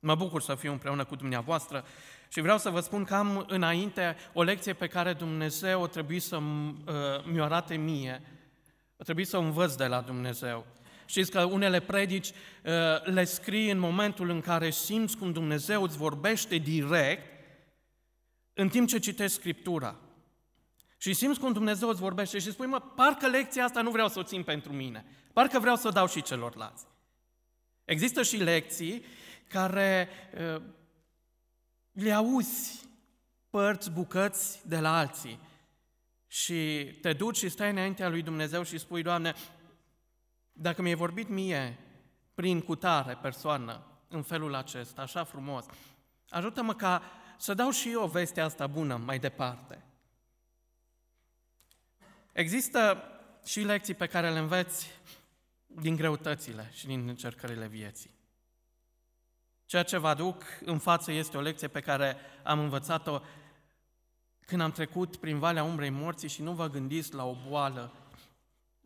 Mă 0.00 0.14
bucur 0.14 0.42
să 0.42 0.54
fiu 0.54 0.72
împreună 0.72 1.04
cu 1.04 1.16
dumneavoastră 1.16 1.84
și 2.28 2.40
vreau 2.40 2.58
să 2.58 2.70
vă 2.70 2.80
spun 2.80 3.04
că 3.04 3.14
am 3.14 3.44
înainte 3.48 4.16
o 4.32 4.42
lecție 4.42 4.72
pe 4.72 4.86
care 4.86 5.12
Dumnezeu 5.12 5.80
o 5.80 5.86
trebuie 5.86 6.20
să 6.20 6.36
uh, 6.36 6.84
mi-o 7.24 7.44
arate 7.44 7.76
mie, 7.76 8.22
o 8.96 9.02
trebuie 9.02 9.24
să 9.24 9.36
o 9.36 9.40
învăț 9.40 9.74
de 9.74 9.86
la 9.86 10.00
Dumnezeu. 10.00 10.66
Știți 11.06 11.30
că 11.30 11.44
unele 11.44 11.80
predici 11.80 12.28
uh, 12.28 12.32
le 13.04 13.24
scrii 13.24 13.70
în 13.70 13.78
momentul 13.78 14.28
în 14.30 14.40
care 14.40 14.70
simți 14.70 15.16
cum 15.16 15.32
Dumnezeu 15.32 15.82
îți 15.82 15.96
vorbește 15.96 16.56
direct, 16.56 17.26
în 18.54 18.68
timp 18.68 18.88
ce 18.88 18.98
citești 18.98 19.36
Scriptura. 19.36 19.96
Și 20.98 21.12
simți 21.12 21.40
cum 21.40 21.52
Dumnezeu 21.52 21.88
îți 21.88 22.00
vorbește 22.00 22.38
și 22.38 22.50
spui, 22.50 22.66
mă, 22.66 22.80
parcă 22.80 23.28
lecția 23.28 23.64
asta 23.64 23.82
nu 23.82 23.90
vreau 23.90 24.08
să 24.08 24.18
o 24.18 24.22
țin 24.22 24.42
pentru 24.42 24.72
mine, 24.72 25.04
parcă 25.32 25.58
vreau 25.58 25.76
să 25.76 25.88
o 25.88 25.90
dau 25.90 26.08
și 26.08 26.22
celorlalți. 26.22 26.86
Există 27.84 28.22
și 28.22 28.36
lecții 28.36 29.04
care 29.48 30.08
uh, 30.34 30.62
le 31.92 32.12
auzi 32.12 32.88
părți, 33.50 33.90
bucăți 33.90 34.68
de 34.68 34.78
la 34.78 34.98
alții 34.98 35.40
și 36.26 36.90
te 37.00 37.12
duci 37.12 37.36
și 37.36 37.48
stai 37.48 37.70
înaintea 37.70 38.08
lui 38.08 38.22
Dumnezeu 38.22 38.62
și 38.62 38.78
spui, 38.78 39.02
Doamne, 39.02 39.34
dacă 40.52 40.82
mi-ai 40.82 40.94
vorbit 40.94 41.28
mie 41.28 41.78
prin 42.34 42.60
cutare 42.60 43.18
persoană 43.22 43.82
în 44.08 44.22
felul 44.22 44.54
acesta, 44.54 45.02
așa 45.02 45.24
frumos, 45.24 45.66
ajută-mă 46.28 46.74
ca 46.74 47.02
să 47.38 47.54
dau 47.54 47.70
și 47.70 47.90
eu 47.90 48.06
vestea 48.06 48.44
asta 48.44 48.66
bună 48.66 48.96
mai 48.96 49.18
departe. 49.18 49.82
Există 52.32 53.02
și 53.44 53.60
lecții 53.60 53.94
pe 53.94 54.06
care 54.06 54.30
le 54.30 54.38
înveți 54.38 55.00
din 55.66 55.96
greutățile 55.96 56.70
și 56.72 56.86
din 56.86 57.08
încercările 57.08 57.66
vieții. 57.66 58.17
Ceea 59.68 59.82
ce 59.82 59.98
vă 59.98 60.08
aduc 60.08 60.42
în 60.64 60.78
față 60.78 61.12
este 61.12 61.36
o 61.36 61.40
lecție 61.40 61.68
pe 61.68 61.80
care 61.80 62.16
am 62.42 62.58
învățat-o 62.58 63.20
când 64.46 64.60
am 64.60 64.70
trecut 64.70 65.16
prin 65.16 65.38
Valea 65.38 65.62
Umbrei 65.62 65.90
Morții 65.90 66.28
și 66.28 66.42
nu 66.42 66.52
vă 66.52 66.68
gândiți 66.68 67.14
la 67.14 67.24
o 67.24 67.36
boală, 67.48 67.92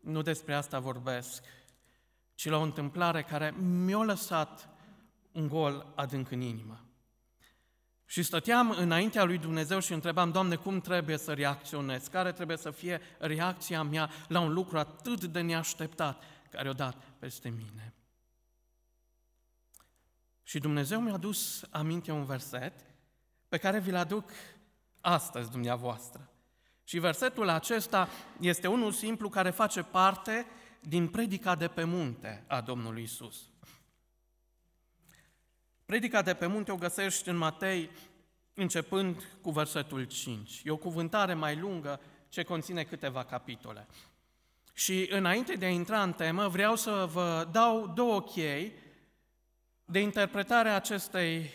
nu 0.01 0.21
despre 0.21 0.53
asta 0.53 0.79
vorbesc, 0.79 1.43
ci 2.35 2.49
la 2.49 2.57
o 2.57 2.61
întâmplare 2.61 3.21
care 3.21 3.51
mi-a 3.51 4.03
lăsat 4.03 4.69
un 5.31 5.47
gol 5.47 5.93
adânc 5.95 6.31
în 6.31 6.41
inimă. 6.41 6.85
Și 8.05 8.23
stăteam 8.23 8.69
înaintea 8.69 9.23
lui 9.23 9.37
Dumnezeu 9.37 9.79
și 9.79 9.93
întrebam, 9.93 10.31
Doamne, 10.31 10.55
cum 10.55 10.79
trebuie 10.79 11.17
să 11.17 11.33
reacționez? 11.33 12.07
Care 12.07 12.31
trebuie 12.31 12.57
să 12.57 12.71
fie 12.71 13.01
reacția 13.17 13.83
mea 13.83 14.09
la 14.27 14.39
un 14.39 14.53
lucru 14.53 14.77
atât 14.77 15.23
de 15.23 15.41
neașteptat 15.41 16.23
care 16.49 16.69
o 16.69 16.73
dat 16.73 16.95
peste 17.19 17.49
mine? 17.49 17.93
Și 20.43 20.59
Dumnezeu 20.59 20.99
mi-a 20.99 21.17
dus 21.17 21.63
aminte 21.69 22.11
un 22.11 22.25
verset 22.25 22.73
pe 23.47 23.57
care 23.57 23.79
vi-l 23.79 23.95
aduc 23.95 24.29
astăzi 25.01 25.51
dumneavoastră. 25.51 26.29
Și 26.83 26.99
versetul 26.99 27.49
acesta 27.49 28.09
este 28.39 28.67
unul 28.67 28.91
simplu 28.91 29.29
care 29.29 29.49
face 29.49 29.83
parte 29.83 30.45
din 30.79 31.07
predica 31.07 31.55
de 31.55 31.67
pe 31.67 31.83
munte 31.83 32.43
a 32.47 32.61
Domnului 32.61 33.03
Isus. 33.03 33.49
Predica 35.85 36.21
de 36.21 36.33
pe 36.33 36.45
munte 36.45 36.71
o 36.71 36.75
găsești 36.75 37.29
în 37.29 37.37
Matei 37.37 37.89
începând 38.53 39.23
cu 39.41 39.51
versetul 39.51 40.03
5. 40.03 40.61
E 40.63 40.71
o 40.71 40.77
cuvântare 40.77 41.33
mai 41.33 41.55
lungă 41.55 42.01
ce 42.29 42.43
conține 42.43 42.83
câteva 42.83 43.23
capitole. 43.23 43.87
Și 44.73 45.07
înainte 45.09 45.53
de 45.53 45.65
a 45.65 45.69
intra 45.69 46.03
în 46.03 46.13
temă, 46.13 46.47
vreau 46.47 46.75
să 46.75 47.09
vă 47.11 47.47
dau 47.51 47.87
două 47.87 48.21
chei 48.21 48.73
de 49.85 49.99
interpretare 49.99 50.69
a 50.69 50.75
acestei 50.75 51.49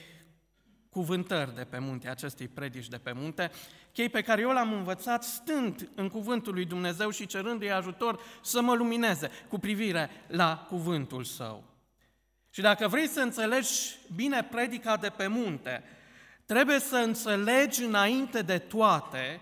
cuvântări 0.91 1.55
de 1.55 1.65
pe 1.65 1.79
munte, 1.79 2.09
acestei 2.09 2.49
predici 2.49 2.89
de 2.89 2.97
pe 2.97 3.13
munte, 3.13 3.51
chei 3.93 4.09
pe 4.09 4.23
care 4.23 4.41
eu 4.41 4.51
l-am 4.51 4.73
învățat 4.73 5.25
stând 5.25 5.91
în 5.95 6.09
cuvântul 6.09 6.55
lui 6.55 6.65
Dumnezeu 6.65 7.11
și 7.11 7.27
cerându-i 7.27 7.71
ajutor 7.71 8.21
să 8.43 8.61
mă 8.61 8.75
lumineze 8.75 9.31
cu 9.49 9.59
privire 9.59 10.11
la 10.27 10.67
cuvântul 10.69 11.25
său. 11.25 11.65
Și 12.51 12.61
dacă 12.61 12.89
vrei 12.89 13.07
să 13.07 13.21
înțelegi 13.21 13.99
bine 14.15 14.43
predica 14.51 14.97
de 14.97 15.09
pe 15.09 15.27
munte, 15.27 15.83
trebuie 16.47 16.79
să 16.79 16.97
înțelegi 16.97 17.85
înainte 17.85 18.43
de 18.43 18.59
toate 18.59 19.41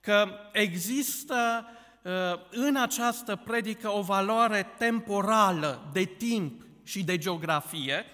că 0.00 0.28
există 0.52 1.66
uh, 2.02 2.12
în 2.50 2.76
această 2.76 3.36
predică 3.36 3.88
o 3.88 4.00
valoare 4.00 4.66
temporală 4.78 5.90
de 5.92 6.04
timp 6.04 6.62
și 6.82 7.04
de 7.04 7.18
geografie 7.18 8.04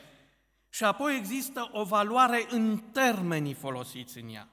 și 0.76 0.84
apoi 0.84 1.16
există 1.16 1.68
o 1.72 1.84
valoare 1.84 2.46
în 2.50 2.78
termenii 2.92 3.54
folosiți 3.54 4.18
în 4.18 4.34
ea. 4.34 4.48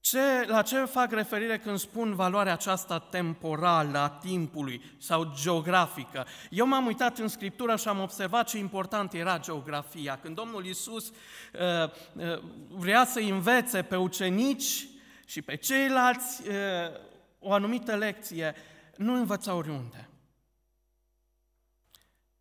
Ce, 0.00 0.44
la 0.46 0.62
ce 0.62 0.84
fac 0.84 1.12
referire 1.12 1.58
când 1.58 1.78
spun 1.78 2.14
valoarea 2.14 2.52
aceasta 2.52 2.98
temporală 2.98 3.98
a 3.98 4.08
timpului 4.08 4.82
sau 4.98 5.32
geografică? 5.42 6.26
Eu 6.50 6.66
m-am 6.66 6.86
uitat 6.86 7.18
în 7.18 7.28
Scriptură 7.28 7.76
și 7.76 7.88
am 7.88 8.00
observat 8.00 8.48
ce 8.48 8.58
important 8.58 9.12
era 9.12 9.38
geografia. 9.38 10.18
Când 10.22 10.34
Domnul 10.34 10.66
Iisus 10.66 11.08
uh, 11.08 11.12
uh, 12.12 12.42
vrea 12.68 13.04
să 13.04 13.20
învețe 13.20 13.82
pe 13.82 13.96
ucenici 13.96 14.88
și 15.24 15.42
pe 15.42 15.56
ceilalți 15.56 16.48
uh, 16.48 16.54
o 17.38 17.52
anumită 17.52 17.96
lecție, 17.96 18.54
nu 18.96 19.14
învăța 19.14 19.54
oriunde. 19.54 20.08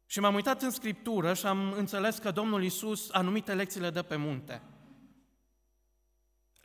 Și 0.05 0.19
m-am 0.19 0.35
uitat 0.35 0.61
în 0.61 0.71
Scriptură 0.71 1.33
și 1.33 1.45
am 1.45 1.71
înțeles 1.71 2.17
că 2.17 2.31
Domnul 2.31 2.63
Iisus 2.63 3.09
anumite 3.11 3.53
lecții 3.53 3.79
le 3.79 3.89
dă 3.89 4.01
pe 4.01 4.15
munte– 4.15 4.61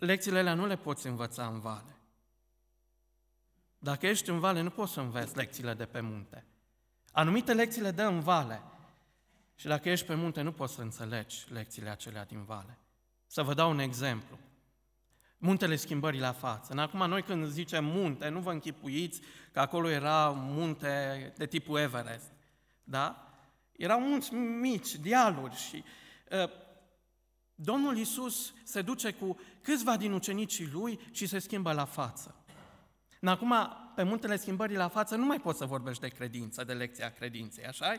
lecțiile 0.01 0.39
alea 0.39 0.55
nu 0.55 0.67
le 0.67 0.77
poți 0.77 1.07
învăța 1.07 1.47
în 1.47 1.61
vale. 1.61 1.97
Dacă 3.79 4.07
ești 4.07 4.31
în 4.31 4.39
vale, 4.39 4.61
nu 4.61 4.71
poți 4.71 4.93
să 4.93 5.01
înveți 5.01 5.37
lecțiile 5.37 5.75
de 5.75 5.85
pe 5.85 6.01
munte. 6.01 6.45
Anumite 7.13 7.53
lecții 7.53 7.83
le 7.83 7.91
dă 7.91 8.03
în 8.03 8.21
vale. 8.21 8.63
Și 9.55 9.67
dacă 9.67 9.89
ești 9.89 10.07
pe 10.07 10.15
munte, 10.15 10.43
nu 10.43 10.53
poți 10.53 10.75
să 10.75 10.81
înțelegi 10.81 11.53
lecțiile 11.53 11.91
acelea 11.91 12.25
din 12.25 12.45
vale. 12.45 12.79
Să 13.27 13.43
vă 13.43 13.55
dau 13.55 13.71
un 13.71 13.79
exemplu. 13.79 14.39
Muntele 15.39 15.77
schimbării 15.77 16.21
la 16.21 16.33
față. 16.33 16.73
În 16.73 16.79
acum, 16.79 17.09
noi 17.09 17.23
când 17.23 17.47
zicem 17.47 17.85
munte, 17.85 18.29
nu 18.29 18.41
vă 18.41 18.53
închipuiți 18.53 19.21
că 19.53 19.61
acolo 19.61 19.89
era 19.89 20.29
munte 20.29 21.33
de 21.37 21.47
tipul 21.47 21.79
Everest. 21.79 22.33
Da? 22.85 23.30
Erau 23.81 24.01
munți 24.01 24.35
mici, 24.35 24.97
dealuri 24.97 25.57
și 25.57 25.85
uh, 26.31 26.51
Domnul 27.55 27.97
Iisus 27.97 28.53
se 28.65 28.83
duce 28.83 29.13
cu 29.13 29.39
câțiva 29.63 29.97
din 29.97 30.13
ucenicii 30.13 30.71
lui 30.73 31.01
și 31.11 31.27
se 31.27 31.39
schimbă 31.39 31.73
la 31.73 31.85
față. 31.85 32.35
Acum, 33.23 33.55
pe 33.95 34.03
muntele 34.03 34.37
schimbării 34.37 34.77
la 34.77 34.89
față, 34.89 35.17
nu 35.17 35.25
mai 35.25 35.41
poți 35.41 35.59
să 35.59 35.65
vorbești 35.65 36.03
de 36.03 36.09
credință, 36.09 36.65
de 36.65 36.73
lecția 36.73 37.13
credinței, 37.13 37.65
așa 37.65 37.95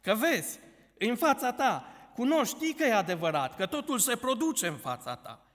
Că 0.00 0.14
vezi, 0.14 0.58
în 0.98 1.16
fața 1.16 1.52
ta, 1.52 1.84
cunoști, 2.14 2.54
știi 2.54 2.74
că 2.74 2.84
e 2.84 2.94
adevărat, 2.94 3.56
că 3.56 3.66
totul 3.66 3.98
se 3.98 4.16
produce 4.16 4.66
în 4.66 4.76
fața 4.76 5.16
ta. 5.16 5.46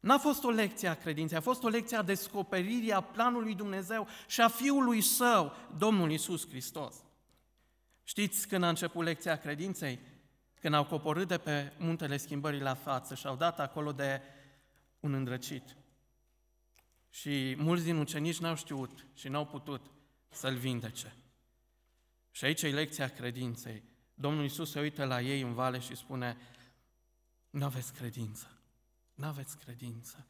N-a 0.00 0.18
fost 0.18 0.44
o 0.44 0.50
lecție 0.50 0.88
a 0.88 0.94
credinței, 0.94 1.36
a 1.38 1.40
fost 1.40 1.62
o 1.62 1.68
lecție 1.68 1.96
a 1.96 2.02
descoperirii 2.02 2.92
a 2.92 3.00
planului 3.00 3.54
Dumnezeu 3.54 4.06
și 4.26 4.40
a 4.40 4.48
Fiului 4.48 5.00
Său, 5.00 5.52
Domnul 5.76 6.10
Isus 6.10 6.48
Hristos. 6.48 6.94
Știți 8.02 8.48
când 8.48 8.64
a 8.64 8.68
început 8.68 9.04
lecția 9.04 9.36
credinței? 9.36 9.98
când 10.62 10.74
au 10.74 10.84
coborât 10.84 11.28
de 11.28 11.38
pe 11.38 11.72
muntele 11.78 12.16
schimbării 12.16 12.60
la 12.60 12.74
față 12.74 13.14
și 13.14 13.26
au 13.26 13.36
dat 13.36 13.60
acolo 13.60 13.92
de 13.92 14.22
un 15.00 15.14
îndrăcit. 15.14 15.76
Și 17.10 17.54
mulți 17.58 17.84
din 17.84 17.96
ucenici 17.96 18.38
n-au 18.38 18.56
știut 18.56 19.06
și 19.14 19.28
n-au 19.28 19.46
putut 19.46 19.90
să-l 20.28 20.56
vindece. 20.56 21.16
Și 22.30 22.44
aici 22.44 22.62
e 22.62 22.68
lecția 22.68 23.08
credinței. 23.08 23.82
Domnul 24.14 24.42
Iisus 24.42 24.70
se 24.70 24.80
uită 24.80 25.04
la 25.04 25.20
ei 25.20 25.40
în 25.40 25.54
vale 25.54 25.78
și 25.78 25.96
spune, 25.96 26.36
nu 27.50 27.64
aveți 27.64 27.92
credință, 27.92 28.58
nu 29.14 29.26
aveți 29.26 29.58
credință. 29.58 30.26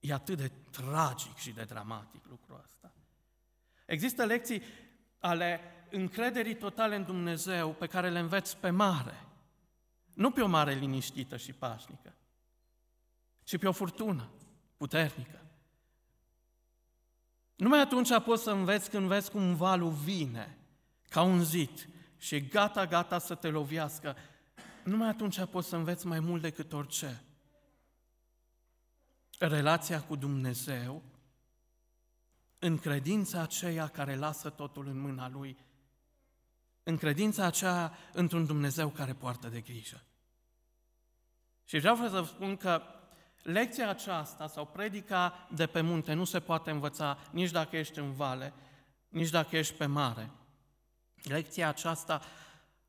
E 0.00 0.12
atât 0.12 0.36
de 0.36 0.52
tragic 0.70 1.36
și 1.36 1.50
de 1.50 1.64
dramatic 1.64 2.24
lucrul 2.28 2.60
ăsta. 2.64 2.92
Există 3.86 4.24
lecții 4.24 4.62
ale 5.18 5.60
încrederii 5.92 6.56
totale 6.56 6.96
în 6.96 7.04
Dumnezeu 7.04 7.72
pe 7.72 7.86
care 7.86 8.10
le 8.10 8.18
înveți 8.18 8.56
pe 8.56 8.70
mare– 8.70 9.26
nu 10.14 10.30
pe 10.30 10.42
o 10.42 10.46
mare 10.46 10.74
liniștită 10.74 11.36
și 11.36 11.52
pașnică, 11.52 12.14
ci 13.42 13.58
pe 13.58 13.68
o 13.68 13.72
furtună 13.72 14.30
puternică. 14.76 15.40
Numai 17.56 17.80
atunci 17.80 18.20
poți 18.24 18.42
să 18.42 18.50
înveți 18.50 18.90
când 18.90 19.06
vezi 19.06 19.30
cum 19.30 19.54
valul 19.54 19.90
vine, 19.90 20.58
ca 21.08 21.22
un 21.22 21.44
zid, 21.44 21.88
și 22.16 22.34
e 22.34 22.40
gata, 22.40 22.86
gata 22.86 23.18
să 23.18 23.34
te 23.34 23.48
loviască. 23.48 24.16
Numai 24.84 25.08
atunci 25.08 25.44
poți 25.44 25.68
să 25.68 25.76
înveți 25.76 26.06
mai 26.06 26.20
mult 26.20 26.42
decât 26.42 26.72
orice. 26.72 27.22
Relația 29.38 30.02
cu 30.02 30.16
Dumnezeu, 30.16 31.02
în 32.58 32.78
credința 32.78 33.40
aceea 33.40 33.88
care 33.88 34.16
lasă 34.16 34.50
totul 34.50 34.86
în 34.86 35.00
mâna 35.00 35.28
Lui, 35.28 35.56
în 36.82 36.96
credința 36.96 37.44
aceea 37.44 37.96
într-un 38.12 38.46
Dumnezeu 38.46 38.88
care 38.88 39.12
poartă 39.12 39.48
de 39.48 39.60
grijă. 39.60 40.02
Și 41.64 41.78
vreau 41.78 41.96
să 41.96 42.08
vă 42.08 42.24
spun 42.24 42.56
că 42.56 42.82
lecția 43.42 43.88
aceasta 43.88 44.46
sau 44.46 44.66
predica 44.66 45.48
de 45.54 45.66
pe 45.66 45.80
munte 45.80 46.12
nu 46.12 46.24
se 46.24 46.40
poate 46.40 46.70
învăța 46.70 47.18
nici 47.30 47.50
dacă 47.50 47.76
ești 47.76 47.98
în 47.98 48.12
vale, 48.12 48.52
nici 49.08 49.30
dacă 49.30 49.56
ești 49.56 49.74
pe 49.74 49.86
mare. 49.86 50.30
Lecția 51.22 51.68
aceasta 51.68 52.22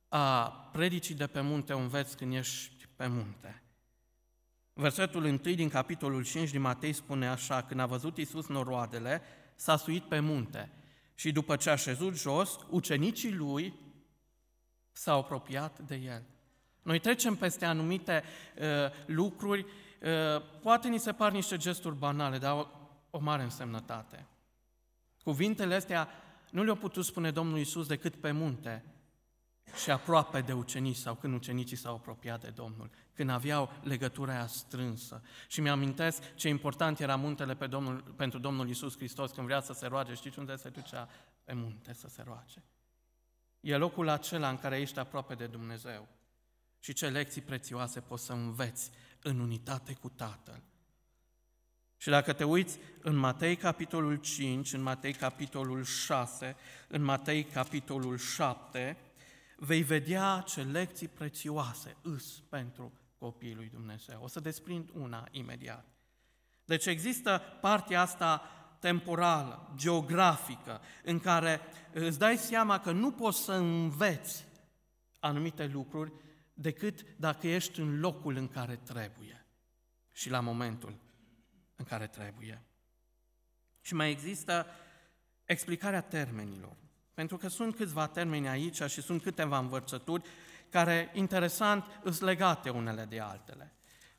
a 0.07 0.47
predicii 0.71 1.15
de 1.15 1.27
pe 1.27 1.41
munte 1.41 1.73
o 1.73 1.79
înveți 1.79 2.17
când 2.17 2.33
ești 2.33 2.87
pe 2.95 3.07
munte. 3.07 3.63
Versetul 4.73 5.23
1 5.23 5.37
din 5.37 5.69
capitolul 5.69 6.23
5 6.23 6.49
din 6.49 6.61
Matei 6.61 6.93
spune 6.93 7.27
așa, 7.27 7.63
când 7.63 7.79
a 7.79 7.85
văzut 7.85 8.17
Iisus 8.17 8.47
noroadele, 8.47 9.21
s-a 9.55 9.77
suit 9.77 10.03
pe 10.03 10.19
munte 10.19 10.71
și 11.15 11.31
după 11.31 11.55
ce 11.55 11.69
a 11.69 11.75
șezut 11.75 12.15
jos, 12.15 12.57
ucenicii 12.69 13.33
lui 13.33 13.73
s-au 14.93 15.19
apropiat 15.19 15.79
de 15.79 15.95
el. 15.95 16.23
Noi 16.81 16.99
trecem 16.99 17.35
peste 17.35 17.65
anumite 17.65 18.23
uh, 18.57 18.65
lucruri, 19.05 19.65
uh, 19.65 20.41
poate 20.61 20.87
ni 20.87 20.99
se 20.99 21.11
par 21.11 21.31
niște 21.31 21.57
gesturi 21.57 21.95
banale, 21.95 22.37
dar 22.37 22.53
o, 22.53 22.67
o 23.09 23.19
mare 23.19 23.43
însemnătate. 23.43 24.25
Cuvintele 25.23 25.75
astea 25.75 26.07
nu 26.51 26.63
le-a 26.63 26.75
putut 26.75 27.05
spune 27.05 27.31
Domnul 27.31 27.57
Isus 27.57 27.87
decât 27.87 28.15
pe 28.15 28.31
munte 28.31 28.83
și 29.83 29.91
aproape 29.91 30.41
de 30.41 30.53
ucenici 30.53 30.95
sau 30.95 31.15
când 31.15 31.33
ucenicii 31.33 31.77
s-au 31.77 31.95
apropiat 31.95 32.41
de 32.41 32.49
Domnul, 32.49 32.89
când 33.13 33.29
aveau 33.29 33.69
legătura 33.83 34.33
aia 34.33 34.47
strânsă. 34.47 35.21
Și 35.47 35.61
mi-amintesc 35.61 36.35
ce 36.35 36.49
important 36.49 36.99
era 36.99 37.15
muntele 37.15 37.55
pe 37.55 37.67
Domnul, 37.67 38.01
pentru 38.15 38.39
Domnul 38.39 38.69
Isus 38.69 38.95
Hristos 38.95 39.31
când 39.31 39.47
vrea 39.47 39.61
să 39.61 39.73
se 39.73 39.87
roage. 39.87 40.13
Știți 40.13 40.39
unde 40.39 40.55
se 40.55 40.69
ducea? 40.69 41.09
Pe 41.43 41.53
munte 41.53 41.93
să 41.93 42.07
se 42.07 42.21
roage. 42.25 42.63
E 43.63 43.75
locul 43.75 44.09
acela 44.09 44.49
în 44.49 44.57
care 44.57 44.79
ești 44.79 44.99
aproape 44.99 45.35
de 45.35 45.47
Dumnezeu. 45.47 46.07
Și 46.79 46.93
ce 46.93 47.07
lecții 47.07 47.41
prețioase 47.41 47.99
poți 47.99 48.25
să 48.25 48.33
înveți 48.33 48.91
în 49.21 49.39
unitate 49.39 49.93
cu 49.93 50.09
Tatăl. 50.09 50.61
Și 51.97 52.09
dacă 52.09 52.33
te 52.33 52.43
uiți 52.43 52.79
în 53.01 53.15
Matei 53.15 53.55
capitolul 53.55 54.15
5, 54.15 54.73
în 54.73 54.81
Matei 54.81 55.13
capitolul 55.13 55.83
6, 55.83 56.55
în 56.87 57.01
Matei 57.03 57.43
capitolul 57.43 58.17
7, 58.17 58.97
vei 59.57 59.81
vedea 59.81 60.43
ce 60.47 60.61
lecții 60.61 61.07
prețioase 61.07 61.95
îs 62.01 62.39
pentru 62.49 62.91
copiii 63.17 63.55
lui 63.55 63.69
Dumnezeu. 63.69 64.19
O 64.23 64.27
să 64.27 64.39
desprind 64.39 64.89
una 64.93 65.27
imediat. 65.31 65.85
Deci 66.65 66.85
există 66.85 67.41
partea 67.61 68.01
asta 68.01 68.41
temporală, 68.83 69.73
geografică, 69.75 70.81
în 71.03 71.19
care 71.19 71.61
îți 71.93 72.19
dai 72.19 72.37
seama 72.37 72.79
că 72.79 72.91
nu 72.91 73.11
poți 73.11 73.43
să 73.43 73.51
înveți 73.51 74.45
anumite 75.19 75.65
lucruri 75.65 76.11
decât 76.53 77.05
dacă 77.17 77.47
ești 77.47 77.79
în 77.79 77.99
locul 77.99 78.35
în 78.35 78.47
care 78.47 78.75
trebuie 78.75 79.45
și 80.11 80.29
la 80.29 80.39
momentul 80.39 80.99
în 81.75 81.85
care 81.85 82.07
trebuie. 82.07 82.61
Și 83.81 83.93
mai 83.93 84.11
există 84.11 84.65
explicarea 85.45 86.01
termenilor. 86.01 86.75
Pentru 87.13 87.37
că 87.37 87.47
sunt 87.47 87.75
câțiva 87.75 88.07
termeni 88.07 88.47
aici 88.47 88.81
și 88.81 89.01
sunt 89.01 89.21
câteva 89.21 89.57
învățături 89.57 90.29
care, 90.69 91.11
interesant, 91.13 91.85
sunt 92.03 92.19
legate 92.19 92.69
unele 92.69 93.05
de 93.05 93.19
altele. 93.19 93.72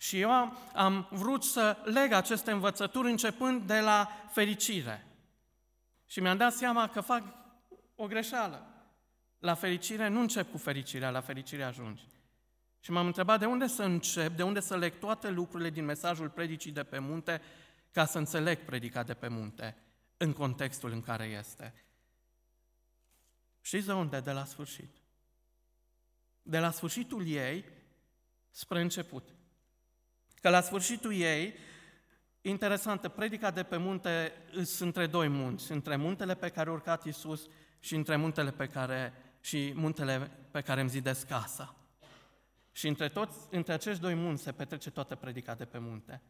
Și 0.04 0.20
eu 0.20 0.30
am, 0.30 0.56
am 0.74 1.08
vrut 1.10 1.44
să 1.44 1.76
leg 1.84 2.12
aceste 2.12 2.50
învățături 2.50 3.10
începând 3.10 3.66
de 3.66 3.80
la 3.80 4.10
fericire. 4.32 5.06
Și 6.06 6.20
mi-am 6.20 6.36
dat 6.36 6.52
seama 6.52 6.88
că 6.88 7.00
fac 7.00 7.22
o 7.94 8.06
greșeală. 8.06 8.66
La 9.38 9.54
fericire 9.54 10.08
nu 10.08 10.20
încep 10.20 10.50
cu 10.50 10.58
fericirea, 10.58 11.10
la 11.10 11.20
fericire 11.20 11.62
ajungi. 11.62 12.06
Și 12.80 12.90
m-am 12.90 13.06
întrebat 13.06 13.38
de 13.38 13.46
unde 13.46 13.66
să 13.66 13.82
încep, 13.82 14.36
de 14.36 14.42
unde 14.42 14.60
să 14.60 14.76
leg 14.76 14.98
toate 14.98 15.30
lucrurile 15.30 15.70
din 15.70 15.84
mesajul 15.84 16.28
predicii 16.28 16.72
de 16.72 16.82
pe 16.82 16.98
munte, 16.98 17.42
ca 17.90 18.04
să 18.04 18.18
înțeleg 18.18 18.58
predica 18.58 19.02
de 19.02 19.14
pe 19.14 19.28
munte 19.28 19.76
în 20.16 20.32
contextul 20.32 20.92
în 20.92 21.00
care 21.00 21.24
este. 21.24 21.74
Știți 23.60 23.86
de 23.86 23.92
unde? 23.92 24.20
De 24.20 24.32
la 24.32 24.44
sfârșit. 24.44 24.96
De 26.42 26.58
la 26.58 26.70
sfârșitul 26.70 27.26
ei 27.26 27.64
spre 28.50 28.80
început. 28.80 29.28
Că 30.44 30.50
la 30.50 30.60
sfârșitul 30.60 31.14
ei, 31.14 31.54
interesantă, 32.40 33.08
predica 33.08 33.50
de 33.50 33.62
pe 33.62 33.76
munte 33.76 34.32
sunt 34.52 34.80
între 34.80 35.06
doi 35.06 35.28
munți, 35.28 35.72
între 35.72 35.96
muntele 35.96 36.34
pe 36.34 36.48
care 36.48 36.68
a 36.68 36.72
urcat 36.72 37.04
Iisus 37.04 37.48
și 37.80 37.94
între 37.94 38.16
muntele 38.16 38.50
pe 38.50 38.66
care, 38.66 39.12
și 39.40 39.72
muntele 39.74 40.30
pe 40.50 40.60
care 40.60 40.80
îmi 40.80 40.90
zidesc 40.90 41.26
casa. 41.26 41.76
Și 42.72 42.88
între, 42.88 43.08
toți, 43.08 43.38
între 43.50 43.72
acești 43.72 44.00
doi 44.00 44.14
munți 44.14 44.42
se 44.42 44.52
petrece 44.52 44.90
toată 44.90 45.14
predica 45.14 45.54
de 45.54 45.64
pe 45.64 45.78
munte. 45.78 46.22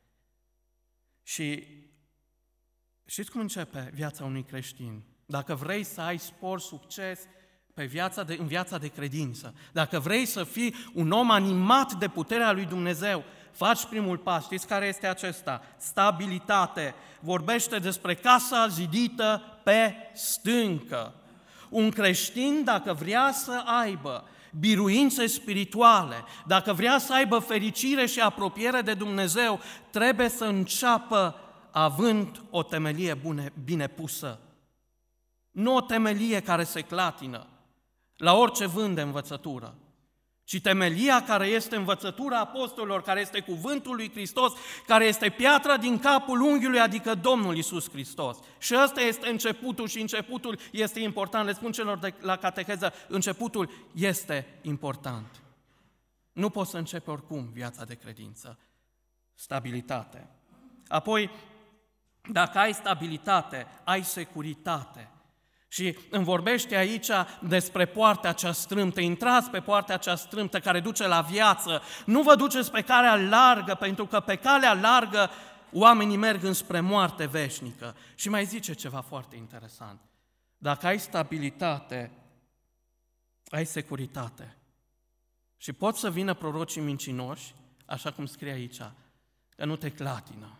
Și 1.22 1.66
știți 3.05 3.31
cum 3.31 3.40
începe 3.40 3.90
viața 3.94 4.25
unui 4.25 4.44
creștin? 4.44 5.02
Dacă 5.26 5.55
vrei 5.55 5.84
să 5.84 6.00
ai 6.00 6.19
spor, 6.19 6.61
succes 6.61 7.26
pe 7.72 7.84
viața 7.84 8.22
de, 8.22 8.37
în 8.38 8.46
viața 8.46 8.78
de 8.78 8.88
credință, 8.88 9.55
dacă 9.72 9.99
vrei 9.99 10.26
să 10.26 10.44
fii 10.44 10.75
un 10.93 11.11
om 11.11 11.31
animat 11.31 11.93
de 11.93 12.08
puterea 12.08 12.52
lui 12.52 12.64
Dumnezeu, 12.64 13.25
faci 13.54 13.84
primul 13.84 14.18
pas. 14.18 14.44
Știți 14.44 14.66
care 14.66 14.86
este 14.86 15.06
acesta? 15.06 15.62
Stabilitate. 15.76 16.94
Vorbește 17.20 17.78
despre 17.78 18.14
casa 18.14 18.66
zidită 18.68 19.42
pe 19.62 19.94
stâncă. 20.12 21.14
Un 21.68 21.90
creștin, 21.90 22.64
dacă 22.64 22.92
vrea 22.92 23.32
să 23.32 23.62
aibă 23.82 24.24
biruințe 24.58 25.26
spirituale, 25.26 26.24
dacă 26.46 26.72
vrea 26.72 26.98
să 26.98 27.14
aibă 27.14 27.38
fericire 27.38 28.06
și 28.06 28.20
apropiere 28.20 28.80
de 28.80 28.94
Dumnezeu, 28.94 29.60
trebuie 29.90 30.28
să 30.28 30.44
înceapă 30.44 31.38
având 31.70 32.42
o 32.50 32.62
temelie 32.62 33.14
bune, 33.14 33.52
bine 33.64 33.86
pusă. 33.86 34.38
Nu 35.50 35.74
o 35.74 35.80
temelie 35.80 36.40
care 36.40 36.64
se 36.64 36.80
clatină 36.80 37.46
la 38.16 38.34
orice 38.34 38.66
vânt 38.66 38.94
de 38.94 39.00
învățătură, 39.00 39.74
ci 40.44 40.61
temelia 40.61 41.23
care 41.23 41.46
este 41.46 41.76
învățătura 41.76 42.38
apostolilor, 42.38 43.02
care 43.02 43.20
este 43.20 43.41
cuvântul 43.41 43.94
lui 43.94 44.11
Hristos, 44.11 44.52
care 44.87 45.05
este 45.05 45.29
piatra 45.29 45.76
din 45.76 45.99
capul 45.99 46.41
unghiului, 46.41 46.81
adică 46.81 47.14
Domnul 47.14 47.56
Isus 47.56 47.91
Hristos. 47.91 48.38
Și 48.58 48.75
ăsta 48.82 49.00
este 49.00 49.29
începutul 49.29 49.88
și 49.88 50.00
începutul 50.00 50.58
este 50.73 51.00
important. 51.00 51.46
Le 51.46 51.52
spun 51.52 51.73
celor 51.73 51.99
de 51.99 52.14
la 52.20 52.37
cateheză, 52.37 52.93
începutul 53.08 53.70
este 53.94 54.58
important. 54.62 55.43
Nu 56.32 56.50
poți 56.50 56.70
să 56.70 56.76
începi 56.76 57.08
oricum 57.08 57.50
viața 57.52 57.85
de 57.85 57.94
credință. 57.94 58.59
Stabilitate. 59.35 60.28
Apoi, 60.88 61.30
dacă 62.33 62.59
ai 62.59 62.73
stabilitate, 62.73 63.66
ai 63.85 64.04
securitate. 64.04 65.13
Și 65.75 65.99
îmi 66.11 66.25
vorbește 66.25 66.76
aici 66.76 67.09
despre 67.40 67.87
poarta 67.87 68.33
cea 68.33 68.52
strâmtă. 68.52 69.00
Intrați 69.00 69.50
pe 69.50 69.61
poarta 69.61 69.97
cea 69.97 70.14
strâmtă 70.14 70.61
care 70.61 70.81
duce 70.81 71.07
la 71.07 71.21
viață. 71.21 71.83
Nu 72.07 72.23
vă 72.23 72.35
duceți 72.35 72.71
pe 72.71 72.83
calea 72.83 73.16
largă, 73.16 73.75
pentru 73.75 74.07
că 74.07 74.21
pe 74.21 74.37
calea 74.37 74.73
largă 74.73 75.31
oamenii 75.73 76.16
merg 76.16 76.45
înspre 76.45 76.81
moarte 76.81 77.26
veșnică. 77.26 77.97
Și 78.14 78.28
mai 78.28 78.45
zice 78.45 78.75
ceva 78.75 79.00
foarte 79.00 79.37
interesant. 79.37 80.00
Dacă 80.59 80.87
ai 80.87 80.99
stabilitate, 80.99 82.11
ai 83.49 83.66
securitate. 83.66 84.57
Și 85.57 85.73
pot 85.73 85.97
să 85.97 86.11
vină 86.11 86.35
prorocii 86.35 86.81
mincinoși, 86.81 87.54
așa 87.87 88.12
cum 88.12 88.26
scrie 88.26 88.52
aici, 88.52 88.81
că 89.57 89.64
nu 89.64 89.76
te 89.76 89.90
clatină, 89.90 90.59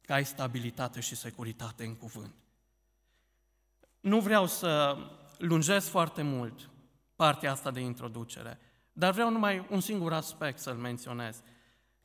că 0.00 0.12
ai 0.12 0.24
stabilitate 0.24 1.00
și 1.00 1.16
securitate 1.16 1.84
în 1.84 1.94
cuvânt. 1.94 2.34
Nu 4.00 4.20
vreau 4.20 4.46
să 4.46 4.96
lungesc 5.38 5.88
foarte 5.88 6.22
mult 6.22 6.70
partea 7.16 7.50
asta 7.50 7.70
de 7.70 7.80
introducere, 7.80 8.58
dar 8.92 9.12
vreau 9.12 9.30
numai 9.30 9.66
un 9.70 9.80
singur 9.80 10.12
aspect 10.12 10.58
să-l 10.58 10.74
menționez. 10.74 11.42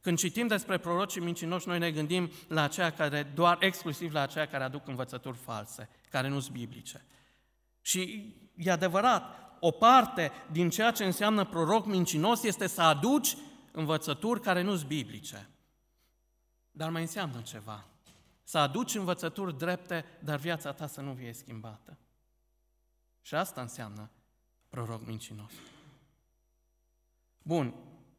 Când 0.02 0.18
citim 0.18 0.48
despre 0.48 0.78
prorocii 0.78 1.22
mincinoși, 1.22 1.68
noi 1.68 1.80
ne 1.80 1.92
gândim 1.92 2.32
la 2.48 2.62
aceia 2.62 2.92
care, 2.92 3.24
doar 3.24 3.58
exclusiv 3.60 4.14
la 4.14 4.22
aceia 4.22 4.48
care 4.48 4.64
aduc 4.64 4.88
învățături 4.88 5.38
false, 5.38 5.90
care 6.10 6.28
nu 6.28 6.40
sunt 6.40 6.54
biblice. 6.54 7.06
Și 7.82 8.34
e 8.56 8.72
adevărat, 8.72 9.56
o 9.60 9.72
parte 9.72 10.32
din 10.52 10.70
ceea 10.70 10.92
ce 10.92 11.06
înseamnă 11.06 11.46
proroc 11.46 11.86
mincinos 11.86 12.44
este 12.44 12.68
să 12.68 12.82
aduci 12.82 13.38
învățături 13.72 14.42
care 14.42 14.62
nu 14.62 14.76
sunt 14.76 14.88
biblice. 14.88 15.50
Dar 16.72 16.90
mai 16.90 17.02
înseamnă 17.02 17.42
ceva. 17.42 17.86
Să 18.48 18.58
aduci 18.58 18.96
învățături 18.96 19.58
drepte, 19.58 20.06
dar 20.24 20.40
viața 20.40 20.74
ta 20.74 20.88
să 20.88 21.02
nu 21.02 21.14
fie 21.14 21.34
schimbată. 21.34 21.98
Și 23.22 23.36
asta 23.36 23.62
înseamnă 23.62 24.10
proroc 24.70 25.06
mincinos. 25.06 25.52
Bun, 27.42 27.74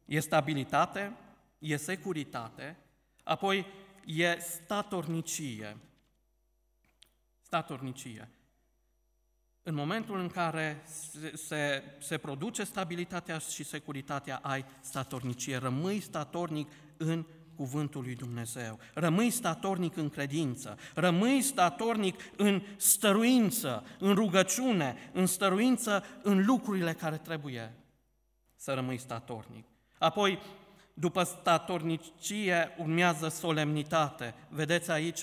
e 0.05 0.19
stabilitate, 0.19 1.17
e 1.59 1.77
securitate, 1.77 2.77
apoi 3.23 3.65
e 4.05 4.37
statornicie. 4.39 5.77
Statornicie. 7.41 8.29
în 9.63 9.73
momentul 9.73 10.19
în 10.19 10.27
care 10.27 10.83
se, 10.85 11.35
se, 11.35 11.83
se 11.99 12.17
produce 12.17 12.63
stabilitatea 12.63 13.37
și 13.37 13.63
securitatea, 13.63 14.37
ai 14.37 14.65
statornicie. 14.79 15.57
Rămâi 15.57 15.99
statornic 15.99 16.71
în 16.97 17.25
cuvântul 17.57 18.03
lui 18.03 18.15
Dumnezeu. 18.15 18.79
Rămâi 18.93 19.29
statornic 19.29 19.97
în 19.97 20.09
credință, 20.09 20.77
rămâi 20.93 21.41
statornic 21.41 22.19
în 22.35 22.61
stăruință, 22.75 23.83
în 23.99 24.13
rugăciune, 24.13 24.95
în 25.13 25.25
stăruință 25.25 26.03
în 26.21 26.45
lucrurile 26.45 26.93
care 26.93 27.17
trebuie 27.17 27.73
să 28.55 28.73
rămâi 28.73 28.97
statornic. 28.97 29.65
Apoi, 29.99 30.39
după 30.93 31.23
statornicie 31.23 32.75
urmează 32.77 33.27
solemnitate. 33.27 34.33
Vedeți 34.49 34.91
aici 34.91 35.21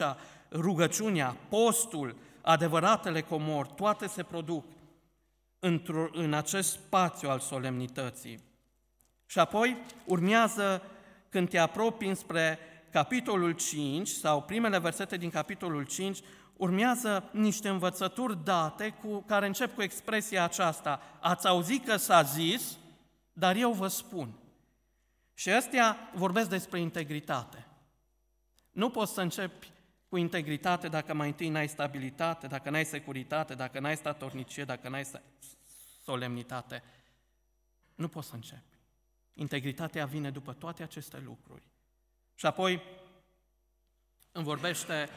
rugăciunea, 0.50 1.36
postul, 1.48 2.16
adevăratele 2.40 3.20
comori, 3.20 3.72
toate 3.74 4.06
se 4.06 4.22
produc 4.22 4.64
în 6.12 6.32
acest 6.32 6.70
spațiu 6.70 7.28
al 7.28 7.38
solemnității. 7.38 8.38
Și 9.26 9.38
apoi 9.38 9.76
urmează 10.04 10.82
când 11.34 11.48
te 11.48 11.58
apropii 11.58 12.14
spre 12.14 12.58
capitolul 12.90 13.52
5 13.52 14.08
sau 14.08 14.42
primele 14.42 14.78
versete 14.78 15.16
din 15.16 15.30
capitolul 15.30 15.84
5, 15.86 16.18
urmează 16.56 17.28
niște 17.32 17.68
învățături 17.68 18.44
date 18.44 18.90
cu, 18.90 19.20
care 19.20 19.46
încep 19.46 19.74
cu 19.74 19.82
expresia 19.82 20.44
aceasta. 20.44 21.00
Ați 21.20 21.46
auzit 21.46 21.84
că 21.84 21.96
s-a 21.96 22.22
zis, 22.22 22.78
dar 23.32 23.56
eu 23.56 23.72
vă 23.72 23.88
spun. 23.88 24.34
Și 25.34 25.50
astea 25.50 26.10
vorbesc 26.14 26.48
despre 26.48 26.80
integritate. 26.80 27.66
Nu 28.70 28.90
poți 28.90 29.12
să 29.12 29.20
începi 29.20 29.70
cu 30.08 30.16
integritate 30.16 30.88
dacă 30.88 31.14
mai 31.14 31.26
întâi 31.26 31.48
n-ai 31.48 31.68
stabilitate, 31.68 32.46
dacă 32.46 32.70
n-ai 32.70 32.84
securitate, 32.84 33.54
dacă 33.54 33.80
n-ai 33.80 33.96
statornicie, 33.96 34.64
dacă 34.64 34.88
n-ai 34.88 35.06
solemnitate. 36.04 36.82
Nu 37.94 38.08
poți 38.08 38.28
să 38.28 38.34
începi. 38.34 38.74
Integritatea 39.34 40.06
vine 40.06 40.30
după 40.30 40.52
toate 40.52 40.82
aceste 40.82 41.18
lucruri. 41.18 41.68
Și 42.34 42.46
apoi 42.46 42.82
îmi 44.32 44.44
vorbește 44.44 45.08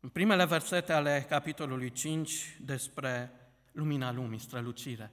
în 0.00 0.08
primele 0.08 0.44
versete 0.44 0.92
ale 0.92 1.26
capitolului 1.28 1.90
5 1.90 2.56
despre 2.60 3.32
lumina 3.72 4.12
lumii, 4.12 4.38
strălucire. 4.38 5.12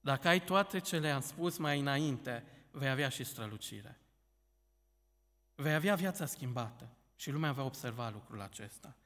Dacă 0.00 0.28
ai 0.28 0.44
toate 0.44 0.78
ce 0.78 0.98
le-am 0.98 1.20
spus 1.20 1.58
mai 1.58 1.80
înainte, 1.80 2.44
vei 2.70 2.88
avea 2.88 3.08
și 3.08 3.24
strălucire. 3.24 4.00
Vei 5.54 5.74
avea 5.74 5.94
viața 5.94 6.26
schimbată 6.26 6.88
și 7.16 7.30
lumea 7.30 7.52
va 7.52 7.64
observa 7.64 8.10
lucrul 8.10 8.40
acesta. 8.40 8.96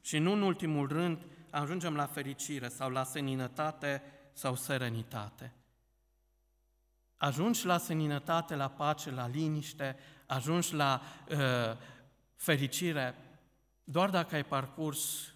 Și 0.00 0.18
nu 0.18 0.32
în 0.32 0.42
ultimul 0.42 0.88
rând 0.88 1.26
ajungem 1.50 1.96
la 1.96 2.06
fericire 2.06 2.68
sau 2.68 2.90
la 2.90 3.04
seninătate 3.04 4.02
sau 4.32 4.54
serenitate. 4.54 5.52
Ajungi 7.16 7.66
la 7.66 7.78
seninătate, 7.78 8.54
la 8.54 8.68
pace, 8.68 9.10
la 9.10 9.26
liniște, 9.26 9.96
ajungi 10.26 10.74
la 10.74 11.02
uh, 11.28 11.36
fericire 12.36 13.14
doar 13.84 14.10
dacă 14.10 14.34
ai 14.34 14.44
parcurs 14.44 15.34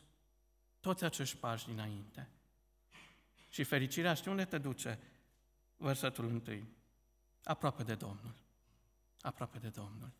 toți 0.81 1.05
acești 1.05 1.37
pași 1.37 1.67
dinainte. 1.67 2.29
Și 3.49 3.63
fericirea, 3.65 4.15
știi 4.15 4.31
unde 4.31 4.45
te 4.45 4.59
duce? 4.59 4.99
Versetul 5.77 6.25
întâi. 6.25 6.69
Aproape 7.45 7.83
de 7.83 7.95
Domnul. 7.95 8.35
Aproape 9.21 9.59
de 9.59 9.69
Domnul. 9.69 10.13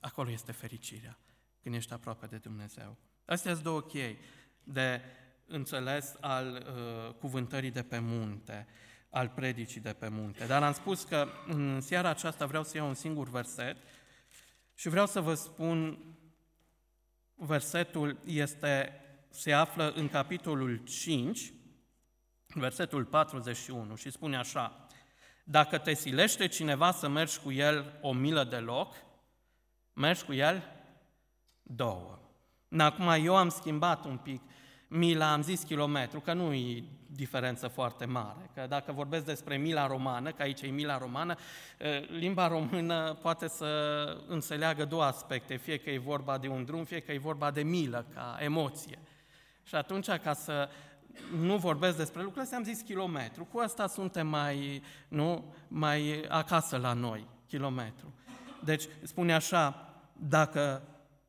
Acolo 0.00 0.30
este 0.30 0.52
fericirea, 0.52 1.18
când 1.62 1.74
ești 1.74 1.92
aproape 1.92 2.26
de 2.26 2.38
Dumnezeu. 2.38 2.96
Astea 3.24 3.52
sunt 3.52 3.64
două 3.64 3.82
chei 3.82 4.18
de 4.62 5.02
înțeles 5.46 6.14
al 6.20 6.52
uh, 6.54 7.14
cuvântării 7.14 7.70
de 7.70 7.82
pe 7.82 7.98
munte, 7.98 8.66
al 9.14 9.28
predicii 9.28 9.80
de 9.80 9.92
pe 9.92 10.08
munte. 10.08 10.46
Dar 10.46 10.62
am 10.62 10.72
spus 10.72 11.02
că 11.02 11.28
în 11.46 11.80
seara 11.80 12.08
aceasta 12.08 12.46
vreau 12.46 12.64
să 12.64 12.76
iau 12.76 12.88
un 12.88 12.94
singur 12.94 13.28
verset 13.28 13.76
și 14.74 14.88
vreau 14.88 15.06
să 15.06 15.20
vă 15.20 15.34
spun, 15.34 15.98
versetul 17.34 18.18
este, 18.24 19.00
se 19.30 19.52
află 19.52 19.92
în 19.96 20.08
capitolul 20.08 20.76
5, 20.76 21.52
versetul 22.46 23.04
41 23.04 23.94
și 23.94 24.10
spune 24.10 24.36
așa, 24.36 24.86
dacă 25.44 25.78
te 25.78 25.94
silește 25.94 26.46
cineva 26.46 26.92
să 26.92 27.08
mergi 27.08 27.38
cu 27.38 27.52
el 27.52 27.98
o 28.00 28.12
milă 28.12 28.44
de 28.44 28.58
loc, 28.58 28.94
mergi 29.92 30.24
cu 30.24 30.32
el 30.32 30.62
două. 31.62 32.18
Acum 32.78 33.08
eu 33.08 33.36
am 33.36 33.48
schimbat 33.48 34.04
un 34.04 34.16
pic 34.16 34.40
mila, 34.88 35.32
am 35.32 35.42
zis 35.42 35.62
kilometru, 35.62 36.20
că 36.20 36.32
nu 36.32 36.52
e 36.52 36.84
diferență 37.06 37.68
foarte 37.68 38.04
mare. 38.04 38.50
Că 38.54 38.66
dacă 38.68 38.92
vorbesc 38.92 39.24
despre 39.24 39.56
mila 39.56 39.86
romană, 39.86 40.30
că 40.32 40.42
aici 40.42 40.62
e 40.62 40.66
mila 40.66 40.98
romană, 40.98 41.34
limba 42.18 42.48
română 42.48 43.18
poate 43.22 43.48
să 43.48 43.66
înțeleagă 44.28 44.84
două 44.84 45.02
aspecte, 45.02 45.56
fie 45.56 45.76
că 45.76 45.90
e 45.90 45.98
vorba 45.98 46.38
de 46.38 46.48
un 46.48 46.64
drum, 46.64 46.84
fie 46.84 47.00
că 47.00 47.12
e 47.12 47.18
vorba 47.18 47.50
de 47.50 47.62
milă, 47.62 48.06
ca 48.14 48.36
emoție. 48.40 48.98
Și 49.62 49.74
atunci, 49.74 50.10
ca 50.10 50.32
să 50.32 50.68
nu 51.36 51.56
vorbesc 51.56 51.96
despre 51.96 52.18
lucrurile 52.18 52.42
astea, 52.42 52.58
am 52.58 52.64
zis 52.64 52.80
kilometru. 52.80 53.44
Cu 53.44 53.58
asta 53.58 53.86
suntem 53.86 54.26
mai, 54.26 54.82
nu, 55.08 55.54
mai 55.68 56.24
acasă 56.28 56.76
la 56.76 56.92
noi, 56.92 57.26
kilometru. 57.48 58.14
Deci 58.64 58.84
spune 59.02 59.34
așa, 59.34 59.88
dacă 60.12 60.82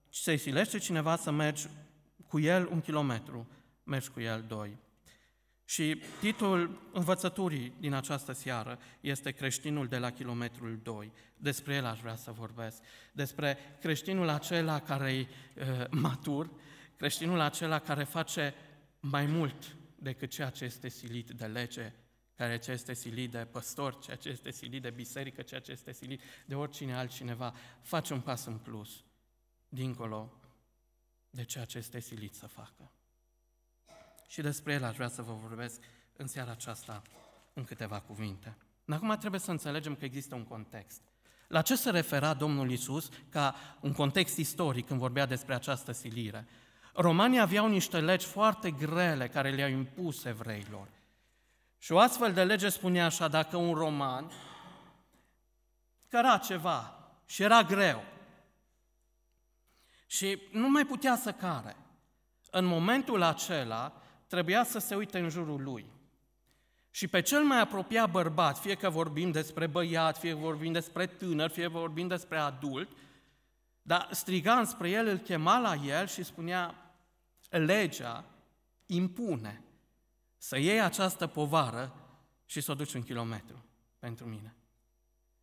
se 0.09 0.35
silește 0.35 0.77
cineva 0.77 1.15
să 1.15 1.31
mergi 1.31 1.67
cu 2.27 2.39
el 2.39 2.67
un 2.71 2.81
kilometru, 2.81 3.47
mergi 3.83 4.09
cu 4.09 4.19
el 4.19 4.45
doi. 4.47 4.77
Și 5.67 6.01
titlul 6.19 6.89
învățăturii 6.93 7.73
din 7.79 7.93
această 7.93 8.31
seară 8.31 8.79
este 9.01 9.31
creștinul 9.31 9.87
de 9.87 9.97
la 9.97 10.11
kilometrul 10.11 10.79
2. 10.83 11.11
Despre 11.37 11.75
el 11.75 11.85
aș 11.85 11.99
vrea 11.99 12.15
să 12.15 12.31
vorbesc. 12.31 12.81
Despre 13.11 13.57
creștinul 13.79 14.29
acela 14.29 14.79
care 14.79 15.13
e 15.13 15.27
uh, 15.55 15.85
matur, 15.89 16.49
creștinul 16.97 17.39
acela 17.39 17.79
care 17.79 18.03
face 18.03 18.53
mai 18.99 19.25
mult 19.25 19.75
decât 19.95 20.29
ceea 20.29 20.49
ce 20.49 20.65
este 20.65 20.89
silit 20.89 21.29
de 21.29 21.45
lege, 21.45 21.93
care 22.35 22.57
ce 22.57 22.71
este 22.71 22.93
silit 22.93 23.31
de 23.31 23.47
păstor, 23.51 23.99
ceea 23.99 24.17
ce 24.17 24.29
este 24.29 24.51
silit 24.51 24.81
de 24.81 24.89
biserică, 24.89 25.41
ceea 25.41 25.59
ce 25.59 25.71
este 25.71 25.93
silit 25.93 26.21
de 26.45 26.55
oricine 26.55 26.95
altcineva, 26.95 27.53
face 27.81 28.13
un 28.13 28.21
pas 28.21 28.45
în 28.45 28.57
plus, 28.57 29.03
dincolo 29.67 30.39
de 31.35 31.43
ceea 31.43 31.65
ce 31.65 31.77
este 31.77 31.99
silit 31.99 32.35
să 32.35 32.47
facă. 32.47 32.91
Și 34.27 34.41
despre 34.41 34.73
el 34.73 34.83
aș 34.83 34.95
vrea 34.95 35.07
să 35.07 35.21
vă 35.21 35.33
vorbesc 35.33 35.81
în 36.17 36.27
seara 36.27 36.51
aceasta 36.51 37.01
în 37.53 37.63
câteva 37.63 37.99
cuvinte. 37.99 38.57
Acum 38.87 39.17
trebuie 39.17 39.39
să 39.39 39.51
înțelegem 39.51 39.95
că 39.95 40.05
există 40.05 40.35
un 40.35 40.43
context. 40.43 41.01
La 41.47 41.61
ce 41.61 41.75
se 41.75 41.89
refera 41.89 42.33
Domnul 42.33 42.71
Isus 42.71 43.09
ca 43.29 43.55
un 43.79 43.93
context 43.93 44.37
istoric 44.37 44.87
când 44.87 44.99
vorbea 44.99 45.25
despre 45.25 45.53
această 45.53 45.91
silire? 45.91 46.47
Romanii 46.93 47.39
aveau 47.39 47.67
niște 47.67 47.99
legi 47.99 48.25
foarte 48.25 48.71
grele 48.71 49.27
care 49.27 49.51
le-au 49.51 49.69
impus 49.69 50.23
evreilor. 50.23 50.87
Și 51.77 51.91
o 51.91 51.99
astfel 51.99 52.33
de 52.33 52.43
lege 52.43 52.69
spunea 52.69 53.05
așa, 53.05 53.27
dacă 53.27 53.57
un 53.57 53.73
roman 53.73 54.31
căra 56.09 56.37
ceva 56.37 57.09
și 57.25 57.43
era 57.43 57.63
greu 57.63 58.03
și 60.05 60.41
nu 60.51 60.69
mai 60.69 60.85
putea 60.85 61.15
să 61.15 61.31
care, 61.31 61.75
în 62.51 62.65
momentul 62.65 63.21
acela 63.21 64.01
trebuia 64.27 64.63
să 64.63 64.79
se 64.79 64.95
uite 64.95 65.19
în 65.19 65.29
jurul 65.29 65.63
lui. 65.63 65.85
Și 66.89 67.07
pe 67.07 67.21
cel 67.21 67.43
mai 67.43 67.59
apropiat 67.59 68.11
bărbat, 68.11 68.57
fie 68.57 68.75
că 68.75 68.89
vorbim 68.89 69.31
despre 69.31 69.67
băiat, 69.67 70.17
fie 70.17 70.31
că 70.31 70.37
vorbim 70.37 70.71
despre 70.71 71.05
tânăr, 71.05 71.49
fie 71.49 71.63
că 71.63 71.69
vorbim 71.69 72.07
despre 72.07 72.37
adult, 72.37 72.89
dar 73.81 74.07
striga 74.11 74.63
spre 74.63 74.89
el, 74.89 75.07
îl 75.07 75.17
chema 75.17 75.59
la 75.59 75.75
el 75.75 76.07
și 76.07 76.23
spunea, 76.23 76.93
legea 77.49 78.25
impune 78.85 79.63
să 80.37 80.57
iei 80.57 80.81
această 80.81 81.27
povară 81.27 81.95
și 82.45 82.61
să 82.61 82.71
o 82.71 82.75
duci 82.75 82.93
un 82.93 83.03
kilometru 83.03 83.65
pentru 83.99 84.25
mine. 84.25 84.55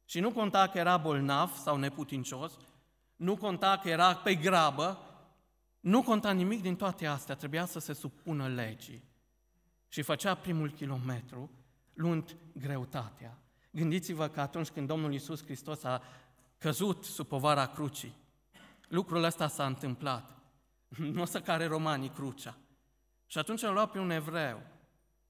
Și 0.05 0.21
nu 0.21 0.33
conta 0.33 0.69
că 0.69 0.79
era 0.79 0.97
bolnav 0.97 1.57
sau 1.57 1.77
neputincios, 1.77 2.57
nu 3.23 3.37
conta 3.37 3.79
că 3.79 3.89
era 3.89 4.15
pe 4.15 4.35
grabă, 4.35 4.99
nu 5.81 6.03
conta 6.03 6.33
nimic 6.33 6.63
din 6.63 6.77
toate 6.77 7.07
astea, 7.07 7.35
trebuia 7.35 7.65
să 7.65 7.79
se 7.79 7.93
supună 7.93 8.49
legii. 8.49 9.05
Și 9.89 10.03
făcea 10.03 10.35
primul 10.35 10.71
kilometru, 10.71 11.51
luând 11.95 12.37
greutatea. 12.53 13.39
Gândiți-vă 13.71 14.29
că 14.29 14.41
atunci 14.41 14.69
când 14.69 14.87
Domnul 14.87 15.13
Iisus 15.13 15.45
Hristos 15.45 15.85
a 15.85 16.03
căzut 16.59 17.05
sub 17.05 17.27
povara 17.27 17.67
crucii, 17.67 18.15
lucrul 18.89 19.23
ăsta 19.23 19.49
s-a 19.49 19.67
întâmplat. 19.67 20.39
Nu 21.13 21.21
o 21.21 21.25
să 21.25 21.41
care 21.41 21.67
romanii 21.67 22.11
crucea. 22.11 22.57
Și 23.27 23.39
atunci 23.39 23.63
îl 23.63 23.73
lua 23.73 23.87
pe 23.87 23.99
un 23.99 24.11
evreu 24.11 24.63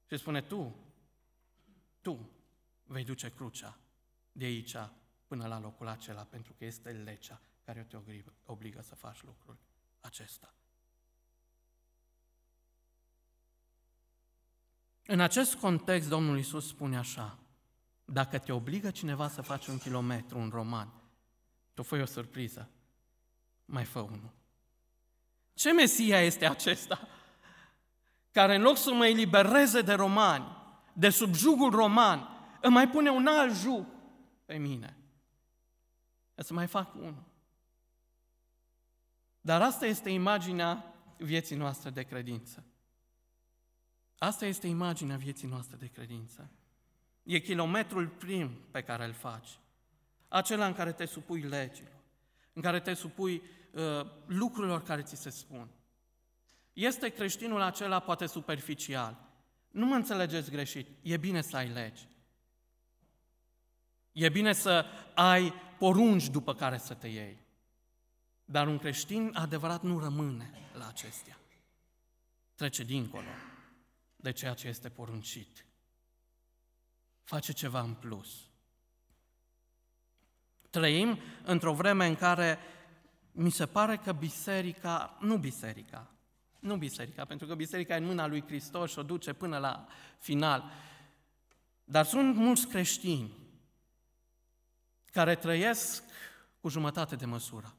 și 0.05 0.17
spune, 0.17 0.41
tu, 0.41 0.75
tu 2.01 2.29
vei 2.83 3.03
duce 3.03 3.29
crucea 3.29 3.77
de 4.31 4.45
aici 4.45 4.75
până 5.27 5.47
la 5.47 5.59
locul 5.59 5.87
acela, 5.87 6.21
pentru 6.21 6.53
că 6.57 6.65
este 6.65 6.89
legea 6.89 7.41
care 7.65 7.83
te 7.83 7.97
obligă 8.45 8.81
să 8.81 8.95
faci 8.95 9.23
lucrul 9.23 9.57
acesta. 9.99 10.53
În 15.05 15.19
acest 15.19 15.55
context, 15.55 16.09
Domnul 16.09 16.37
Isus 16.37 16.67
spune 16.67 16.97
așa, 16.97 17.37
dacă 18.05 18.37
te 18.37 18.51
obligă 18.51 18.91
cineva 18.91 19.27
să 19.27 19.41
faci 19.41 19.67
un 19.67 19.77
kilometru, 19.77 20.37
un 20.37 20.49
roman, 20.49 20.93
tu 21.73 21.83
fă 21.83 22.01
o 22.01 22.05
surpriză, 22.05 22.69
mai 23.65 23.83
fă 23.83 23.99
unul. 23.99 24.33
Ce 25.53 25.71
Mesia 25.71 26.21
este 26.21 26.45
acesta? 26.45 27.07
Care 28.31 28.55
în 28.55 28.61
loc 28.61 28.77
să 28.77 28.93
mă 28.93 29.05
elibereze 29.05 29.81
de 29.81 29.93
romani, 29.93 30.57
de 30.93 31.09
subjugul 31.09 31.69
roman, 31.69 32.27
îmi 32.61 32.73
mai 32.73 32.89
pune 32.89 33.09
un 33.09 33.27
alt 33.27 33.55
jug 33.55 33.85
pe 34.45 34.57
mine. 34.57 34.97
Să 36.35 36.53
mai 36.53 36.67
fac 36.67 36.95
unul. 36.95 37.23
Dar 39.45 39.61
asta 39.61 39.85
este 39.85 40.09
imaginea 40.09 40.95
vieții 41.17 41.55
noastre 41.55 41.89
de 41.89 42.03
credință. 42.03 42.63
Asta 44.17 44.45
este 44.45 44.67
imaginea 44.67 45.17
vieții 45.17 45.47
noastre 45.47 45.77
de 45.77 45.87
credință. 45.87 46.51
E 47.23 47.39
kilometrul 47.39 48.07
prim 48.07 48.49
pe 48.71 48.81
care 48.81 49.05
îl 49.05 49.13
faci. 49.13 49.59
Acela 50.27 50.65
în 50.65 50.73
care 50.73 50.91
te 50.91 51.05
supui 51.05 51.41
legilor, 51.41 52.01
în 52.53 52.61
care 52.61 52.79
te 52.79 52.93
supui 52.93 53.41
uh, 53.71 54.05
lucrurilor 54.25 54.83
care 54.83 55.01
ți 55.01 55.15
se 55.15 55.29
spun. 55.29 55.69
Este 56.73 57.09
creștinul 57.09 57.61
acela 57.61 57.99
poate 57.99 58.25
superficial. 58.25 59.29
Nu 59.71 59.85
mă 59.85 59.95
înțelegeți 59.95 60.51
greșit. 60.51 60.87
E 61.01 61.17
bine 61.17 61.41
să 61.41 61.57
ai 61.57 61.67
legi. 61.67 62.07
E 64.11 64.29
bine 64.29 64.53
să 64.53 64.85
ai 65.13 65.53
porunci 65.77 66.29
după 66.29 66.55
care 66.55 66.77
să 66.77 66.93
te 66.93 67.07
iei. 67.07 67.42
Dar 68.45 68.67
un 68.67 68.77
creștin 68.77 69.31
adevărat 69.33 69.81
nu 69.81 69.99
rămâne 69.99 70.51
la 70.73 70.87
acestea. 70.87 71.37
Trece 72.55 72.83
dincolo 72.83 73.29
de 74.15 74.31
ceea 74.31 74.53
ce 74.53 74.67
este 74.67 74.89
poruncit. 74.89 75.65
Face 77.23 77.53
ceva 77.53 77.81
în 77.81 77.93
plus. 77.93 78.51
Trăim 80.69 81.19
într-o 81.43 81.73
vreme 81.73 82.05
în 82.05 82.15
care 82.15 82.59
mi 83.31 83.49
se 83.49 83.65
pare 83.65 83.97
că 83.97 84.11
biserica, 84.11 85.17
nu 85.19 85.37
biserica, 85.37 86.11
nu 86.59 86.77
biserica, 86.77 87.25
pentru 87.25 87.47
că 87.47 87.55
biserica 87.55 87.93
e 87.93 87.97
în 87.97 88.05
mâna 88.05 88.27
lui 88.27 88.43
Hristos 88.45 88.91
și 88.91 88.99
o 88.99 89.03
duce 89.03 89.33
până 89.33 89.57
la 89.57 89.87
final. 90.19 90.71
Dar 91.83 92.05
sunt 92.05 92.35
mulți 92.35 92.67
creștini 92.67 93.31
care 95.11 95.35
trăiesc 95.35 96.03
cu 96.59 96.69
jumătate 96.69 97.15
de 97.15 97.25
măsură 97.25 97.75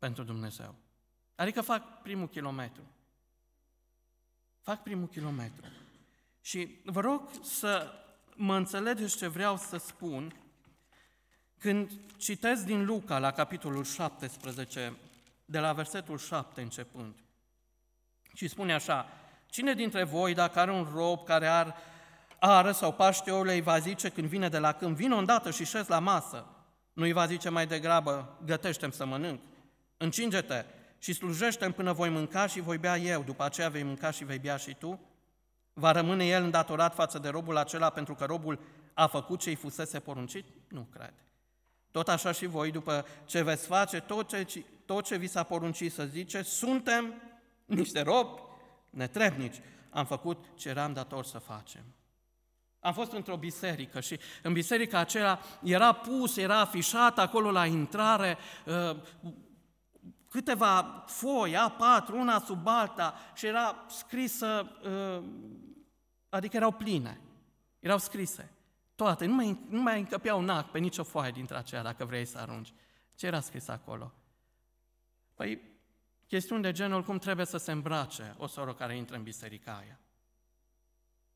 pentru 0.00 0.22
Dumnezeu. 0.22 0.74
Adică 1.34 1.60
fac 1.60 2.02
primul 2.02 2.28
kilometru. 2.28 2.82
Fac 4.60 4.82
primul 4.82 5.08
kilometru. 5.08 5.64
Și 6.40 6.80
vă 6.84 7.00
rog 7.00 7.30
să 7.42 7.92
mă 8.34 8.56
înțelegeți 8.56 9.16
ce 9.16 9.26
vreau 9.26 9.56
să 9.56 9.76
spun 9.76 10.34
când 11.58 11.90
citesc 12.16 12.64
din 12.64 12.84
Luca 12.84 13.18
la 13.18 13.30
capitolul 13.30 13.84
17, 13.84 14.96
de 15.44 15.58
la 15.58 15.72
versetul 15.72 16.18
7 16.18 16.60
începând. 16.60 17.14
Și 18.34 18.48
spune 18.48 18.74
așa, 18.74 19.08
cine 19.46 19.74
dintre 19.74 20.04
voi, 20.04 20.34
dacă 20.34 20.58
are 20.58 20.70
un 20.70 20.88
rob 20.94 21.24
care 21.24 21.46
are 21.46 21.74
ară 22.40 22.72
sau 22.72 22.92
paște 22.92 23.30
ouăle, 23.30 23.52
îi 23.52 23.60
va 23.60 23.78
zice 23.78 24.08
când 24.08 24.26
vine 24.26 24.48
de 24.48 24.58
la 24.58 24.72
câmp, 24.72 24.96
vină 24.96 25.16
îndată 25.16 25.50
și 25.50 25.64
șez 25.64 25.86
la 25.86 25.98
masă. 25.98 26.46
Nu 26.92 27.02
îi 27.02 27.12
va 27.12 27.26
zice 27.26 27.48
mai 27.48 27.66
degrabă, 27.66 28.38
gătește 28.44 28.90
să 28.90 29.04
mănânc. 29.04 29.40
Încinge-te 30.02 30.64
și 30.98 31.12
slujește 31.12 31.70
până 31.70 31.92
voi 31.92 32.08
mânca 32.08 32.46
și 32.46 32.60
voi 32.60 32.78
bea 32.78 32.96
eu, 32.96 33.22
după 33.22 33.44
aceea 33.44 33.68
vei 33.68 33.82
mânca 33.82 34.10
și 34.10 34.24
vei 34.24 34.38
bea 34.38 34.56
și 34.56 34.74
tu? 34.74 35.00
Va 35.72 35.92
rămâne 35.92 36.26
el 36.26 36.42
îndatorat 36.42 36.94
față 36.94 37.18
de 37.18 37.28
robul 37.28 37.56
acela 37.56 37.90
pentru 37.90 38.14
că 38.14 38.24
robul 38.24 38.58
a 38.94 39.06
făcut 39.06 39.40
ce 39.40 39.48
îi 39.48 39.54
fusese 39.54 40.00
poruncit? 40.00 40.44
Nu 40.68 40.86
cred. 40.92 41.12
Tot 41.90 42.08
așa 42.08 42.32
și 42.32 42.46
voi, 42.46 42.70
după 42.70 43.06
ce 43.24 43.42
veți 43.42 43.66
face 43.66 44.00
tot 44.00 44.28
ce, 44.28 44.64
tot 44.86 45.04
ce 45.04 45.16
vi 45.16 45.26
s-a 45.26 45.42
poruncit 45.42 45.92
să 45.92 46.04
zice, 46.04 46.42
suntem 46.42 47.14
niște 47.64 48.02
robi 48.02 48.40
netrebnici. 48.90 49.60
Am 49.90 50.06
făcut 50.06 50.44
ce 50.54 50.68
eram 50.68 50.92
dator 50.92 51.24
să 51.24 51.38
facem. 51.38 51.84
Am 52.80 52.92
fost 52.92 53.12
într-o 53.12 53.36
biserică 53.36 54.00
și 54.00 54.18
în 54.42 54.52
biserica 54.52 54.98
aceea 54.98 55.40
era 55.62 55.92
pus, 55.92 56.36
era 56.36 56.60
afișat 56.60 57.18
acolo 57.18 57.50
la 57.50 57.66
intrare 57.66 58.38
uh, 58.64 58.96
câteva 60.30 61.04
foi, 61.06 61.54
A4, 61.54 62.12
una 62.12 62.38
sub 62.38 62.66
alta 62.66 63.14
și 63.34 63.46
era 63.46 63.84
scrisă, 63.88 64.70
uh, 64.84 65.24
adică 66.28 66.56
erau 66.56 66.70
pline, 66.70 67.20
erau 67.80 67.98
scrise 67.98 68.54
toate, 69.00 69.26
nu 69.26 69.34
mai, 69.34 69.58
nu 69.68 69.82
mai 69.82 69.98
încăpea 69.98 70.34
un 70.34 70.48
act 70.48 70.70
pe 70.70 70.78
nicio 70.78 71.02
foaie 71.02 71.30
dintre 71.30 71.56
aceea 71.56 71.82
dacă 71.82 72.04
vrei 72.04 72.24
să 72.24 72.38
arunci. 72.38 72.72
Ce 73.14 73.26
era 73.26 73.40
scris 73.40 73.68
acolo? 73.68 74.12
Păi, 75.34 75.60
chestiuni 76.26 76.62
de 76.62 76.72
genul 76.72 77.02
cum 77.02 77.18
trebuie 77.18 77.46
să 77.46 77.56
se 77.56 77.72
îmbrace 77.72 78.34
o 78.38 78.46
soră 78.46 78.74
care 78.74 78.96
intră 78.96 79.16
în 79.16 79.22
biserica 79.22 79.76
aia. 79.76 80.00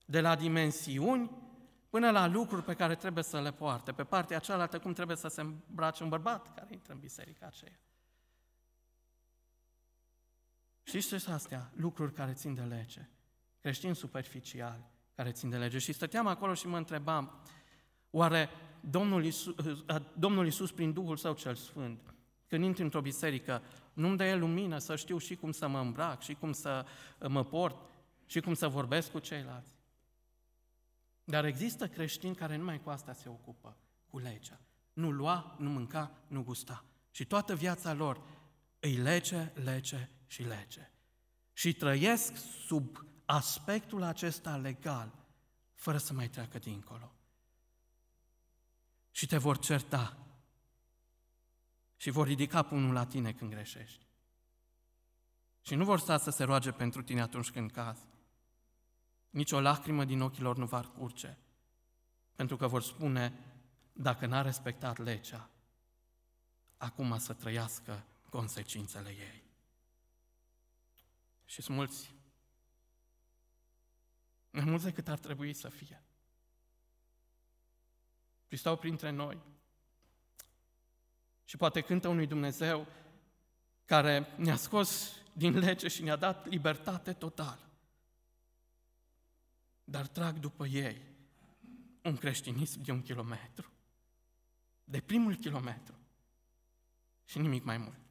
De 0.06 0.20
la 0.20 0.36
dimensiuni 0.36 1.30
până 1.90 2.10
la 2.10 2.26
lucruri 2.26 2.62
pe 2.62 2.74
care 2.74 2.94
trebuie 2.94 3.24
să 3.24 3.40
le 3.40 3.52
poarte. 3.52 3.92
Pe 3.92 4.04
partea 4.04 4.38
cealaltă, 4.38 4.78
cum 4.78 4.92
trebuie 4.92 5.16
să 5.16 5.28
se 5.28 5.40
îmbrace 5.40 6.02
un 6.02 6.08
bărbat 6.08 6.54
care 6.54 6.68
intră 6.70 6.92
în 6.92 6.98
biserica 6.98 7.46
aceea. 7.46 7.78
Știți 10.84 11.08
ce 11.08 11.18
sunt 11.18 11.34
astea? 11.34 11.70
Lucruri 11.74 12.12
care 12.12 12.32
țin 12.32 12.54
de 12.54 12.62
lege. 12.62 13.08
Creștini 13.60 13.96
superficiali 13.96 14.84
care 15.14 15.32
țin 15.32 15.50
de 15.50 15.56
lege. 15.56 15.78
Și 15.78 15.92
stăteam 15.92 16.26
acolo 16.26 16.54
și 16.54 16.66
mă 16.66 16.76
întrebam, 16.76 17.42
oare 18.10 18.48
Domnul 18.80 19.24
Iisus, 19.24 19.54
Domnul 20.18 20.44
Iisus 20.44 20.72
prin 20.72 20.92
Duhul 20.92 21.16
Său 21.16 21.34
cel 21.34 21.54
Sfânt, 21.54 22.14
când 22.46 22.64
intri 22.64 22.82
într-o 22.82 23.00
biserică, 23.00 23.62
nu-mi 23.92 24.16
dă 24.16 24.24
El 24.24 24.38
lumină 24.38 24.78
să 24.78 24.96
știu 24.96 25.18
și 25.18 25.34
cum 25.34 25.52
să 25.52 25.68
mă 25.68 25.78
îmbrac, 25.78 26.22
și 26.22 26.34
cum 26.34 26.52
să 26.52 26.86
mă 27.28 27.44
port, 27.44 27.76
și 28.26 28.40
cum 28.40 28.54
să 28.54 28.68
vorbesc 28.68 29.10
cu 29.10 29.18
ceilalți. 29.18 29.74
Dar 31.24 31.44
există 31.44 31.88
creștini 31.88 32.34
care 32.34 32.56
numai 32.56 32.80
cu 32.82 32.90
asta 32.90 33.12
se 33.12 33.28
ocupă, 33.28 33.76
cu 34.06 34.18
legea. 34.18 34.60
Nu 34.92 35.10
lua, 35.10 35.56
nu 35.58 35.70
mânca, 35.70 36.10
nu 36.26 36.42
gusta. 36.42 36.84
Și 37.10 37.24
toată 37.24 37.54
viața 37.54 37.92
lor 37.92 38.22
îi 38.80 38.94
lege, 38.94 39.52
lege 39.54 40.08
și 40.26 40.42
lege. 40.42 40.90
Și 41.52 41.72
trăiesc 41.72 42.36
sub 42.66 43.04
aspectul 43.24 44.02
acesta 44.02 44.56
legal, 44.56 45.12
fără 45.74 45.98
să 45.98 46.12
mai 46.12 46.28
treacă 46.28 46.58
dincolo. 46.58 47.12
Și 49.10 49.26
te 49.26 49.36
vor 49.36 49.58
certa. 49.58 50.18
Și 51.96 52.10
vor 52.10 52.26
ridica 52.26 52.62
punul 52.62 52.92
la 52.92 53.06
tine 53.06 53.32
când 53.32 53.50
greșești. 53.50 54.06
Și 55.62 55.74
nu 55.74 55.84
vor 55.84 55.98
sta 55.98 56.18
să 56.18 56.30
se 56.30 56.44
roage 56.44 56.72
pentru 56.72 57.02
tine 57.02 57.20
atunci 57.20 57.50
când 57.50 57.70
cazi. 57.70 58.06
Nici 59.30 59.52
o 59.52 59.60
lacrimă 59.60 60.04
din 60.04 60.20
ochii 60.20 60.42
lor 60.42 60.56
nu 60.56 60.66
va 60.66 60.80
curge. 60.80 61.36
Pentru 62.34 62.56
că 62.56 62.66
vor 62.66 62.82
spune, 62.82 63.32
dacă 63.92 64.26
n-a 64.26 64.42
respectat 64.42 64.98
legea, 64.98 65.50
acum 66.76 67.18
să 67.18 67.32
trăiască 67.32 68.04
consecințele 68.30 69.08
ei. 69.08 69.43
Și 71.54 71.62
sunt 71.62 71.76
mulți 71.76 72.14
mai 74.50 74.64
mulți 74.64 74.84
decât 74.84 75.08
ar 75.08 75.18
trebui 75.18 75.52
să 75.52 75.68
fie. 75.68 76.02
Și 78.48 78.56
stau 78.56 78.76
printre 78.76 79.10
noi. 79.10 79.38
Și 81.44 81.56
poate 81.56 81.80
cântă 81.80 82.08
unui 82.08 82.26
Dumnezeu 82.26 82.86
care 83.84 84.34
ne-a 84.36 84.56
scos 84.56 85.12
din 85.32 85.58
lege 85.58 85.88
și 85.88 86.02
ne-a 86.02 86.16
dat 86.16 86.46
libertate 86.46 87.12
totală. 87.12 87.70
Dar 89.84 90.06
trag 90.06 90.38
după 90.38 90.66
ei 90.66 91.02
un 92.02 92.16
creștinism 92.16 92.82
de 92.82 92.92
un 92.92 93.02
kilometru. 93.02 93.72
De 94.84 95.00
primul 95.00 95.36
kilometru. 95.36 95.94
Și 97.24 97.38
nimic 97.38 97.64
mai 97.64 97.76
mult. 97.76 98.03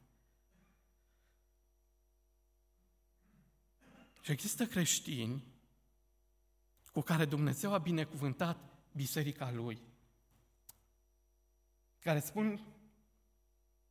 Și 4.24 4.30
există 4.30 4.66
creștini 4.66 5.44
cu 6.92 7.00
care 7.00 7.24
Dumnezeu 7.24 7.72
a 7.72 7.78
binecuvântat 7.78 8.58
biserica 8.92 9.50
Lui, 9.50 9.82
care 11.98 12.20
spun, 12.20 12.60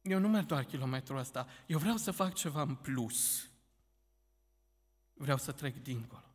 eu 0.02 0.20
nu 0.20 0.28
merg 0.28 0.46
doar 0.46 0.64
kilometrul 0.64 1.18
ăsta, 1.18 1.48
eu 1.66 1.78
vreau 1.78 1.98
să 1.98 2.12
fac 2.12 2.34
ceva 2.34 2.62
în 2.62 2.76
plus. 2.76 3.50
Vreau 5.14 5.38
să 5.38 5.52
trec 5.52 5.84
dincolo. 5.84 6.26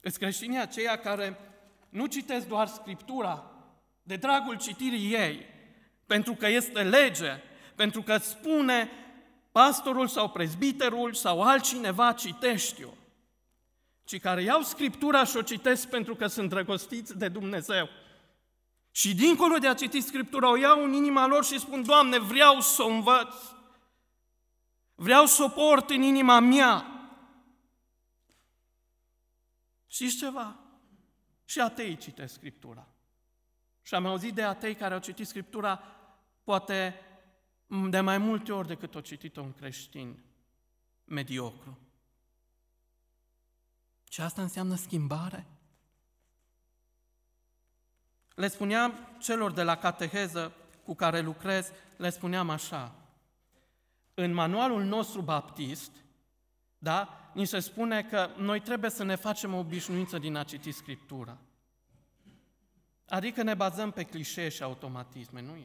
Îți 0.00 0.18
creștinii 0.18 0.58
aceia 0.58 0.98
care 0.98 1.38
nu 1.88 2.06
citesc 2.06 2.46
doar 2.46 2.66
Scriptura 2.66 3.50
de 4.02 4.16
dragul 4.16 4.56
citirii 4.56 5.12
ei, 5.12 5.44
pentru 6.06 6.34
că 6.34 6.46
este 6.46 6.82
lege, 6.82 7.42
pentru 7.74 8.02
că 8.02 8.16
spune 8.16 8.90
pastorul 9.52 10.08
sau 10.08 10.30
prezbiterul 10.30 11.14
sau 11.14 11.42
altcineva 11.42 12.12
citești-o, 12.12 12.90
ci 14.04 14.20
care 14.20 14.42
iau 14.42 14.62
Scriptura 14.62 15.24
și 15.24 15.36
o 15.36 15.42
citesc 15.42 15.88
pentru 15.88 16.14
că 16.14 16.26
sunt 16.26 16.48
drăgostiți 16.48 17.18
de 17.18 17.28
Dumnezeu. 17.28 17.88
Și 18.90 19.14
dincolo 19.14 19.56
de 19.56 19.68
a 19.68 19.74
citi 19.74 20.00
Scriptura, 20.00 20.50
o 20.50 20.56
iau 20.56 20.84
în 20.84 20.92
inima 20.92 21.26
lor 21.26 21.44
și 21.44 21.58
spun, 21.58 21.84
Doamne, 21.84 22.18
vreau 22.18 22.60
să 22.60 22.82
o 22.82 22.88
învăț. 22.88 23.34
Vreau 24.94 25.26
să 25.26 25.42
o 25.42 25.48
port 25.48 25.90
în 25.90 26.02
inima 26.02 26.38
mea. 26.38 26.86
Știți 29.86 30.16
ceva? 30.16 30.56
Și 31.44 31.60
atei 31.60 31.96
citesc 31.96 32.34
Scriptura. 32.34 32.86
Și 33.82 33.94
am 33.94 34.06
auzit 34.06 34.34
de 34.34 34.42
atei 34.42 34.74
care 34.74 34.94
au 34.94 35.00
citit 35.00 35.26
Scriptura 35.26 35.82
poate 36.44 37.00
de 37.70 38.00
mai 38.00 38.18
multe 38.18 38.52
ori 38.52 38.66
decât 38.66 38.94
o 38.94 39.00
citit 39.00 39.36
un 39.36 39.52
creștin 39.52 40.18
mediocru. 41.04 41.78
Și 44.10 44.20
asta 44.20 44.42
înseamnă 44.42 44.74
schimbare? 44.74 45.46
Le 48.34 48.48
spuneam 48.48 48.94
celor 49.18 49.52
de 49.52 49.62
la 49.62 49.76
cateheză 49.76 50.52
cu 50.84 50.94
care 50.94 51.20
lucrez, 51.20 51.72
le 51.96 52.10
spuneam 52.10 52.50
așa, 52.50 52.94
în 54.14 54.32
manualul 54.32 54.84
nostru 54.84 55.20
baptist, 55.22 55.90
da, 56.78 57.30
ni 57.34 57.44
se 57.44 57.58
spune 57.58 58.02
că 58.02 58.30
noi 58.36 58.60
trebuie 58.60 58.90
să 58.90 59.04
ne 59.04 59.14
facem 59.14 59.54
o 59.54 59.58
obișnuință 59.58 60.18
din 60.18 60.36
a 60.36 60.44
citi 60.44 60.72
Scriptura. 60.72 61.38
Adică 63.08 63.42
ne 63.42 63.54
bazăm 63.54 63.90
pe 63.90 64.04
clișee 64.04 64.48
și 64.48 64.62
automatisme, 64.62 65.40
nu 65.40 65.56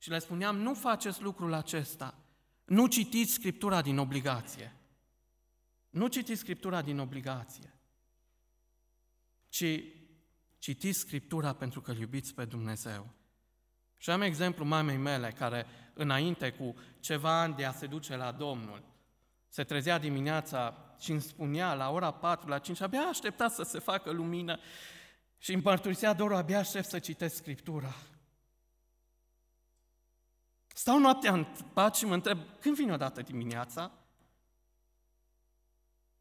Și 0.00 0.10
le 0.10 0.18
spuneam, 0.18 0.56
nu 0.56 0.74
faceți 0.74 1.22
lucrul 1.22 1.52
acesta, 1.52 2.14
nu 2.64 2.86
citiți 2.86 3.32
Scriptura 3.32 3.82
din 3.82 3.98
obligație. 3.98 4.72
Nu 5.90 6.06
citiți 6.06 6.40
Scriptura 6.40 6.82
din 6.82 6.98
obligație, 6.98 7.74
ci 9.48 9.64
citiți 10.58 10.98
Scriptura 10.98 11.52
pentru 11.52 11.80
că 11.80 11.92
iubiți 11.92 12.34
pe 12.34 12.44
Dumnezeu. 12.44 13.08
Și 13.96 14.10
am 14.10 14.22
exemplu 14.22 14.64
mamei 14.64 14.96
mele 14.96 15.30
care, 15.30 15.66
înainte 15.94 16.52
cu 16.52 16.74
ceva 17.00 17.40
ani 17.40 17.54
de 17.54 17.64
a 17.64 17.72
se 17.72 17.86
duce 17.86 18.16
la 18.16 18.32
Domnul, 18.32 18.82
se 19.48 19.64
trezea 19.64 19.98
dimineața 19.98 20.94
și 20.98 21.10
îmi 21.10 21.20
spunea 21.20 21.74
la 21.74 21.90
ora 21.90 22.10
4, 22.10 22.48
la 22.48 22.58
5, 22.58 22.80
abia 22.80 23.00
aștepta 23.00 23.48
să 23.48 23.62
se 23.62 23.78
facă 23.78 24.10
lumină 24.10 24.58
și 25.38 25.52
îmi 25.52 25.62
mărturisea 25.62 26.12
Doru, 26.12 26.34
abia 26.34 26.58
aștept 26.58 26.88
să 26.88 26.98
citesc 26.98 27.36
Scriptura. 27.36 27.94
Stau 30.80 30.98
noaptea 30.98 31.32
în 31.32 31.46
pat 31.72 31.96
și 31.96 32.04
mă 32.04 32.14
întreb, 32.14 32.38
când 32.60 32.74
vine 32.74 32.92
odată 32.92 33.22
dimineața? 33.22 33.92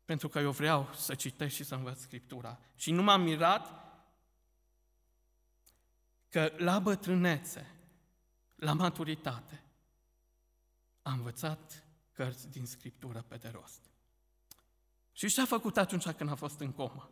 Pentru 0.05 0.29
că 0.29 0.39
eu 0.39 0.51
vreau 0.51 0.93
să 0.93 1.15
citesc 1.15 1.55
și 1.55 1.63
să 1.63 1.75
învăț 1.75 1.99
Scriptura. 1.99 2.59
Și 2.75 2.91
nu 2.91 3.03
m-am 3.03 3.21
mirat 3.21 3.73
că 6.29 6.53
la 6.57 6.79
bătrânețe, 6.79 7.75
la 8.55 8.73
maturitate, 8.73 9.63
am 11.01 11.13
învățat 11.13 11.83
cărți 12.11 12.49
din 12.49 12.65
Scriptură 12.65 13.21
pe 13.27 13.37
de 13.37 13.47
rost. 13.47 13.91
Și 15.11 15.27
ce 15.27 15.41
a 15.41 15.45
făcut 15.45 15.77
atunci 15.77 16.09
când 16.09 16.29
a 16.29 16.35
fost 16.35 16.59
în 16.59 16.71
comă? 16.71 17.11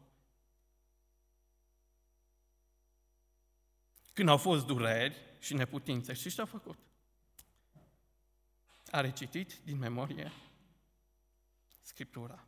Când 4.14 4.30
au 4.30 4.38
fost 4.38 4.66
dureri 4.66 5.16
și 5.40 5.54
neputințe, 5.54 6.14
și 6.14 6.30
ce 6.30 6.42
a 6.42 6.46
făcut? 6.46 6.78
A 8.98 9.02
recitit 9.02 9.58
din 9.64 9.78
memorie 9.78 10.32
Scriptura. 11.82 12.46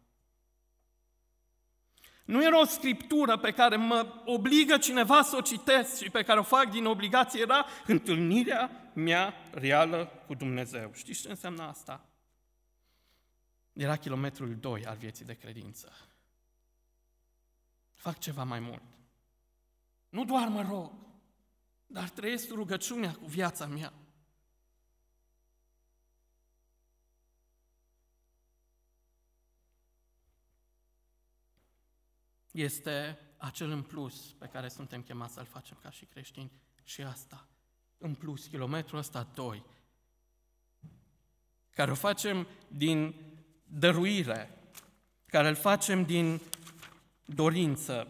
Nu 2.26 2.46
era 2.46 2.60
o 2.60 2.66
scriptură 2.66 3.38
pe 3.38 3.52
care 3.52 3.76
mă 3.76 4.22
obligă 4.26 4.78
cineva 4.78 5.22
să 5.22 5.36
o 5.36 5.42
citesc 5.42 6.04
și 6.04 6.10
pe 6.10 6.24
care 6.24 6.40
o 6.40 6.44
fac 6.44 6.70
din 6.70 6.86
obligație, 6.86 7.42
era 7.42 7.66
întâlnirea 7.86 8.92
mea 8.94 9.34
reală 9.52 10.06
cu 10.28 10.34
Dumnezeu. 10.34 10.92
Știți 10.94 11.22
ce 11.22 11.30
înseamnă 11.30 11.64
asta? 11.64 12.06
Era 13.74 13.96
kilometrul 13.96 14.56
2 14.56 14.86
al 14.86 14.98
vieții 14.98 15.26
de 15.26 15.34
credință. 15.34 15.92
Fac 17.94 18.20
ceva 18.20 18.44
mai 18.44 18.60
mult. 18.60 18.84
Nu 20.10 20.26
doar 20.26 20.48
mă 20.48 20.62
rog, 20.62 20.92
dar 21.88 22.10
trăiesc 22.10 22.50
rugăciunea 22.50 23.14
cu 23.14 23.26
viața 23.26 23.66
mea. 23.66 23.94
Este 32.52 33.20
acel 33.38 33.70
în 33.70 33.82
plus 33.82 34.34
pe 34.34 34.48
care 34.48 34.68
suntem 34.68 35.02
chemați 35.02 35.34
să-l 35.34 35.46
facem 35.46 35.78
ca 35.82 35.90
și 35.90 36.06
creștini 36.06 36.52
și 36.84 37.02
asta, 37.02 37.48
în 37.98 38.14
plus, 38.14 38.48
kilometrul 38.48 39.00
ăsta 39.00 39.28
2, 39.34 39.64
care 41.70 41.92
o 41.92 41.96
facem 41.96 42.48
din 42.68 43.16
dăruire, 43.64 44.58
care 45.26 45.48
îl 45.48 45.56
facem 45.56 46.04
din 46.04 46.42
dorință. 47.26 48.08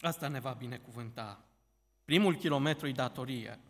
Asta 0.00 0.28
ne 0.28 0.40
va 0.40 0.52
binecuvânta. 0.52 1.44
Primul 2.04 2.36
kilometru 2.36 2.86
e 2.86 2.92
datorie, 2.92 3.60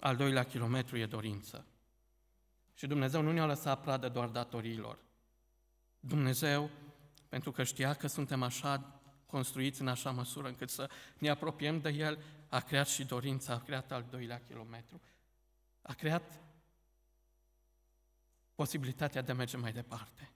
al 0.00 0.16
doilea 0.16 0.44
kilometru 0.44 0.96
e 0.96 1.06
dorință. 1.06 1.66
Și 2.74 2.86
Dumnezeu 2.86 3.22
nu 3.22 3.32
ne-a 3.32 3.46
lăsat 3.46 3.80
pradă 3.80 4.08
doar 4.08 4.28
datoriilor. 4.28 4.98
Dumnezeu 6.00 6.70
pentru 7.32 7.52
că 7.52 7.62
știa 7.62 7.94
că 7.94 8.06
suntem 8.06 8.42
așa 8.42 9.00
construiți 9.26 9.80
în 9.80 9.88
așa 9.88 10.10
măsură 10.10 10.48
încât 10.48 10.70
să 10.70 10.90
ne 11.18 11.28
apropiem 11.28 11.80
de 11.80 11.88
El, 11.88 12.18
a 12.48 12.60
creat 12.60 12.88
și 12.88 13.04
dorința, 13.04 13.52
a 13.52 13.60
creat 13.60 13.92
al 13.92 14.06
doilea 14.10 14.40
kilometru. 14.40 15.00
A 15.82 15.92
creat 15.92 16.40
posibilitatea 18.54 19.22
de 19.22 19.32
a 19.32 19.34
merge 19.34 19.56
mai 19.56 19.72
departe. 19.72 20.30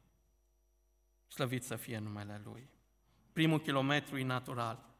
Slăvit 1.26 1.64
să 1.64 1.76
fie 1.76 1.98
numele 1.98 2.40
Lui. 2.44 2.68
Primul 3.32 3.60
kilometru 3.60 4.18
e 4.18 4.24
natural. 4.24 4.94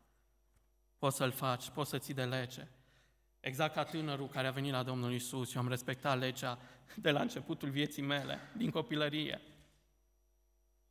Poți 0.99 1.17
să-l 1.17 1.33
faci, 1.33 1.71
poți 1.71 1.91
să 1.91 1.99
ții 1.99 2.15
de 2.15 2.25
lege. 2.25 2.69
Exact 3.41 3.75
ca 3.75 3.85
tânărul 3.85 4.29
care 4.29 4.47
a 4.47 4.53
venit 4.53 4.73
la 4.73 4.83
Domnul 4.83 5.13
Isus, 5.13 5.55
eu 5.55 5.61
am 5.61 5.69
respectat 5.69 6.19
legea 6.19 6.59
de 6.97 7.11
la 7.11 7.21
începutul 7.21 7.71
vieții 7.71 8.03
mele, 8.03 8.39
din 8.57 8.71
copilărie. 8.71 9.41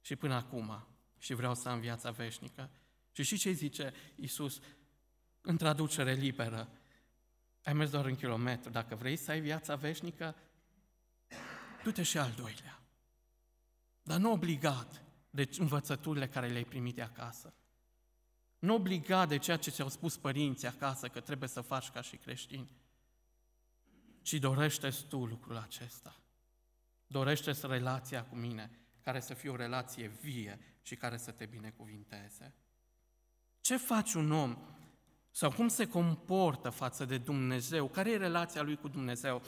Și 0.01 0.15
până 0.15 0.33
acum 0.33 0.94
și 1.17 1.33
vreau 1.33 1.55
să 1.55 1.69
am 1.69 1.79
viața 1.79 2.11
veșnică. 2.11 2.69
Și 3.11 3.23
și 3.23 3.37
ce 3.37 3.51
zice 3.51 3.93
Iisus 4.15 4.59
în 5.41 5.57
traducere 5.57 6.13
liberă? 6.13 6.69
Ai 7.63 7.73
mers 7.73 7.89
doar 7.89 8.05
în 8.05 8.15
kilometru. 8.15 8.71
Dacă 8.71 8.95
vrei 8.95 9.15
să 9.15 9.31
ai 9.31 9.39
viața 9.41 9.75
veșnică, 9.75 10.35
du-te 11.83 12.03
și 12.03 12.17
al 12.17 12.31
doilea. 12.31 12.81
Dar 14.03 14.19
nu 14.19 14.31
obligat 14.31 15.01
de 15.29 15.49
învățăturile 15.57 16.27
care 16.27 16.47
le-ai 16.47 16.63
primit 16.63 16.95
de 16.95 17.01
acasă. 17.01 17.53
Nu 18.59 18.73
obligat 18.73 19.27
de 19.27 19.37
ceea 19.37 19.57
ce 19.57 19.69
ți-au 19.69 19.89
spus 19.89 20.17
părinții 20.17 20.67
acasă 20.67 21.07
că 21.07 21.19
trebuie 21.19 21.49
să 21.49 21.61
faci 21.61 21.89
ca 21.89 22.01
și 22.01 22.17
creștini, 22.17 22.71
ci 24.21 24.33
dorește 24.33 24.89
tu 25.07 25.25
lucrul 25.25 25.57
acesta. 25.57 26.19
dorește 27.07 27.51
relația 27.61 28.25
cu 28.25 28.35
mine, 28.35 28.84
care 29.05 29.19
să 29.19 29.33
fie 29.33 29.49
o 29.49 29.55
relație 29.55 30.07
vie 30.07 30.59
și 30.81 30.95
care 30.95 31.17
să 31.17 31.31
te 31.31 31.45
binecuvinteze. 31.45 32.53
Ce 33.61 33.77
faci 33.77 34.13
un 34.13 34.31
om 34.31 34.57
sau 35.31 35.51
cum 35.51 35.67
se 35.67 35.87
comportă 35.87 36.69
față 36.69 37.05
de 37.05 37.17
Dumnezeu? 37.17 37.87
Care 37.87 38.11
e 38.11 38.17
relația 38.17 38.61
lui 38.61 38.75
cu 38.75 38.87
Dumnezeu? 38.87 39.41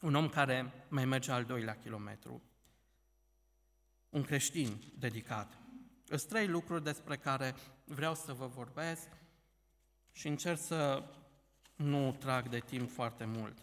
Un 0.00 0.14
om 0.14 0.28
care 0.28 0.72
mai 0.88 1.04
merge 1.04 1.32
al 1.32 1.44
doilea 1.44 1.76
kilometru. 1.76 2.42
Un 4.08 4.22
creștin 4.22 4.82
dedicat. 4.98 5.58
Sunt 6.04 6.22
trei 6.22 6.48
lucruri 6.48 6.84
despre 6.84 7.16
care 7.16 7.54
vreau 7.84 8.14
să 8.14 8.32
vă 8.32 8.46
vorbesc 8.46 9.08
și 10.12 10.28
încerc 10.28 10.58
să 10.58 11.04
nu 11.76 12.12
trag 12.12 12.48
de 12.48 12.58
timp 12.58 12.90
foarte 12.90 13.24
mult. 13.24 13.58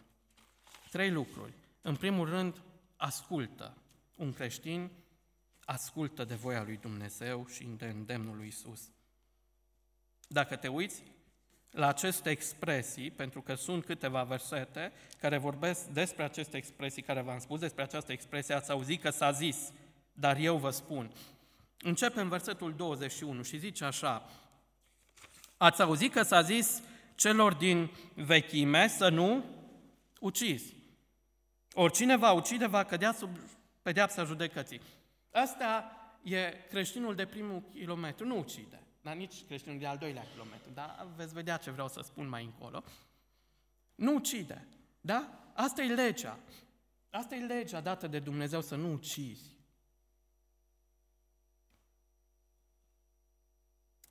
Trei 0.92 1.12
lucruri. 1.12 1.54
În 1.82 1.96
primul 1.96 2.30
rând, 2.30 2.62
ascultă. 2.96 3.78
Un 4.20 4.34
creștin 4.34 4.90
ascultă 5.66 6.24
de 6.24 6.36
voia 6.36 6.64
lui 6.64 6.78
Dumnezeu 6.78 7.48
și 7.48 7.64
de 7.64 7.86
îndemnul 7.86 8.36
lui 8.36 8.48
Isus. 8.48 8.90
Dacă 10.28 10.56
te 10.56 10.68
uiți 10.68 11.04
la 11.72 11.88
aceste 11.88 12.30
expresii, 12.30 13.12
pentru 13.12 13.42
că 13.42 13.56
sunt 13.56 13.86
câteva 13.86 14.24
versete 14.24 14.92
care 15.20 15.38
vorbesc 15.38 15.86
despre 15.86 16.24
aceste 16.24 16.58
expresii 16.58 17.02
care 17.02 17.22
v-am 17.22 17.40
spus, 17.40 17.60
despre 17.60 17.84
această 17.84 18.12
expresie, 18.12 18.56
ați 18.56 18.72
auzit 18.72 19.02
că 19.02 19.10
s-a 19.10 19.32
zis, 19.32 19.72
dar 20.14 20.38
eu 20.38 20.58
vă 20.58 20.70
spun. 20.70 21.12
Începem 21.82 22.30
versetul 22.30 22.74
21 22.74 23.44
și 23.44 23.58
zice 23.58 23.86
așa, 23.86 24.30
ați 25.58 25.82
auzit 25.82 26.12
că 26.12 26.24
s-a 26.24 26.42
zis 26.42 26.82
celor 27.16 27.54
din 27.54 27.92
vechime 28.14 28.88
să 28.88 29.10
nu 29.10 29.46
ucizi. 30.20 30.76
Oricine 31.74 32.18
va 32.18 32.32
ucide 32.32 32.68
va 32.68 32.84
cădea 32.84 33.12
sub 33.12 33.30
pedeapsa 33.90 34.24
judecății. 34.24 34.82
Asta 35.32 35.92
e 36.24 36.66
creștinul 36.70 37.16
de 37.16 37.26
primul 37.26 37.64
kilometru, 37.74 38.26
nu 38.26 38.38
ucide, 38.38 38.80
dar 39.02 39.16
nici 39.16 39.46
creștinul 39.46 39.80
de 39.80 39.86
al 39.86 39.98
doilea 39.98 40.26
kilometru, 40.32 40.72
dar 40.74 41.08
veți 41.16 41.34
vedea 41.34 41.58
ce 41.58 41.72
vreau 41.72 41.88
să 41.88 42.02
spun 42.02 42.28
mai 42.28 42.44
încolo. 42.44 42.84
Nu 43.96 44.16
ucide, 44.16 44.68
da? 45.02 45.52
Asta 45.54 45.82
e 45.82 45.94
legea. 45.94 46.40
Asta 47.10 47.36
e 47.36 47.46
legea 47.46 47.82
dată 47.82 48.08
de 48.08 48.20
Dumnezeu 48.20 48.62
să 48.62 48.76
nu 48.76 48.92
ucizi. 48.92 49.58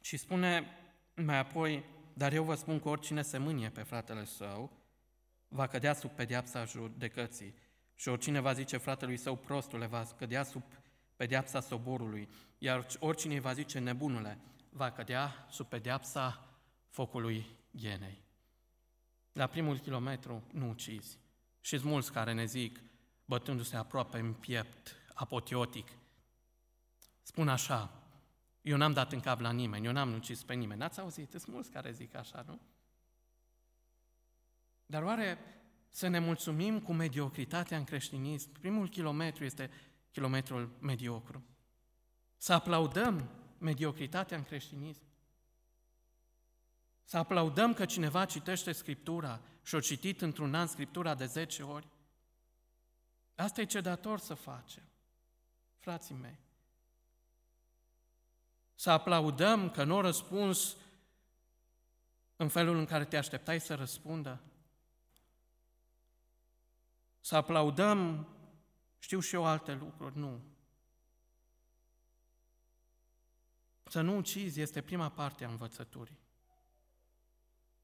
Și 0.01 0.17
spune 0.17 0.67
mai 1.15 1.39
apoi, 1.39 1.85
dar 2.13 2.33
eu 2.33 2.45
vă 2.45 2.55
spun 2.55 2.81
că 2.81 2.89
oricine 2.89 3.23
se 3.23 3.39
mânie 3.39 3.69
pe 3.69 3.83
fratele 3.83 4.25
său, 4.25 4.73
va 5.49 5.67
cădea 5.67 5.95
sub 5.95 6.11
pedeapsa 6.11 6.65
judecății. 6.65 7.55
Și 7.99 8.09
oricine 8.09 8.41
va 8.41 8.53
zice 8.53 8.77
fratelui 8.77 9.17
său 9.17 9.37
prostule, 9.37 9.87
va 9.87 10.07
cădea 10.17 10.43
sub 10.43 10.63
pedeapsa 11.17 11.61
soborului. 11.61 12.29
Iar 12.59 12.87
oricine 12.99 13.41
va 13.41 13.53
zice 13.53 13.79
nebunule, 13.79 14.39
va 14.71 14.91
cădea 14.91 15.47
sub 15.51 15.67
pedeapsa 15.67 16.49
focului 16.89 17.47
ghenei. 17.71 18.23
La 19.33 19.47
primul 19.47 19.79
kilometru 19.79 20.43
nu 20.53 20.69
ucizi. 20.69 21.19
Și 21.61 21.81
mulți 21.83 22.13
care 22.13 22.33
ne 22.33 22.45
zic, 22.45 22.81
bătându-se 23.25 23.77
aproape 23.77 24.19
în 24.19 24.33
piept, 24.33 24.95
apoteotic, 25.15 25.89
spun 27.23 27.49
așa, 27.49 27.93
eu 28.61 28.77
n-am 28.77 28.93
dat 28.93 29.13
în 29.13 29.21
cap 29.21 29.41
la 29.41 29.51
nimeni, 29.51 29.87
eu 29.87 29.93
n-am 29.93 30.15
ucis 30.15 30.43
pe 30.43 30.55
nimeni. 30.55 30.81
N-ați 30.81 31.01
auzit? 31.01 31.31
Sunt 31.31 31.47
mulți 31.47 31.71
care 31.71 31.93
zic 31.93 32.15
așa, 32.15 32.45
nu? 32.47 32.61
Dar 34.87 35.03
oare 35.03 35.39
să 35.89 36.09
ne 36.09 36.19
mulțumim 36.19 36.81
cu 36.81 36.93
mediocritatea 36.93 37.79
în 37.79 37.85
creștinism? 37.85 38.53
Primul 38.53 38.89
kilometru 38.89 39.45
este 39.45 39.71
kilometrul 40.11 40.77
mediocru. 40.81 41.45
Să 42.37 42.53
aplaudăm 42.53 43.31
mediocritatea 43.59 44.37
în 44.37 44.43
creștinism? 44.43 45.03
Să 47.05 47.17
aplaudăm 47.17 47.75
că 47.75 47.85
cineva 47.85 48.25
citește 48.25 48.73
Scriptura 48.73 49.41
și 49.63 49.75
o 49.75 49.81
citit 49.81 50.21
într-un 50.21 50.55
an 50.55 50.67
Scriptura 50.67 51.15
de 51.15 51.25
10 51.25 51.63
ori? 51.63 51.89
Asta 53.35 53.61
e 53.61 53.65
ce 53.65 53.81
dator 53.81 54.19
să 54.19 54.35
facem, 54.35 54.83
frații 55.79 56.15
mei. 56.15 56.39
Să 58.75 58.91
aplaudăm 58.91 59.71
că 59.71 59.85
nu 59.85 59.97
a 59.97 60.01
răspuns 60.01 60.77
în 62.37 62.49
felul 62.49 62.77
în 62.77 62.85
care 62.85 63.05
te 63.05 63.17
așteptai 63.17 63.61
să 63.61 63.75
răspundă? 63.75 64.41
Să 67.29 67.37
aplaudăm, 67.37 68.29
știu 68.99 69.21
și 69.21 69.35
eu 69.35 69.45
alte 69.45 69.75
lucruri, 69.75 70.17
nu. 70.17 70.43
Să 73.85 74.01
nu 74.01 74.17
ucizi 74.17 74.61
este 74.61 74.83
prima 74.83 75.11
parte 75.11 75.45
a 75.45 75.49
învățăturii. 75.49 76.19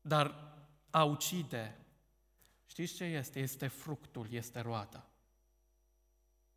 Dar 0.00 0.54
a 0.90 1.04
ucide, 1.04 1.78
știți 2.66 2.94
ce 2.94 3.04
este? 3.04 3.40
Este 3.40 3.66
fructul, 3.66 4.32
este 4.32 4.60
roata. 4.60 5.10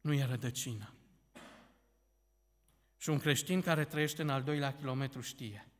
Nu 0.02 0.13
e 0.13 0.26
rădăcina. 0.26 0.93
Și 2.97 3.10
un 3.10 3.19
creștin 3.19 3.62
care 3.62 3.86
trăiește 3.86 4.21
în 4.21 4.30
al 4.30 4.43
doilea 4.43 4.76
kilometru 4.76 5.21
știe 5.21 5.71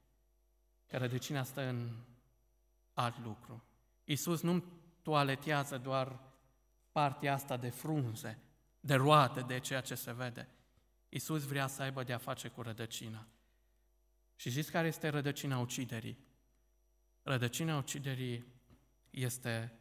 că 0.86 0.98
rădăcina 0.98 1.44
stă 1.44 1.62
în 1.62 1.90
alt 2.94 3.20
lucru. 3.20 3.64
Iisus 4.04 4.42
nu 4.42 4.64
toaletează 5.02 5.78
doar 5.78 6.27
partea 6.98 7.34
asta 7.34 7.58
de 7.58 7.70
frunze, 7.70 8.40
de 8.80 8.96
roade, 8.96 9.42
de 9.42 9.60
ceea 9.60 9.82
ce 9.82 9.96
se 9.96 10.14
vede. 10.14 10.50
Iisus 11.10 11.44
vrea 11.44 11.68
să 11.68 11.82
aibă 11.82 12.04
de-a 12.04 12.18
face 12.18 12.48
cu 12.48 12.62
rădăcina. 12.62 13.28
Și 14.36 14.50
știți 14.50 14.72
care 14.72 14.88
este 14.88 15.08
rădăcina 15.08 15.60
uciderii? 15.60 16.18
Rădăcina 17.24 17.78
uciderii 17.78 18.46
este 19.10 19.80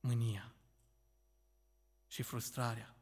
mânia 0.00 0.54
și 2.06 2.22
frustrarea. 2.22 2.94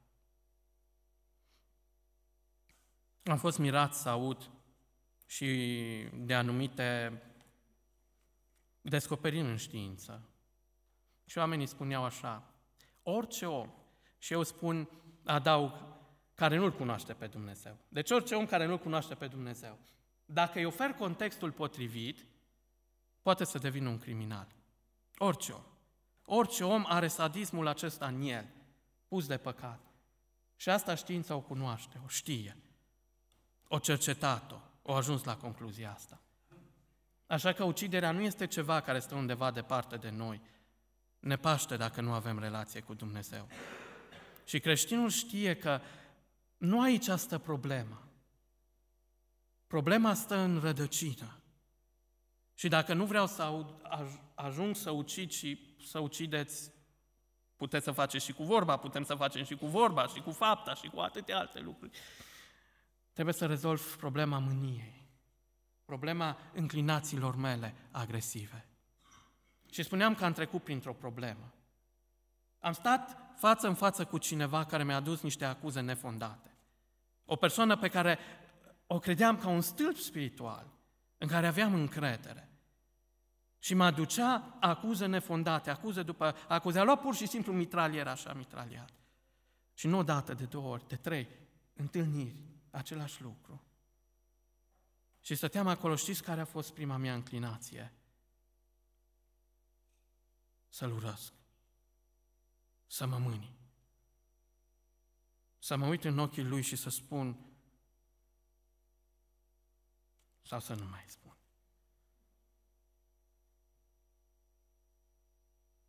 Am 3.23 3.39
fost 3.39 3.59
mirat 3.59 3.95
să 3.95 4.09
aud 4.09 4.51
și 5.27 5.47
de 6.15 6.35
anumite 6.35 7.23
descoperiri 8.81 9.49
în 9.49 9.57
știință. 9.57 10.29
Și 11.25 11.39
oamenii 11.39 11.67
spuneau 11.67 12.05
așa, 12.05 12.50
orice 13.11 13.47
om, 13.47 13.71
și 14.19 14.33
eu 14.33 14.43
spun, 14.43 14.89
adaug, 15.25 15.73
care 16.35 16.57
nu-L 16.57 16.73
cunoaște 16.73 17.13
pe 17.13 17.27
Dumnezeu. 17.27 17.77
Deci 17.89 18.11
orice 18.11 18.35
om 18.35 18.47
care 18.47 18.67
nu-L 18.67 18.79
cunoaște 18.79 19.15
pe 19.15 19.27
Dumnezeu, 19.27 19.79
dacă 20.25 20.59
îi 20.59 20.65
ofer 20.65 20.91
contextul 20.91 21.53
potrivit, 21.53 22.27
poate 23.23 23.45
să 23.45 23.59
devină 23.59 23.89
un 23.89 23.99
criminal. 23.99 24.47
Orice 25.19 25.53
om. 25.53 25.63
Orice 26.25 26.65
om 26.65 26.85
are 26.87 27.09
sadismul 27.09 27.67
acesta 27.67 28.07
în 28.07 28.23
el, 28.23 28.47
pus 29.09 29.27
de 29.27 29.37
păcat. 29.37 29.81
Și 30.57 30.71
asta 30.71 30.95
știința 30.95 31.35
o 31.35 31.41
cunoaște, 31.41 32.01
o 32.05 32.09
știe. 32.09 32.57
O 33.69 33.79
cercetat-o, 33.79 34.57
o 34.83 34.95
ajuns 34.95 35.25
la 35.25 35.37
concluzia 35.37 35.93
asta. 35.93 36.21
Așa 37.27 37.53
că 37.53 37.65
uciderea 37.65 38.11
nu 38.11 38.21
este 38.21 38.47
ceva 38.47 38.81
care 38.81 38.99
stă 38.99 39.15
undeva 39.15 39.51
departe 39.51 39.97
de 39.97 40.11
noi. 40.11 40.41
Ne 41.21 41.37
paște 41.37 41.77
dacă 41.77 42.01
nu 42.01 42.13
avem 42.13 42.39
relație 42.39 42.81
cu 42.81 42.95
Dumnezeu. 42.95 43.49
Și 44.45 44.61
creștinul 44.61 45.09
știe 45.09 45.57
că 45.57 45.81
nu 46.57 46.81
aici 46.81 47.09
stă 47.09 47.39
problema. 47.39 48.03
Problema 49.67 50.15
stă 50.15 50.37
în 50.37 50.61
rădăcină. 50.61 51.41
Și 52.55 52.69
dacă 52.69 52.95
nu 52.95 53.05
vreau 53.05 53.27
să 53.27 53.65
ajung 54.35 54.77
să 54.77 54.91
ucid 54.91 55.31
și 55.31 55.77
să 55.87 55.99
ucideți, 55.99 56.73
puteți 57.57 57.85
să 57.85 57.93
faceți 57.93 58.25
și 58.25 58.33
cu 58.33 58.45
vorba, 58.45 58.77
putem 58.77 59.05
să 59.05 59.15
facem 59.15 59.45
și 59.45 59.57
cu 59.57 59.67
vorba, 59.67 60.07
și 60.07 60.21
cu 60.21 60.31
fapta, 60.31 60.75
și 60.75 60.89
cu 60.89 61.01
atâtea 61.01 61.39
alte 61.39 61.61
lucruri. 61.61 61.99
Trebuie 63.13 63.35
să 63.35 63.47
rezolv 63.47 63.97
problema 63.97 64.39
mâniei, 64.39 65.09
problema 65.85 66.39
înclinațiilor 66.53 67.37
mele 67.37 67.75
agresive. 67.91 68.70
Și 69.71 69.83
spuneam 69.83 70.15
că 70.15 70.25
am 70.25 70.33
trecut 70.33 70.63
printr-o 70.63 70.93
problemă. 70.93 71.53
Am 72.59 72.73
stat 72.73 73.17
față 73.37 73.67
în 73.67 73.75
față 73.75 74.05
cu 74.05 74.19
cineva 74.19 74.65
care 74.65 74.85
mi-a 74.85 74.97
adus 74.97 75.21
niște 75.21 75.45
acuze 75.45 75.81
nefondate. 75.81 76.55
O 77.25 77.37
persoană 77.37 77.77
pe 77.77 77.89
care 77.89 78.19
o 78.87 78.99
credeam 78.99 79.39
ca 79.39 79.49
un 79.49 79.61
stâlp 79.61 79.97
spiritual, 79.97 80.67
în 81.19 81.29
care 81.29 81.47
aveam 81.47 81.75
încredere. 81.75 82.49
Și 83.59 83.75
mă 83.75 83.85
aducea 83.85 84.57
acuze 84.61 85.07
nefondate, 85.07 85.71
acuze 85.71 86.03
după 86.03 86.37
acuze. 86.49 86.79
A 86.79 86.83
luat 86.83 87.01
pur 87.01 87.15
și 87.15 87.27
simplu 87.27 87.53
mitralier 87.53 88.07
așa, 88.07 88.33
mitraliat. 88.33 88.91
Și 89.75 89.87
nu 89.87 89.99
o 89.99 90.03
dată, 90.03 90.35
de 90.35 90.45
două 90.45 90.69
ori, 90.69 90.89
de 90.89 90.97
trei, 90.97 91.29
întâlniri, 91.75 92.43
același 92.71 93.23
lucru. 93.23 93.63
Și 95.21 95.35
stăteam 95.35 95.67
acolo, 95.67 95.97
știți 95.97 96.23
care 96.23 96.41
a 96.41 96.45
fost 96.45 96.73
prima 96.73 96.97
mea 96.97 97.15
înclinație? 97.15 97.93
Să-l 100.71 100.93
urăsc. 100.93 101.33
Să 102.87 103.07
mă 103.07 103.19
mâni. 103.19 103.59
Să 105.59 105.77
mă 105.77 105.87
uit 105.87 106.05
în 106.05 106.19
ochii 106.19 106.45
lui 106.45 106.63
și 106.63 106.77
să 106.77 106.91
spun, 106.91 107.51
sau 110.43 110.61
să 110.61 110.75
nu 110.75 110.85
mai 110.85 111.05
spun. 111.07 111.37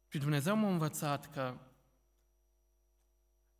Și 0.07 0.17
Dumnezeu 0.17 0.55
m-a 0.55 0.69
învățat 0.69 1.31
că 1.31 1.57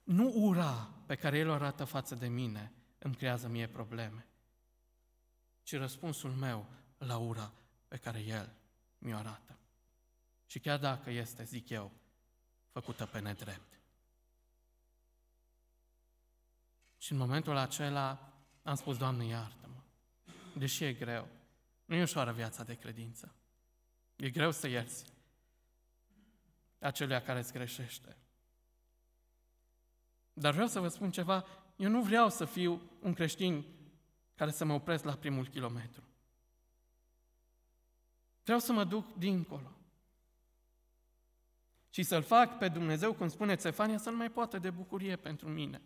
nu 0.03 0.31
ura 0.36 0.89
pe 1.05 1.15
care 1.15 1.38
El 1.38 1.49
o 1.49 1.53
arată 1.53 1.86
față 1.86 2.15
de 2.15 2.27
mine 2.27 2.73
îmi 2.97 3.15
creează 3.15 3.47
mie 3.47 3.67
probleme, 3.67 4.27
ci 5.63 5.75
răspunsul 5.75 6.31
meu 6.31 6.69
la 6.97 7.17
ura 7.17 7.53
pe 7.88 7.97
care 7.97 8.19
El 8.19 8.55
mi-o 8.97 9.17
arată. 9.17 9.61
Și 10.51 10.59
chiar 10.59 10.79
dacă 10.79 11.09
este, 11.09 11.43
zic 11.43 11.69
eu, 11.69 11.91
făcută 12.71 13.05
pe 13.05 13.19
nedrept. 13.19 13.79
Și 16.97 17.11
în 17.11 17.17
momentul 17.17 17.55
acela 17.57 18.33
am 18.63 18.75
spus, 18.75 18.97
Doamne, 18.97 19.25
iartă-mă. 19.25 19.81
Deși 20.55 20.83
e 20.83 20.93
greu. 20.93 21.27
Nu 21.85 21.95
e 21.95 22.01
ușoară 22.01 22.31
viața 22.31 22.63
de 22.63 22.75
credință. 22.75 23.35
E 24.15 24.29
greu 24.29 24.51
să 24.51 24.67
ierți 24.67 25.13
acelea 26.79 27.21
care 27.21 27.39
îți 27.39 27.53
greșește. 27.53 28.17
Dar 30.33 30.51
vreau 30.53 30.67
să 30.67 30.79
vă 30.79 30.87
spun 30.87 31.11
ceva, 31.11 31.45
eu 31.75 31.89
nu 31.89 32.01
vreau 32.01 32.29
să 32.29 32.45
fiu 32.45 32.81
un 33.01 33.13
creștin 33.13 33.65
care 34.35 34.51
să 34.51 34.65
mă 34.65 34.73
opresc 34.73 35.03
la 35.03 35.15
primul 35.15 35.47
kilometru. 35.47 36.03
Vreau 38.43 38.59
să 38.59 38.73
mă 38.73 38.83
duc 38.83 39.13
dincolo. 39.17 39.75
Și 41.91 42.04
să-L 42.04 42.23
fac 42.23 42.58
pe 42.58 42.67
Dumnezeu, 42.67 43.13
cum 43.13 43.27
spune 43.27 43.56
Țefania, 43.56 43.97
să 43.97 44.10
nu 44.10 44.17
mai 44.17 44.32
poată 44.32 44.60
de 44.60 44.69
bucurie 44.69 45.15
pentru 45.15 45.49
mine. 45.49 45.82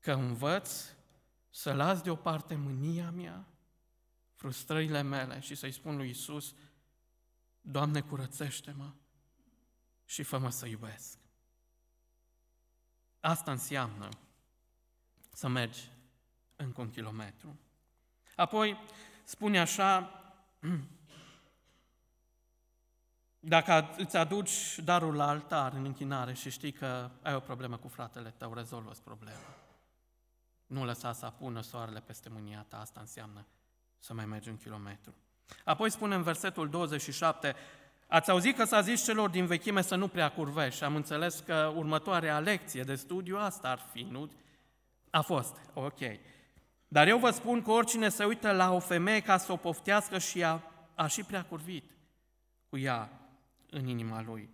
că 0.00 0.12
învăț 0.12 0.94
să 1.50 1.72
las 1.72 2.02
deoparte 2.02 2.54
mânia 2.54 3.10
mea, 3.10 3.46
frustrările 4.34 5.02
mele 5.02 5.40
și 5.40 5.54
să-i 5.54 5.72
spun 5.72 5.96
lui 5.96 6.08
Isus, 6.08 6.54
Doamne, 7.60 8.00
curățește-mă 8.00 8.92
și 10.04 10.22
fă-mă 10.22 10.50
să 10.50 10.66
iubesc. 10.66 11.18
Asta 13.20 13.50
înseamnă 13.50 14.08
să 15.32 15.48
mergi 15.48 15.90
încă 16.56 16.80
un 16.80 16.90
kilometru. 16.90 17.58
Apoi 18.36 18.78
spune 19.24 19.60
așa, 19.60 20.10
dacă 23.48 23.94
îți 23.96 24.16
aduci 24.16 24.78
darul 24.84 25.14
la 25.14 25.28
altar 25.28 25.72
în 25.72 25.84
închinare 25.84 26.32
și 26.32 26.50
știi 26.50 26.72
că 26.72 27.10
ai 27.22 27.34
o 27.34 27.40
problemă 27.40 27.76
cu 27.76 27.88
fratele 27.88 28.34
tău, 28.36 28.54
rezolvă 28.54 28.92
problema. 29.04 29.54
Nu 30.66 30.84
lăsa 30.84 31.12
să 31.12 31.26
apună 31.26 31.60
soarele 31.60 32.00
peste 32.00 32.28
mânia 32.28 32.64
ta, 32.68 32.80
asta 32.80 33.00
înseamnă 33.00 33.46
să 33.98 34.14
mai 34.14 34.26
mergi 34.26 34.48
un 34.48 34.56
kilometru. 34.56 35.14
Apoi 35.64 35.90
spune 35.90 36.14
în 36.14 36.22
versetul 36.22 36.68
27, 36.68 37.54
ați 38.06 38.30
auzit 38.30 38.56
că 38.56 38.64
s-a 38.64 38.80
zis 38.80 39.04
celor 39.04 39.30
din 39.30 39.46
vechime 39.46 39.82
să 39.82 39.94
nu 39.96 40.08
prea 40.08 40.30
curvești. 40.30 40.84
Am 40.84 40.94
înțeles 40.94 41.40
că 41.40 41.72
următoarea 41.76 42.38
lecție 42.38 42.82
de 42.82 42.94
studiu 42.94 43.36
asta 43.36 43.68
ar 43.68 43.88
fi, 43.92 44.02
nu? 44.02 44.30
A 45.10 45.20
fost, 45.20 45.56
ok. 45.74 46.00
Dar 46.88 47.08
eu 47.08 47.18
vă 47.18 47.30
spun 47.30 47.62
că 47.62 47.70
oricine 47.70 48.08
se 48.08 48.24
uită 48.24 48.52
la 48.52 48.72
o 48.72 48.78
femeie 48.78 49.20
ca 49.20 49.36
să 49.36 49.52
o 49.52 49.56
poftească 49.56 50.18
și 50.18 50.44
a, 50.44 50.60
a 50.94 51.06
și 51.06 51.22
prea 51.22 51.44
curvit 51.44 51.90
cu 52.68 52.78
ea 52.78 53.10
în 53.70 53.86
inima 53.86 54.22
lui. 54.22 54.50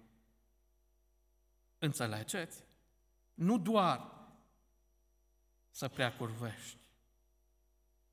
Înțelegeți? 1.78 2.64
Nu 3.34 3.58
doar 3.58 4.10
să 5.70 5.88
prea 5.88 6.16
curvești, 6.16 6.78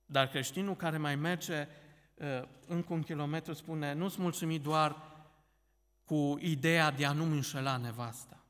dar 0.06 0.28
creștinul 0.28 0.76
care 0.76 0.98
mai 0.98 1.16
merge 1.16 1.68
uh, 2.14 2.44
încă 2.68 2.94
un 2.94 3.04
kilometru 3.04 3.54
spune, 3.54 3.94
nu-ți 3.94 4.22
mulțumi 4.22 4.60
doar 4.60 5.08
cu 6.04 6.38
ideea 6.40 6.92
de 6.92 7.06
a 7.06 7.12
nu 7.12 7.24
înșela 7.24 7.78
nevasta, 7.78 8.44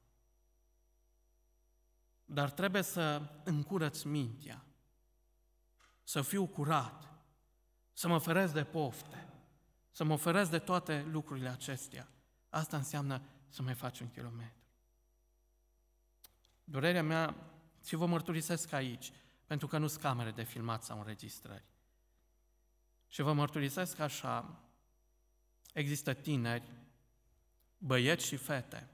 dar 2.25 2.51
trebuie 2.51 2.81
să 2.81 3.21
încurăți 3.43 4.07
mintea, 4.07 4.65
să 6.03 6.21
fiu 6.21 6.47
curat, 6.47 7.09
să 7.93 8.07
mă 8.07 8.17
feresc 8.17 8.53
de 8.53 8.63
pofte, 8.63 9.29
să 9.91 10.03
mă 10.03 10.15
feresc 10.15 10.51
de 10.51 10.59
toate 10.59 11.05
lucrurile 11.11 11.49
acestea. 11.49 12.07
Asta 12.49 12.77
înseamnă 12.77 13.21
să 13.49 13.61
mai 13.61 13.73
faci 13.73 13.99
un 13.99 14.09
kilometru. 14.09 14.63
Durerea 16.63 17.03
mea, 17.03 17.35
și 17.85 17.95
vă 17.95 18.05
mărturisesc 18.05 18.71
aici, 18.71 19.11
pentru 19.45 19.67
că 19.67 19.77
nu 19.77 19.87
sunt 19.87 20.01
camere 20.01 20.31
de 20.31 20.43
filmat 20.43 20.83
sau 20.83 20.97
înregistrări. 20.97 21.63
Și 23.07 23.21
vă 23.21 23.33
mărturisesc 23.33 23.99
așa, 23.99 24.59
există 25.73 26.13
tineri, 26.13 26.73
băieți 27.77 28.25
și 28.25 28.35
fete, 28.35 28.89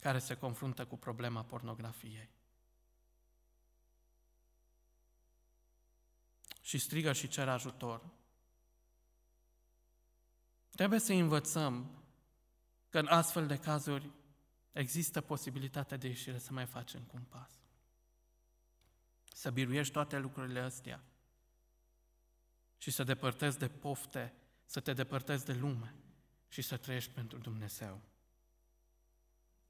care 0.00 0.18
se 0.18 0.36
confruntă 0.36 0.86
cu 0.86 0.96
problema 0.96 1.44
pornografiei. 1.44 2.30
Și 6.60 6.78
strigă 6.78 7.12
și 7.12 7.28
cer 7.28 7.48
ajutor. 7.48 8.02
Trebuie 10.70 10.98
să 10.98 11.12
învățăm 11.12 12.01
că 12.92 12.98
în 12.98 13.06
astfel 13.06 13.46
de 13.46 13.58
cazuri 13.58 14.10
există 14.72 15.20
posibilitatea 15.20 15.96
de 15.96 16.06
ieșire 16.06 16.38
să 16.38 16.52
mai 16.52 16.66
facem 16.66 17.00
cu 17.00 17.16
un 17.16 17.22
pas. 17.22 17.50
Să 19.32 19.50
biruiești 19.50 19.92
toate 19.92 20.18
lucrurile 20.18 20.60
astea 20.60 21.04
și 22.76 22.90
să 22.90 23.04
depărtezi 23.04 23.58
de 23.58 23.68
pofte, 23.68 24.34
să 24.64 24.80
te 24.80 24.92
depărtezi 24.92 25.44
de 25.44 25.52
lume 25.52 25.94
și 26.48 26.62
să 26.62 26.76
trăiești 26.76 27.12
pentru 27.12 27.38
Dumnezeu. 27.38 28.00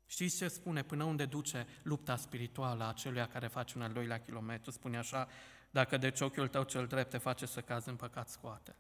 Știți 0.06 0.36
ce 0.36 0.48
spune 0.48 0.82
până 0.82 1.04
unde 1.04 1.26
duce 1.26 1.66
lupta 1.82 2.16
spirituală 2.16 2.84
a 2.84 2.92
celui 2.92 3.26
care 3.26 3.46
face 3.46 3.76
un 3.76 3.82
al 3.82 3.92
doilea 3.92 4.20
kilometru? 4.20 4.70
Spune 4.70 4.98
așa, 4.98 5.28
dacă 5.70 5.96
de 5.96 6.14
ochiul 6.20 6.48
tău 6.48 6.62
cel 6.62 6.86
drept 6.86 7.10
te 7.10 7.18
face 7.18 7.46
să 7.46 7.60
cazi 7.60 7.88
în 7.88 7.96
păcat, 7.96 8.28
scoate. 8.28 8.76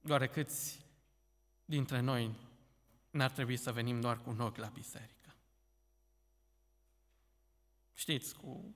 Doar 0.00 0.26
câți 0.26 0.83
dintre 1.64 2.00
noi 2.00 2.34
n-ar 3.10 3.30
trebui 3.30 3.56
să 3.56 3.72
venim 3.72 4.00
doar 4.00 4.20
cu 4.20 4.30
un 4.30 4.40
ochi 4.40 4.56
la 4.56 4.66
biserică. 4.66 5.34
Știți, 7.92 8.36
cu 8.36 8.74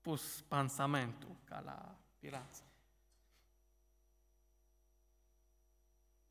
pus 0.00 0.40
pansamentul 0.40 1.36
ca 1.44 1.60
la 1.60 1.98
pirați. 2.18 2.62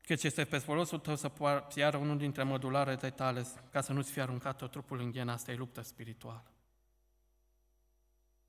Căci 0.00 0.22
este 0.22 0.44
pe 0.44 0.58
folosul 0.58 0.98
tău 0.98 1.16
să 1.16 1.28
piară 1.74 1.96
unul 1.96 2.18
dintre 2.18 2.42
mădularele 2.42 3.10
tale 3.10 3.46
ca 3.70 3.80
să 3.80 3.92
nu-ți 3.92 4.10
fie 4.10 4.22
aruncat 4.22 4.56
tot 4.56 4.70
trupul 4.70 5.00
în 5.00 5.10
ghenă, 5.10 5.32
asta 5.32 5.52
e 5.52 5.56
luptă 5.56 5.80
spirituală. 5.82 6.52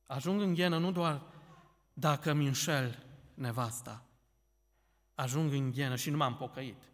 Ajung 0.03 0.41
în 0.41 0.53
ghenă 0.53 0.77
nu 0.77 0.91
doar 0.91 1.21
dacă 1.93 2.33
mi 2.33 2.47
înșel 2.47 3.05
nevasta, 3.33 4.05
ajung 5.15 5.53
în 5.53 5.71
ghenă 5.71 5.95
și 5.95 6.09
nu 6.09 6.17
m-am 6.17 6.37
pocăit. 6.37 6.88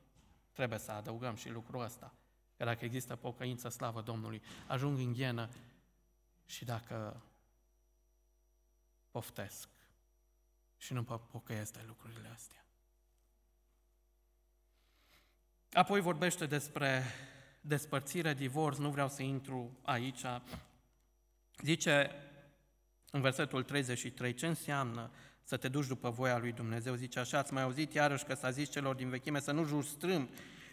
Trebuie 0.55 0.79
să 0.79 0.91
adăugăm 0.91 1.35
și 1.35 1.49
lucrul 1.49 1.81
ăsta. 1.83 2.13
Că 2.57 2.63
dacă 2.63 2.85
există 2.85 3.15
pocăință, 3.15 3.69
slavă 3.69 4.01
Domnului, 4.01 4.41
ajung 4.67 4.97
în 4.97 5.13
ghenă 5.13 5.49
și 6.45 6.65
dacă 6.65 7.21
poftesc 9.11 9.69
și 10.77 10.93
nu 10.93 11.03
pocăiesc 11.03 11.73
de 11.73 11.83
lucrurile 11.87 12.27
astea. 12.33 12.65
Apoi 15.71 16.01
vorbește 16.01 16.45
despre 16.45 17.03
despărțire, 17.61 18.33
divorț, 18.33 18.77
nu 18.77 18.89
vreau 18.89 19.09
să 19.09 19.21
intru 19.21 19.77
aici. 19.81 20.25
Zice 21.61 22.11
în 23.11 23.21
versetul 23.21 23.63
33 23.63 24.33
ce 24.33 24.47
înseamnă 24.47 25.11
să 25.47 25.57
te 25.57 25.67
duci 25.67 25.87
după 25.87 26.09
voia 26.09 26.37
lui 26.37 26.51
Dumnezeu. 26.51 26.93
Zice 26.93 27.19
așa, 27.19 27.37
ați 27.37 27.53
mai 27.53 27.63
auzit 27.63 27.93
iarăși 27.93 28.25
că 28.25 28.33
s-a 28.33 28.49
zis 28.49 28.69
celor 28.69 28.95
din 28.95 29.09
vechime 29.09 29.39
să 29.39 29.51
nu 29.51 29.63
juri 29.63 29.85
strâmb, 29.85 30.29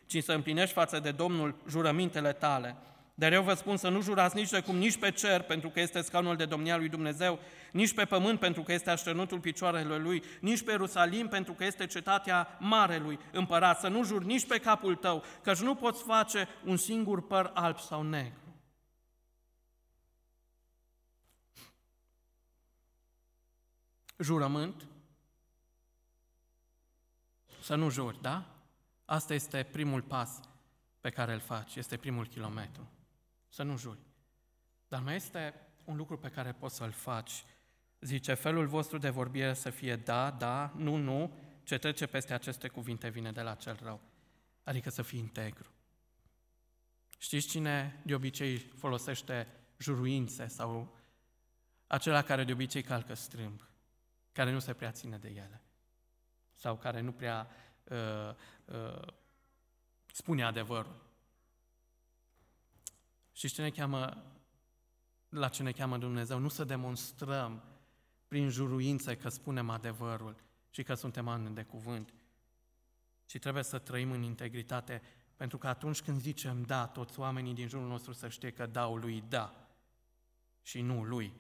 ci 0.06 0.22
să 0.22 0.32
împlinești 0.32 0.74
față 0.74 1.00
de 1.00 1.11
Domnul 1.11 1.54
jurămintele 1.68 2.32
tale. 2.32 2.76
Dar 3.14 3.32
eu 3.32 3.42
vă 3.42 3.54
spun 3.54 3.76
să 3.76 3.88
nu 3.88 4.02
jurați 4.02 4.37
nici 4.37 4.50
de 4.50 4.61
cum, 4.61 4.76
nici 4.76 4.98
pe 4.98 5.11
cer, 5.11 5.42
pentru 5.42 5.68
că 5.68 5.80
este 5.80 6.00
scaunul 6.00 6.37
de 6.37 6.44
domnia 6.44 6.76
lui 6.76 6.88
Dumnezeu, 6.88 7.38
nici 7.72 7.94
pe 7.94 8.04
pământ, 8.04 8.38
pentru 8.38 8.62
că 8.62 8.72
este 8.72 8.90
așternutul 8.90 9.38
picioarelor 9.38 10.02
lui, 10.02 10.22
nici 10.40 10.62
pe 10.62 10.70
Ierusalim, 10.70 11.28
pentru 11.28 11.52
că 11.52 11.64
este 11.64 11.87
cetatea 11.87 12.56
marelui 12.58 13.18
împărat. 13.32 13.80
Să 13.80 13.88
nu 13.88 14.04
juri 14.04 14.26
nici 14.26 14.46
pe 14.46 14.58
capul 14.58 14.94
tău, 14.94 15.24
căci 15.42 15.61
nu 15.61 15.74
poți 15.74 16.02
face 16.02 16.48
un 16.64 16.76
singur 16.76 17.26
păr 17.26 17.50
alb 17.54 17.78
sau 17.78 18.02
negru. 18.02 18.41
Jurământ, 24.18 24.87
să 27.62 27.75
nu 27.75 27.90
juri, 27.90 28.20
da? 28.20 28.57
Asta 29.05 29.35
este 29.35 29.62
primul 29.62 30.03
pas 30.03 30.40
pe 31.01 31.11
care 31.11 31.33
îl 31.33 31.40
faci, 31.40 31.77
este 31.77 31.96
primul 31.96 32.27
kilometru. 32.27 32.90
Să 33.48 33.62
nu 33.62 33.77
juri. 33.77 33.98
Dar 34.88 35.03
mai 35.03 35.14
este 35.14 35.55
un 35.85 35.96
lucru 35.96 36.18
pe 36.18 36.29
care 36.29 36.53
poți 36.53 36.77
să-l 36.77 36.90
faci. 36.90 37.44
Zice, 38.01 38.35
felul 38.35 38.66
vostru 38.66 38.98
de 38.98 39.09
vorbire 39.09 39.55
să 39.55 39.70
fie 39.70 39.96
da, 39.96 40.31
da, 40.31 40.72
nu, 40.77 40.96
nu, 40.96 41.35
ce 41.62 41.79
trece 41.79 42.07
peste 42.07 42.35
aceste 42.35 42.68
cuvinte 42.68 43.09
vine 43.09 43.33
de 43.33 43.40
la 43.40 43.55
cel 43.55 43.79
rău. 43.83 44.01
Adică 44.64 44.90
să 44.90 45.03
fii 45.03 45.18
integru. 45.18 45.70
Știți 47.18 47.48
cine 47.48 48.03
de 48.05 48.14
obicei 48.14 48.59
folosește 48.59 49.46
juruințe 49.79 50.46
sau 50.46 50.96
acela 51.87 52.23
care 52.23 52.44
de 52.44 52.52
obicei 52.52 52.83
calcă 52.83 53.15
strâmb? 53.15 53.71
Care 54.33 54.52
nu 54.52 54.58
se 54.58 54.72
prea 54.72 54.90
ține 54.90 55.18
de 55.18 55.28
ele 55.28 55.62
sau 56.54 56.76
care 56.76 57.00
nu 57.00 57.12
prea 57.12 57.48
uh, 57.85 58.35
uh, 58.64 59.12
spune 60.06 60.44
adevărul. 60.44 61.10
Și 63.33 63.48
ce 63.48 63.62
ne 63.62 63.70
cheamă, 63.70 64.24
la 65.28 65.48
ce 65.48 65.62
ne 65.62 65.72
cheamă 65.72 65.98
Dumnezeu? 65.98 66.38
Nu 66.38 66.48
să 66.48 66.64
demonstrăm 66.64 67.62
prin 68.28 68.48
juruințe 68.48 69.16
că 69.16 69.28
spunem 69.28 69.70
adevărul 69.70 70.37
și 70.70 70.83
că 70.83 70.94
suntem 70.94 71.28
ani 71.28 71.54
de 71.54 71.62
cuvânt, 71.62 72.14
ci 73.26 73.38
trebuie 73.38 73.62
să 73.62 73.78
trăim 73.78 74.10
în 74.10 74.22
integritate, 74.22 75.02
pentru 75.37 75.58
că 75.58 75.68
atunci 75.68 76.02
când 76.02 76.20
zicem 76.20 76.62
da, 76.62 76.87
toți 76.87 77.18
oamenii 77.18 77.54
din 77.54 77.68
jurul 77.68 77.88
nostru 77.88 78.12
să 78.12 78.28
știe 78.28 78.50
că 78.50 78.66
dau 78.66 78.96
lui 78.96 79.24
da 79.28 79.68
și 80.62 80.80
nu 80.80 81.04
lui 81.04 81.33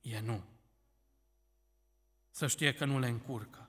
e 0.00 0.20
nu 0.20 0.44
să 2.34 2.46
știe 2.46 2.74
că 2.74 2.84
nu 2.84 2.98
le 2.98 3.08
încurcă, 3.08 3.68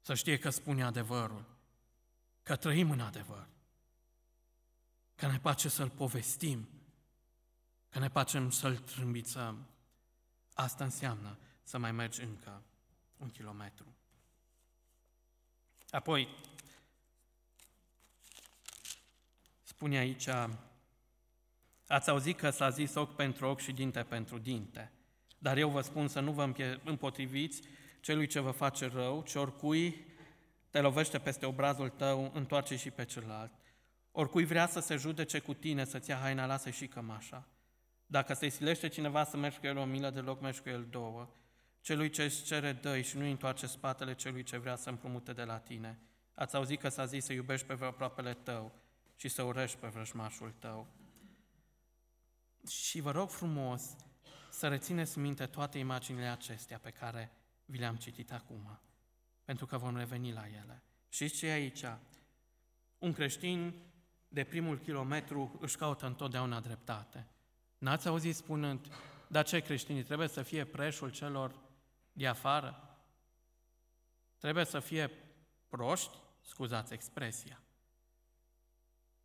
să 0.00 0.14
știe 0.14 0.38
că 0.38 0.50
spune 0.50 0.82
adevărul, 0.82 1.44
că 2.42 2.56
trăim 2.56 2.90
în 2.90 3.00
adevăr, 3.00 3.48
că 5.14 5.26
ne 5.26 5.38
place 5.38 5.68
să-l 5.68 5.90
povestim, 5.90 6.68
că 7.88 7.98
ne 7.98 8.08
facem 8.08 8.50
să-l 8.50 8.76
trâmbițăm. 8.76 9.66
Asta 10.54 10.84
înseamnă 10.84 11.38
să 11.62 11.78
mai 11.78 11.92
mergi 11.92 12.22
încă 12.22 12.62
un 13.16 13.30
kilometru. 13.30 13.96
Apoi, 15.90 16.28
spune 19.62 19.96
aici, 19.96 20.28
ați 21.86 22.10
auzit 22.10 22.36
că 22.36 22.50
s-a 22.50 22.70
zis 22.70 22.94
ochi 22.94 23.16
pentru 23.16 23.46
ochi 23.46 23.60
și 23.60 23.72
dinte 23.72 24.02
pentru 24.02 24.38
dinte. 24.38 24.92
Dar 25.42 25.56
eu 25.56 25.68
vă 25.68 25.80
spun 25.80 26.08
să 26.08 26.20
nu 26.20 26.32
vă 26.32 26.52
împotriviți 26.84 27.62
celui 28.00 28.26
ce 28.26 28.40
vă 28.40 28.50
face 28.50 28.86
rău, 28.86 29.22
ci 29.22 29.34
oricui 29.34 30.06
te 30.70 30.80
lovește 30.80 31.18
peste 31.18 31.46
obrazul 31.46 31.88
tău, 31.88 32.30
întoarce 32.34 32.76
și 32.76 32.90
pe 32.90 33.04
celălalt. 33.04 33.52
Oricui 34.12 34.44
vrea 34.44 34.66
să 34.66 34.80
se 34.80 34.96
judece 34.96 35.38
cu 35.38 35.54
tine, 35.54 35.84
să-ți 35.84 36.10
ia 36.10 36.16
haina, 36.16 36.46
lasă 36.46 36.70
și 36.70 36.86
cămașa. 36.86 37.48
Dacă 38.06 38.34
se 38.34 38.48
silește 38.48 38.88
cineva 38.88 39.24
să 39.24 39.36
mergi 39.36 39.58
cu 39.58 39.66
el 39.66 39.76
o 39.76 39.84
milă 39.84 40.10
de 40.10 40.20
loc, 40.20 40.40
mergi 40.40 40.60
cu 40.60 40.68
el 40.68 40.86
două. 40.90 41.34
Celui 41.80 42.10
ce 42.10 42.22
îți 42.22 42.44
cere 42.44 42.72
dă 42.72 43.00
și 43.00 43.16
nu 43.16 43.24
întoarce 43.24 43.66
spatele 43.66 44.14
celui 44.14 44.42
ce 44.42 44.58
vrea 44.58 44.76
să 44.76 44.88
împrumute 44.88 45.32
de 45.32 45.42
la 45.42 45.58
tine. 45.58 45.98
Ați 46.34 46.56
auzit 46.56 46.80
că 46.80 46.88
s-a 46.88 47.04
zis 47.04 47.24
să 47.24 47.32
iubești 47.32 47.66
pe 47.66 47.84
aproapele 47.84 48.34
tău 48.34 48.72
și 49.16 49.28
să 49.28 49.42
urăști 49.42 49.76
pe 49.76 49.86
vrăjmașul 49.86 50.54
tău. 50.58 50.86
Și 52.68 53.00
vă 53.00 53.10
rog 53.10 53.30
frumos 53.30 53.96
să 54.52 54.68
rețineți 54.68 55.18
minte 55.18 55.46
toate 55.46 55.78
imaginile 55.78 56.26
acestea 56.26 56.78
pe 56.78 56.90
care 56.90 57.32
vi 57.64 57.78
le-am 57.78 57.96
citit 57.96 58.32
acum, 58.32 58.80
pentru 59.44 59.66
că 59.66 59.78
vom 59.78 59.96
reveni 59.96 60.32
la 60.32 60.46
ele. 60.46 60.82
Și 61.08 61.28
ce 61.28 61.46
e 61.46 61.52
aici? 61.52 61.84
Un 62.98 63.12
creștin 63.12 63.74
de 64.28 64.44
primul 64.44 64.78
kilometru 64.78 65.58
își 65.60 65.76
caută 65.76 66.06
întotdeauna 66.06 66.60
dreptate. 66.60 67.28
N-ați 67.78 68.08
auzit 68.08 68.36
spunând, 68.36 68.94
dar 69.26 69.44
ce 69.44 69.60
creștinii 69.60 70.02
trebuie 70.02 70.28
să 70.28 70.42
fie 70.42 70.64
preșul 70.64 71.10
celor 71.10 71.54
de 72.12 72.26
afară? 72.26 72.98
Trebuie 74.38 74.64
să 74.64 74.80
fie 74.80 75.10
proști? 75.68 76.16
Scuzați 76.40 76.92
expresia. 76.92 77.61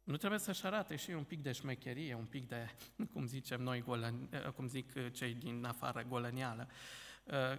Nu 0.08 0.18
trebuie 0.18 0.40
să-și 0.40 0.66
arate 0.66 0.96
și 0.96 1.12
un 1.12 1.24
pic 1.24 1.42
de 1.42 1.52
șmecherie, 1.52 2.14
un 2.14 2.26
pic 2.26 2.48
de, 2.48 2.70
cum 3.14 3.26
zicem 3.26 3.62
noi, 3.62 3.82
golăn, 3.82 4.30
cum 4.56 4.68
zic 4.68 5.12
cei 5.12 5.34
din 5.34 5.66
afară, 5.66 6.06
golăneală. 6.08 6.68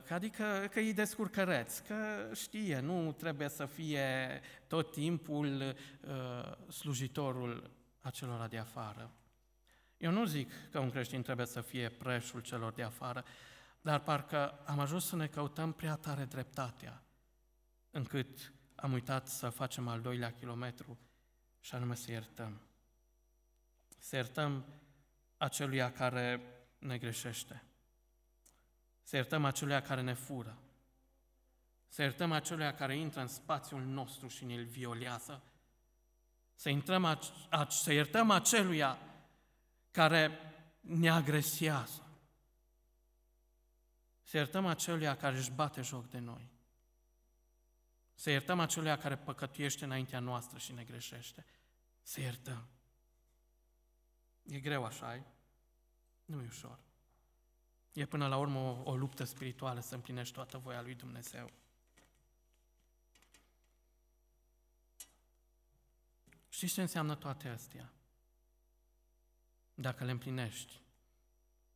Adică 0.08 0.68
că 0.70 0.80
e 0.80 0.92
descurcăreț, 0.92 1.78
că 1.78 2.30
știe, 2.34 2.80
nu 2.80 3.12
trebuie 3.12 3.48
să 3.48 3.66
fie 3.66 4.40
tot 4.66 4.92
timpul 4.92 5.62
uh, 5.62 6.72
slujitorul 6.72 7.70
acelora 8.00 8.46
de 8.46 8.58
afară. 8.58 9.10
Eu 9.96 10.10
nu 10.10 10.24
zic 10.24 10.52
că 10.70 10.78
un 10.78 10.90
creștin 10.90 11.22
trebuie 11.22 11.46
să 11.46 11.60
fie 11.60 11.88
preșul 11.88 12.40
celor 12.40 12.72
de 12.72 12.82
afară, 12.82 13.24
dar 13.80 14.00
parcă 14.00 14.50
am 14.50 14.78
ajuns 14.78 15.06
să 15.06 15.16
ne 15.16 15.26
căutăm 15.26 15.72
prea 15.72 15.94
tare 15.94 16.24
dreptatea, 16.24 17.02
încât 17.90 18.52
am 18.74 18.92
uitat 18.92 19.28
să 19.28 19.48
facem 19.48 19.88
al 19.88 20.00
doilea 20.00 20.32
kilometru 20.32 20.98
și 21.68 21.74
anume 21.74 21.94
să 21.94 22.10
iertăm. 22.10 22.60
Să 23.98 24.16
iertăm 24.16 24.64
aceluia 25.36 25.92
care 25.92 26.40
ne 26.78 26.98
greșește. 26.98 27.64
Să 29.02 29.16
iertăm 29.16 29.44
aceluia 29.44 29.82
care 29.82 30.00
ne 30.00 30.12
fură. 30.12 30.58
Să 31.88 32.02
iertăm 32.02 32.32
aceluia 32.32 32.74
care 32.74 32.96
intră 32.96 33.20
în 33.20 33.26
spațiul 33.26 33.82
nostru 33.82 34.28
și 34.28 34.44
ne-l 34.44 34.64
violează. 34.64 35.42
Să, 36.54 36.68
intrăm, 36.68 37.20
să 37.68 37.92
iertăm 37.92 38.30
aceluia 38.30 38.98
care 39.90 40.38
ne 40.80 41.10
agresează. 41.10 42.06
Să 44.22 44.36
iertăm 44.36 44.66
aceluia 44.66 45.16
care 45.16 45.36
își 45.36 45.50
bate 45.50 45.82
joc 45.82 46.10
de 46.10 46.18
noi. 46.18 46.50
Să 48.14 48.30
iertăm 48.30 48.60
aceluia 48.60 48.98
care 48.98 49.16
păcătuiește 49.16 49.84
înaintea 49.84 50.18
noastră 50.18 50.58
și 50.58 50.72
ne 50.72 50.84
greșește. 50.84 51.46
Să 52.08 52.20
iertăm. 52.20 52.68
E 54.42 54.60
greu 54.60 54.84
așa, 54.84 55.24
nu 56.24 56.42
e 56.42 56.46
ușor. 56.46 56.78
E 57.92 58.06
până 58.06 58.28
la 58.28 58.36
urmă 58.36 58.58
o, 58.58 58.90
o 58.90 58.96
luptă 58.96 59.24
spirituală 59.24 59.80
să 59.80 59.94
împlinești 59.94 60.34
toată 60.34 60.58
voia 60.58 60.82
lui 60.82 60.94
Dumnezeu. 60.94 61.50
Știți 66.48 66.72
ce 66.72 66.80
înseamnă 66.80 67.14
toate 67.14 67.48
astea? 67.48 67.92
Dacă 69.74 70.04
le 70.04 70.10
împlinești, 70.10 70.80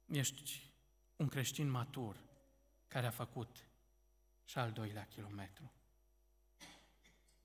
ești 0.07 0.73
un 1.17 1.29
creștin 1.29 1.69
matur 1.69 2.23
care 2.89 3.07
a 3.07 3.11
făcut 3.11 3.69
și 4.45 4.59
al 4.59 4.73
doilea 4.73 5.07
kilometru. 5.07 5.73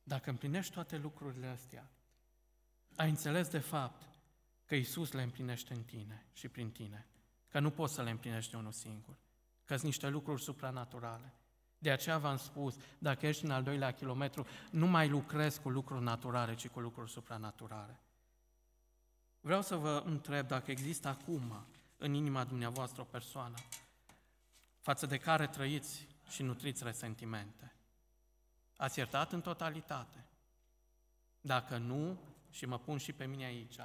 Dacă 0.03 0.29
împlinești 0.29 0.73
toate 0.73 0.97
lucrurile 0.97 1.47
astea, 1.47 1.91
ai 2.97 3.09
înțeles 3.09 3.47
de 3.47 3.59
fapt 3.59 4.07
că 4.65 4.75
Isus 4.75 5.11
le 5.11 5.21
împlinește 5.21 5.73
în 5.73 5.83
tine 5.83 6.25
și 6.33 6.47
prin 6.47 6.71
tine, 6.71 7.07
că 7.47 7.59
nu 7.59 7.69
poți 7.69 7.93
să 7.93 8.01
le 8.01 8.09
împlinești 8.09 8.55
unul 8.55 8.71
singur, 8.71 9.17
că 9.65 9.73
sunt 9.73 9.85
niște 9.85 10.07
lucruri 10.09 10.41
supranaturale. 10.41 11.33
De 11.77 11.91
aceea 11.91 12.17
v-am 12.17 12.37
spus, 12.37 12.75
dacă 12.97 13.27
ești 13.27 13.45
în 13.45 13.51
al 13.51 13.63
doilea 13.63 13.91
kilometru, 13.91 14.47
nu 14.71 14.87
mai 14.87 15.09
lucrezi 15.09 15.61
cu 15.61 15.69
lucruri 15.69 16.03
naturale, 16.03 16.55
ci 16.55 16.67
cu 16.67 16.79
lucruri 16.79 17.11
supranaturale. 17.11 17.99
Vreau 19.39 19.61
să 19.61 19.75
vă 19.75 20.03
întreb 20.05 20.47
dacă 20.47 20.71
există 20.71 21.07
acum 21.07 21.65
în 21.97 22.13
inima 22.13 22.43
dumneavoastră 22.43 23.01
o 23.01 23.05
persoană 23.05 23.55
față 24.79 25.05
de 25.05 25.17
care 25.17 25.47
trăiți 25.47 26.07
și 26.29 26.43
nutriți 26.43 26.83
resentimente. 26.83 27.75
Ați 28.77 28.99
iertat 28.99 29.31
în 29.31 29.41
totalitate? 29.41 30.25
Dacă 31.41 31.77
nu, 31.77 32.17
și 32.49 32.65
mă 32.65 32.79
pun 32.79 32.97
și 32.97 33.13
pe 33.13 33.25
mine 33.25 33.45
aici, 33.45 33.77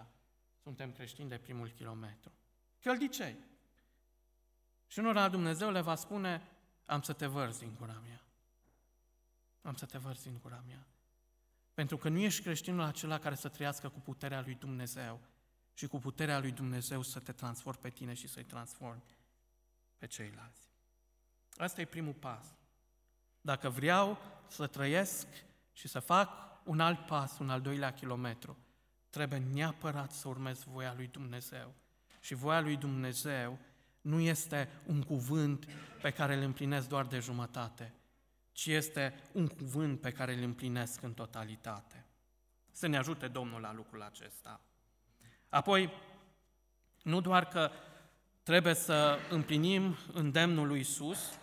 suntem 0.62 0.92
creștini 0.92 1.28
de 1.28 1.38
primul 1.38 1.68
kilometru. 1.70 2.32
Căldicei. 2.80 3.36
Și 4.86 4.98
unora 4.98 5.28
Dumnezeu 5.28 5.70
le 5.70 5.80
va 5.80 5.94
spune, 5.94 6.42
am 6.86 7.02
să 7.02 7.12
te 7.12 7.26
vărzi 7.26 7.64
în 7.64 7.74
gura 7.78 8.02
mea. 8.04 8.22
Am 9.62 9.74
să 9.74 9.86
te 9.86 9.98
vărzi 9.98 10.28
în 10.28 10.38
gura 10.42 10.62
mea. 10.66 10.86
Pentru 11.74 11.96
că 11.96 12.08
nu 12.08 12.18
ești 12.18 12.42
creștinul 12.42 12.80
acela 12.80 13.18
care 13.18 13.34
să 13.34 13.48
trăiască 13.48 13.88
cu 13.88 14.00
puterea 14.00 14.40
lui 14.40 14.54
Dumnezeu 14.54 15.20
și 15.74 15.86
cu 15.86 15.98
puterea 15.98 16.38
lui 16.38 16.52
Dumnezeu 16.52 17.02
să 17.02 17.20
te 17.20 17.32
transformi 17.32 17.80
pe 17.80 17.90
tine 17.90 18.14
și 18.14 18.28
să-i 18.28 18.44
transformi 18.44 19.02
pe 19.98 20.06
ceilalți. 20.06 20.70
Asta 21.56 21.80
e 21.80 21.84
primul 21.84 22.12
pas. 22.12 22.44
Dacă 23.40 23.68
vreau 23.68 24.18
să 24.48 24.66
trăiesc 24.66 25.26
și 25.72 25.88
să 25.88 26.00
fac 26.00 26.51
un 26.64 26.80
alt 26.80 27.06
pas, 27.06 27.38
un 27.38 27.50
al 27.50 27.60
doilea 27.60 27.92
kilometru, 27.92 28.56
trebuie 29.10 29.38
neapărat 29.38 30.12
să 30.12 30.28
urmez 30.28 30.62
voia 30.62 30.94
lui 30.96 31.06
Dumnezeu. 31.06 31.74
Și 32.20 32.34
voia 32.34 32.60
lui 32.60 32.76
Dumnezeu 32.76 33.58
nu 34.00 34.20
este 34.20 34.68
un 34.86 35.02
cuvânt 35.02 35.66
pe 36.02 36.10
care 36.10 36.34
îl 36.34 36.42
împlinesc 36.42 36.88
doar 36.88 37.06
de 37.06 37.18
jumătate, 37.18 37.94
ci 38.52 38.66
este 38.66 39.22
un 39.32 39.46
cuvânt 39.46 40.00
pe 40.00 40.10
care 40.12 40.34
îl 40.34 40.42
împlinesc 40.42 41.02
în 41.02 41.14
totalitate. 41.14 42.06
Să 42.70 42.86
ne 42.86 42.96
ajute 42.96 43.28
Domnul 43.28 43.60
la 43.60 43.72
lucrul 43.72 44.02
acesta. 44.02 44.60
Apoi, 45.48 45.90
nu 47.02 47.20
doar 47.20 47.48
că 47.48 47.70
trebuie 48.42 48.74
să 48.74 49.18
împlinim 49.30 49.96
îndemnul 50.12 50.66
lui 50.66 50.80
Isus, 50.80 51.38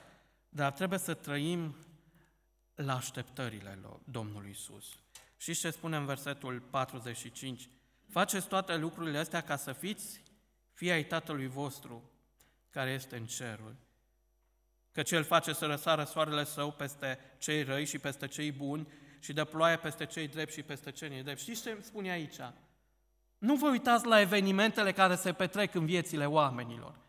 dar 0.49 0.72
trebuie 0.72 0.99
să 0.99 1.13
trăim 1.13 1.76
la 2.76 2.95
așteptările 2.95 3.80
Domnului 4.03 4.49
Isus. 4.49 4.99
Și 5.39 5.53
ce 5.53 5.69
spune 5.69 5.97
în 5.97 6.05
versetul 6.05 6.59
45? 6.59 7.69
Faceți 8.09 8.47
toate 8.47 8.77
lucrurile 8.77 9.17
astea 9.17 9.41
ca 9.41 9.55
să 9.55 9.71
fiți 9.71 10.23
fii 10.73 10.91
ai 10.91 11.03
Tatălui 11.03 11.47
vostru 11.47 12.11
care 12.69 12.91
este 12.91 13.17
în 13.17 13.25
cerul. 13.25 13.75
Că 14.91 15.01
cel 15.01 15.23
face 15.23 15.53
să 15.53 15.65
răsară 15.65 16.03
soarele 16.03 16.43
său 16.43 16.71
peste 16.71 17.19
cei 17.37 17.63
răi 17.63 17.85
și 17.85 17.99
peste 17.99 18.27
cei 18.27 18.51
buni 18.51 18.87
și 19.19 19.33
dă 19.33 19.45
ploaie 19.45 19.77
peste 19.77 20.05
cei 20.05 20.27
drepți 20.27 20.55
și 20.55 20.63
peste 20.63 20.91
cei 20.91 21.09
nedrepți. 21.09 21.43
Știți 21.43 21.61
ce 21.61 21.77
spune 21.81 22.09
aici? 22.09 22.39
Nu 23.37 23.55
vă 23.55 23.69
uitați 23.69 24.05
la 24.05 24.19
evenimentele 24.19 24.91
care 24.91 25.15
se 25.15 25.33
petrec 25.33 25.75
în 25.75 25.85
viețile 25.85 26.25
oamenilor. 26.25 26.99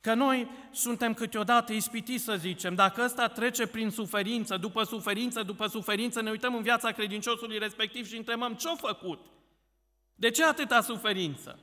Că 0.00 0.14
noi 0.14 0.50
suntem 0.70 1.14
câteodată 1.14 1.72
ispitiți 1.72 2.24
să 2.24 2.36
zicem, 2.36 2.74
dacă 2.74 3.02
ăsta 3.04 3.28
trece 3.28 3.66
prin 3.66 3.90
suferință, 3.90 4.56
după 4.56 4.82
suferință, 4.82 5.42
după 5.42 5.66
suferință, 5.66 6.22
ne 6.22 6.30
uităm 6.30 6.54
în 6.54 6.62
viața 6.62 6.92
credinciosului 6.92 7.58
respectiv 7.58 8.06
și 8.06 8.16
întrebăm 8.16 8.54
ce-a 8.54 8.74
făcut? 8.74 9.26
De 10.14 10.30
ce 10.30 10.44
atâta 10.44 10.80
suferință? 10.80 11.58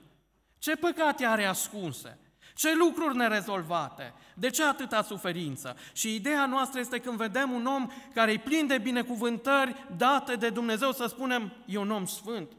Ce 0.58 0.76
păcate 0.76 1.26
are 1.26 1.46
ascunse? 1.46 2.20
Ce 2.56 2.76
lucruri 2.76 3.16
nerezolvate? 3.16 4.14
De 4.34 4.50
ce 4.50 4.64
atâta 4.64 5.02
suferință? 5.02 5.78
Și 5.94 6.16
ideea 6.16 6.46
noastră 6.46 6.80
este 6.80 7.00
când 7.00 7.18
vedem 7.18 7.52
un 7.52 7.66
om 7.66 7.88
care 8.14 8.32
e 8.32 8.38
plin 8.38 8.68
de 8.68 8.78
binecuvântări 8.78 9.86
date 9.98 10.36
de 10.36 10.50
Dumnezeu 10.50 10.92
să 10.92 11.06
spunem, 11.06 11.54
e 11.66 11.78
un 11.78 11.92
om 11.92 12.06
sfânt. 12.06 12.52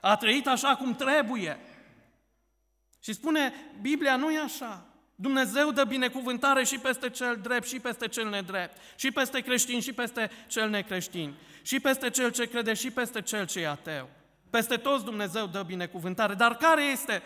A 0.00 0.16
trăit 0.16 0.46
așa 0.46 0.76
cum 0.76 0.94
trebuie. 0.94 1.58
Și 3.00 3.12
spune, 3.12 3.52
Biblia 3.80 4.16
nu 4.16 4.30
e 4.30 4.38
așa. 4.38 4.91
Dumnezeu 5.22 5.70
dă 5.70 5.84
binecuvântare 5.84 6.64
și 6.64 6.78
peste 6.78 7.10
cel 7.10 7.38
drept 7.42 7.66
și 7.66 7.80
peste 7.80 8.08
cel 8.08 8.28
nedrept, 8.28 8.76
și 8.96 9.10
peste 9.10 9.40
creștin 9.40 9.80
și 9.80 9.92
peste 9.92 10.30
cel 10.46 10.70
necreștin, 10.70 11.34
și 11.62 11.80
peste 11.80 12.10
cel 12.10 12.30
ce 12.30 12.48
crede 12.48 12.74
și 12.74 12.90
peste 12.90 13.22
cel 13.22 13.46
ce 13.46 13.60
e 13.60 13.68
ateu. 13.68 14.08
Peste 14.50 14.76
toți 14.76 15.04
Dumnezeu 15.04 15.46
dă 15.46 15.62
binecuvântare. 15.62 16.34
Dar 16.34 16.56
care 16.56 16.82
este 16.82 17.22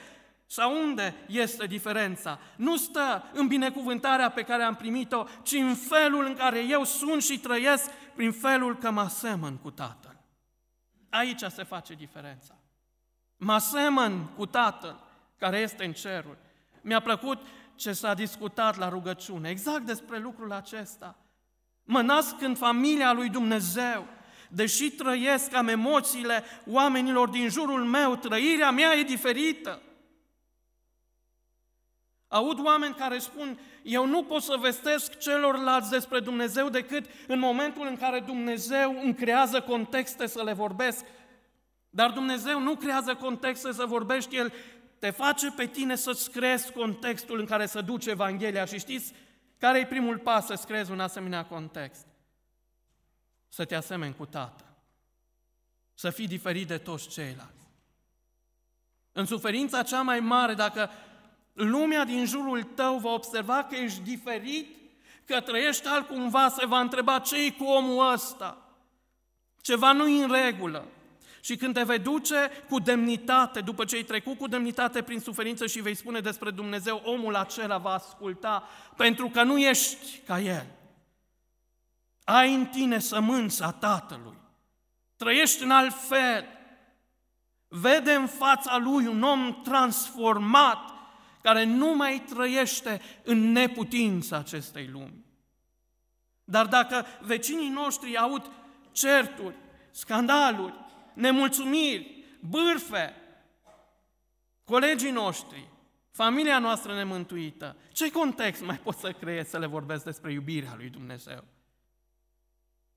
sau 0.47 0.83
unde 0.83 1.15
este 1.27 1.67
diferența? 1.67 2.39
Nu 2.57 2.77
stă 2.77 3.31
în 3.33 3.47
binecuvântarea 3.47 4.31
pe 4.31 4.43
care 4.43 4.63
am 4.63 4.75
primit-o, 4.75 5.25
ci 5.43 5.53
în 5.53 5.75
felul 5.75 6.25
în 6.25 6.35
care 6.35 6.65
eu 6.69 6.85
sunt 6.85 7.23
și 7.23 7.39
trăiesc 7.39 7.91
prin 8.15 8.33
felul 8.33 8.77
că 8.77 8.91
mă 8.91 9.01
asemăn 9.01 9.57
cu 9.57 9.71
Tatăl. 9.71 10.17
Aici 11.11 11.43
se 11.49 11.65
face 11.65 11.95
diferența. 11.95 12.55
Mă 13.37 13.53
asemăn 13.53 14.27
cu 14.27 14.47
Tatăl 14.47 15.01
care 15.39 15.59
este 15.59 15.85
în 15.85 15.93
ceruri. 15.93 16.39
Mi-a 16.81 17.01
plăcut 17.01 17.39
ce 17.77 17.93
s-a 17.93 18.15
discutat 18.15 18.77
la 18.77 18.89
rugăciune, 18.89 19.49
exact 19.49 19.83
despre 19.87 20.19
lucrul 20.19 20.53
acesta. 20.53 21.17
Mă 21.85 22.01
nasc 22.01 22.41
în 22.41 22.55
familia 22.55 23.13
lui 23.13 23.29
Dumnezeu, 23.29 24.07
deși 24.49 24.91
trăiesc 24.91 25.55
am 25.55 25.69
emoțiile 25.69 26.45
oamenilor 26.67 27.29
din 27.29 27.49
jurul 27.49 27.85
meu, 27.85 28.17
trăirea 28.17 28.71
mea 28.71 28.95
e 28.95 29.03
diferită. 29.03 29.81
Aud 32.29 32.65
oameni 32.65 32.95
care 32.95 33.19
spun, 33.19 33.59
eu 33.83 34.07
nu 34.07 34.23
pot 34.23 34.43
să 34.43 34.57
vestesc 34.61 35.19
celorlalți 35.19 35.91
despre 35.91 36.21
Dumnezeu 36.21 36.69
decât 36.69 37.07
în 37.27 37.39
momentul 37.39 37.87
în 37.87 37.97
care 37.97 38.21
Dumnezeu 38.21 39.01
îmi 39.03 39.15
creează 39.15 39.61
contexte 39.61 40.27
să 40.27 40.43
le 40.43 40.53
vorbesc. 40.53 41.05
Dar 41.91 42.11
Dumnezeu 42.11 42.61
nu 42.61 42.75
creează 42.75 43.15
contexte 43.15 43.73
să 43.73 43.85
vorbești, 43.85 44.37
El 44.37 44.53
te 44.99 45.11
face 45.11 45.51
pe 45.51 45.67
tine 45.67 45.97
să-ți 45.97 46.31
creezi 46.31 46.73
contextul 46.73 47.39
în 47.39 47.47
care 47.47 47.67
să 47.67 47.81
duci 47.81 48.07
Evanghelia. 48.07 48.65
Și 48.65 48.79
știți 48.79 49.13
care 49.59 49.79
e 49.79 49.87
primul 49.87 50.19
pas 50.19 50.47
să-ți 50.47 50.67
creezi 50.67 50.91
un 50.91 51.01
asemenea 51.01 51.45
context? 51.45 52.07
Să 53.49 53.65
te 53.65 53.75
asemeni 53.75 54.15
cu 54.17 54.27
Tatăl. 54.27 54.67
Să 55.95 56.11
fii 56.11 56.27
diferit 56.27 56.67
de 56.67 56.79
toți 56.79 57.09
ceilalți. 57.09 57.53
În 59.13 59.27
suferința 59.27 59.83
cea 59.83 60.03
mai 60.03 60.21
mare, 60.21 60.55
dacă 60.55 60.91
lumea 61.53 62.05
din 62.05 62.25
jurul 62.25 62.63
tău 62.63 62.99
va 62.99 63.11
observa 63.11 63.65
că 63.65 63.75
ești 63.75 64.01
diferit, 64.01 64.77
că 65.25 65.41
trăiești 65.41 65.87
altcumva, 65.87 66.49
se 66.49 66.67
va 66.67 66.81
întreba 66.81 67.19
ce 67.19 67.53
cu 67.53 67.65
omul 67.65 68.13
ăsta. 68.13 68.59
Ceva 69.61 69.93
nu 69.93 70.05
în 70.05 70.31
regulă. 70.31 70.87
Și 71.47 71.57
când 71.57 71.75
te 71.75 71.83
vei 71.83 71.99
duce 71.99 72.51
cu 72.69 72.79
demnitate, 72.79 73.61
după 73.61 73.85
ce 73.85 73.97
ai 73.97 74.03
trecut 74.03 74.39
cu 74.39 74.47
demnitate 74.47 75.03
prin 75.03 75.21
suferință 75.21 75.67
și 75.67 75.81
vei 75.81 75.95
spune 75.95 76.21
despre 76.21 76.51
Dumnezeu, 76.51 77.03
omul 77.05 77.35
acela 77.35 77.79
va 77.79 77.93
asculta, 77.93 78.69
pentru 78.97 79.29
că 79.29 79.43
nu 79.43 79.59
ești 79.59 80.19
ca 80.19 80.41
el. 80.41 80.67
Ai 82.25 82.55
în 82.55 82.67
tine 82.67 82.99
sămânța 82.99 83.73
Tatălui. 83.73 84.37
Trăiești 85.17 85.63
în 85.63 85.71
alt 85.71 85.95
fel. 86.09 86.45
Vede 87.69 88.13
în 88.13 88.27
fața 88.27 88.77
lui 88.77 89.07
un 89.07 89.23
om 89.23 89.61
transformat, 89.63 90.91
care 91.43 91.65
nu 91.65 91.95
mai 91.95 92.23
trăiește 92.35 93.01
în 93.23 93.53
neputința 93.53 94.37
acestei 94.37 94.89
lumi. 94.93 95.25
Dar 96.45 96.67
dacă 96.67 97.07
vecinii 97.21 97.69
noștri 97.69 98.17
aud 98.17 98.51
certuri, 98.93 99.55
scandaluri, 99.91 100.85
nemulțumiri, 101.17 102.25
bârfe, 102.41 103.15
colegii 104.65 105.11
noștri, 105.11 105.69
familia 106.11 106.59
noastră 106.59 106.95
nemântuită, 106.95 107.77
ce 107.93 108.11
context 108.11 108.63
mai 108.63 108.79
pot 108.79 108.97
să 108.97 109.13
creez 109.13 109.49
să 109.49 109.59
le 109.59 109.67
vorbesc 109.67 110.05
despre 110.05 110.33
iubirea 110.33 110.75
lui 110.75 110.89
Dumnezeu? 110.89 111.45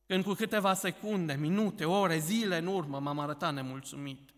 Când 0.06 0.24
cu 0.24 0.34
câteva 0.34 0.74
secunde, 0.74 1.34
minute, 1.34 1.86
ore, 1.86 2.18
zile 2.18 2.58
în 2.58 2.68
urmă 2.68 3.00
m-am 3.00 3.20
arătat 3.20 3.54
nemulțumit. 3.54 4.34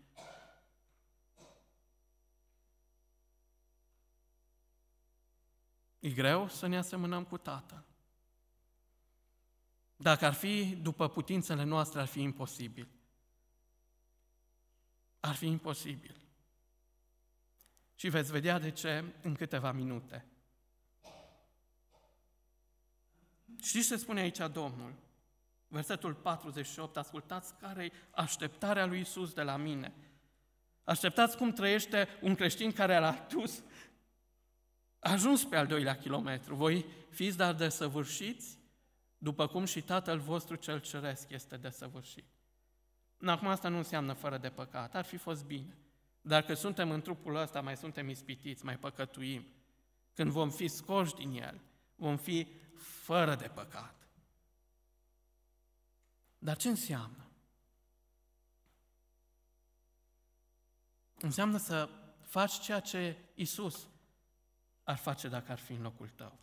E 5.98 6.08
greu 6.08 6.48
să 6.48 6.66
ne 6.66 6.78
asemănăm 6.78 7.24
cu 7.24 7.36
Tatăl. 7.36 7.84
Dacă 9.96 10.24
ar 10.24 10.32
fi 10.32 10.64
după 10.64 11.08
putințele 11.08 11.64
noastre, 11.64 12.00
ar 12.00 12.06
fi 12.06 12.20
imposibil 12.20 12.88
ar 15.22 15.34
fi 15.34 15.46
imposibil. 15.46 16.16
Și 17.94 18.08
veți 18.08 18.30
vedea 18.30 18.58
de 18.58 18.70
ce 18.70 19.04
în 19.22 19.34
câteva 19.34 19.72
minute. 19.72 20.24
Știți 23.62 23.88
ce 23.88 23.96
spune 23.96 24.20
aici 24.20 24.38
Domnul? 24.52 24.94
Versetul 25.68 26.14
48, 26.14 26.96
ascultați 26.96 27.54
care 27.54 27.84
e 27.84 27.92
așteptarea 28.10 28.86
lui 28.86 29.00
Isus 29.00 29.32
de 29.32 29.42
la 29.42 29.56
mine. 29.56 29.92
Așteptați 30.84 31.36
cum 31.36 31.52
trăiește 31.52 32.08
un 32.20 32.34
creștin 32.34 32.72
care 32.72 32.94
a 32.94 33.06
adus, 33.06 33.62
a 34.98 35.12
ajuns 35.12 35.44
pe 35.44 35.56
al 35.56 35.66
doilea 35.66 35.98
kilometru. 35.98 36.54
Voi 36.54 36.86
fiți 37.10 37.36
dar 37.36 37.54
desăvârșiți, 37.54 38.58
după 39.18 39.46
cum 39.46 39.64
și 39.64 39.82
Tatăl 39.82 40.18
vostru 40.18 40.56
cel 40.56 40.80
ceresc 40.80 41.30
este 41.30 41.56
desăvârșit. 41.56 42.24
Acum 43.26 43.48
asta 43.48 43.68
nu 43.68 43.76
înseamnă 43.76 44.12
fără 44.12 44.38
de 44.38 44.50
păcat, 44.50 44.94
ar 44.94 45.04
fi 45.04 45.16
fost 45.16 45.44
bine. 45.44 45.76
Dacă 46.20 46.54
suntem 46.54 46.90
în 46.90 47.00
trupul 47.00 47.34
ăsta, 47.34 47.60
mai 47.60 47.76
suntem 47.76 48.08
ispitiți, 48.08 48.64
mai 48.64 48.78
păcătuim. 48.78 49.46
Când 50.14 50.30
vom 50.30 50.50
fi 50.50 50.68
scoși 50.68 51.14
din 51.14 51.32
el, 51.32 51.60
vom 51.94 52.16
fi 52.16 52.46
fără 52.76 53.34
de 53.34 53.50
păcat. 53.54 53.94
Dar 56.38 56.56
ce 56.56 56.68
înseamnă? 56.68 57.26
Înseamnă 61.20 61.56
să 61.56 61.88
faci 62.20 62.60
ceea 62.60 62.80
ce 62.80 63.16
Isus 63.34 63.88
ar 64.82 64.96
face 64.96 65.28
dacă 65.28 65.52
ar 65.52 65.58
fi 65.58 65.72
în 65.72 65.82
locul 65.82 66.08
tău. 66.08 66.38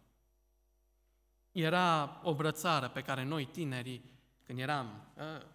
Era 1.51 2.19
o 2.23 2.35
brățară 2.35 2.89
pe 2.89 3.01
care 3.01 3.23
noi 3.23 3.45
tinerii, 3.45 4.11
când 4.45 4.59
eram 4.59 5.07
ă, 5.17 5.45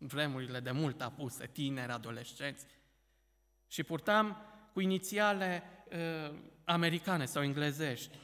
vremurile 0.00 0.60
de 0.60 0.70
mult 0.70 1.00
apuse, 1.00 1.46
tineri, 1.46 1.92
adolescenți, 1.92 2.66
și 3.66 3.82
purtam 3.82 4.36
cu 4.72 4.80
inițiale 4.80 5.62
uh, 5.90 6.38
americane 6.64 7.24
sau 7.24 7.42
englezești, 7.42 8.18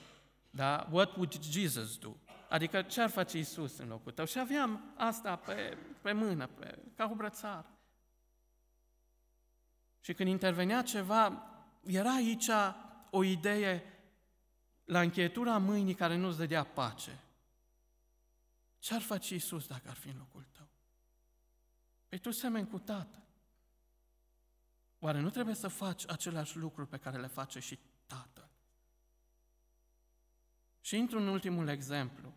da? 0.51 0.89
What 0.91 1.17
would 1.17 1.43
Jesus 1.43 1.99
do? 1.99 2.17
Adică 2.49 2.83
ce 2.83 3.01
ar 3.01 3.11
face 3.11 3.39
Isus 3.39 3.79
în 3.79 3.89
locul 3.89 4.13
tău? 4.13 4.25
Și 4.25 4.39
aveam 4.39 4.95
asta 4.97 5.37
pe, 5.37 5.79
pe 6.03 6.13
mână, 6.13 6.47
pe, 6.47 6.79
ca 6.95 7.09
o 7.13 7.15
brățară. 7.15 7.71
Și 10.01 10.15
când 10.15 10.29
intervenea 10.29 10.83
ceva, 10.83 11.53
era 11.85 12.15
aici 12.15 12.51
o 13.11 13.25
idee 13.25 13.83
la 14.85 15.01
încheietura 15.01 15.59
mâinii 15.59 15.95
care 15.95 16.17
nu-ți 16.17 16.39
dădea 16.39 16.65
pace. 16.65 17.21
Ce 18.79 18.95
ar 18.95 19.01
face 19.01 19.35
Isus 19.35 19.67
dacă 19.67 19.89
ar 19.89 19.95
fi 19.97 20.09
în 20.09 20.17
locul 20.19 20.47
tău? 20.53 20.56
Păi 22.17 22.25
tu 22.25 22.39
semeni 22.39 22.69
cu 22.69 22.79
Tatăl. 22.79 23.23
Oare 24.99 25.21
nu 25.21 25.31
trebuie 25.31 25.55
să 25.55 25.69
faci 25.69 26.09
același 26.09 26.57
lucruri 26.57 26.89
pe 26.89 26.97
care 26.97 27.19
le 27.19 27.27
face 27.27 27.61
și 27.61 27.79
Tatăl? 28.07 28.49
Și 30.81 30.97
intru 30.97 31.19
în 31.19 31.27
ultimul 31.27 31.69
exemplu, 31.69 32.35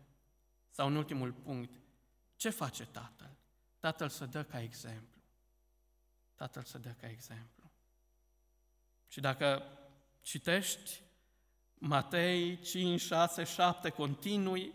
sau 0.70 0.86
în 0.86 0.96
ultimul 0.96 1.32
punct. 1.32 1.80
Ce 2.36 2.50
face 2.50 2.86
Tatăl? 2.86 3.36
Tatăl 3.78 4.08
să 4.08 4.26
dă 4.26 4.44
ca 4.44 4.60
exemplu. 4.60 5.22
Tatăl 6.34 6.62
să 6.62 6.78
dă 6.78 6.90
ca 7.00 7.08
exemplu. 7.08 7.72
Și 9.08 9.20
dacă 9.20 9.62
citești 10.20 11.02
Matei 11.74 12.60
5, 12.60 13.00
6, 13.00 13.44
7 13.44 13.90
continui, 13.90 14.74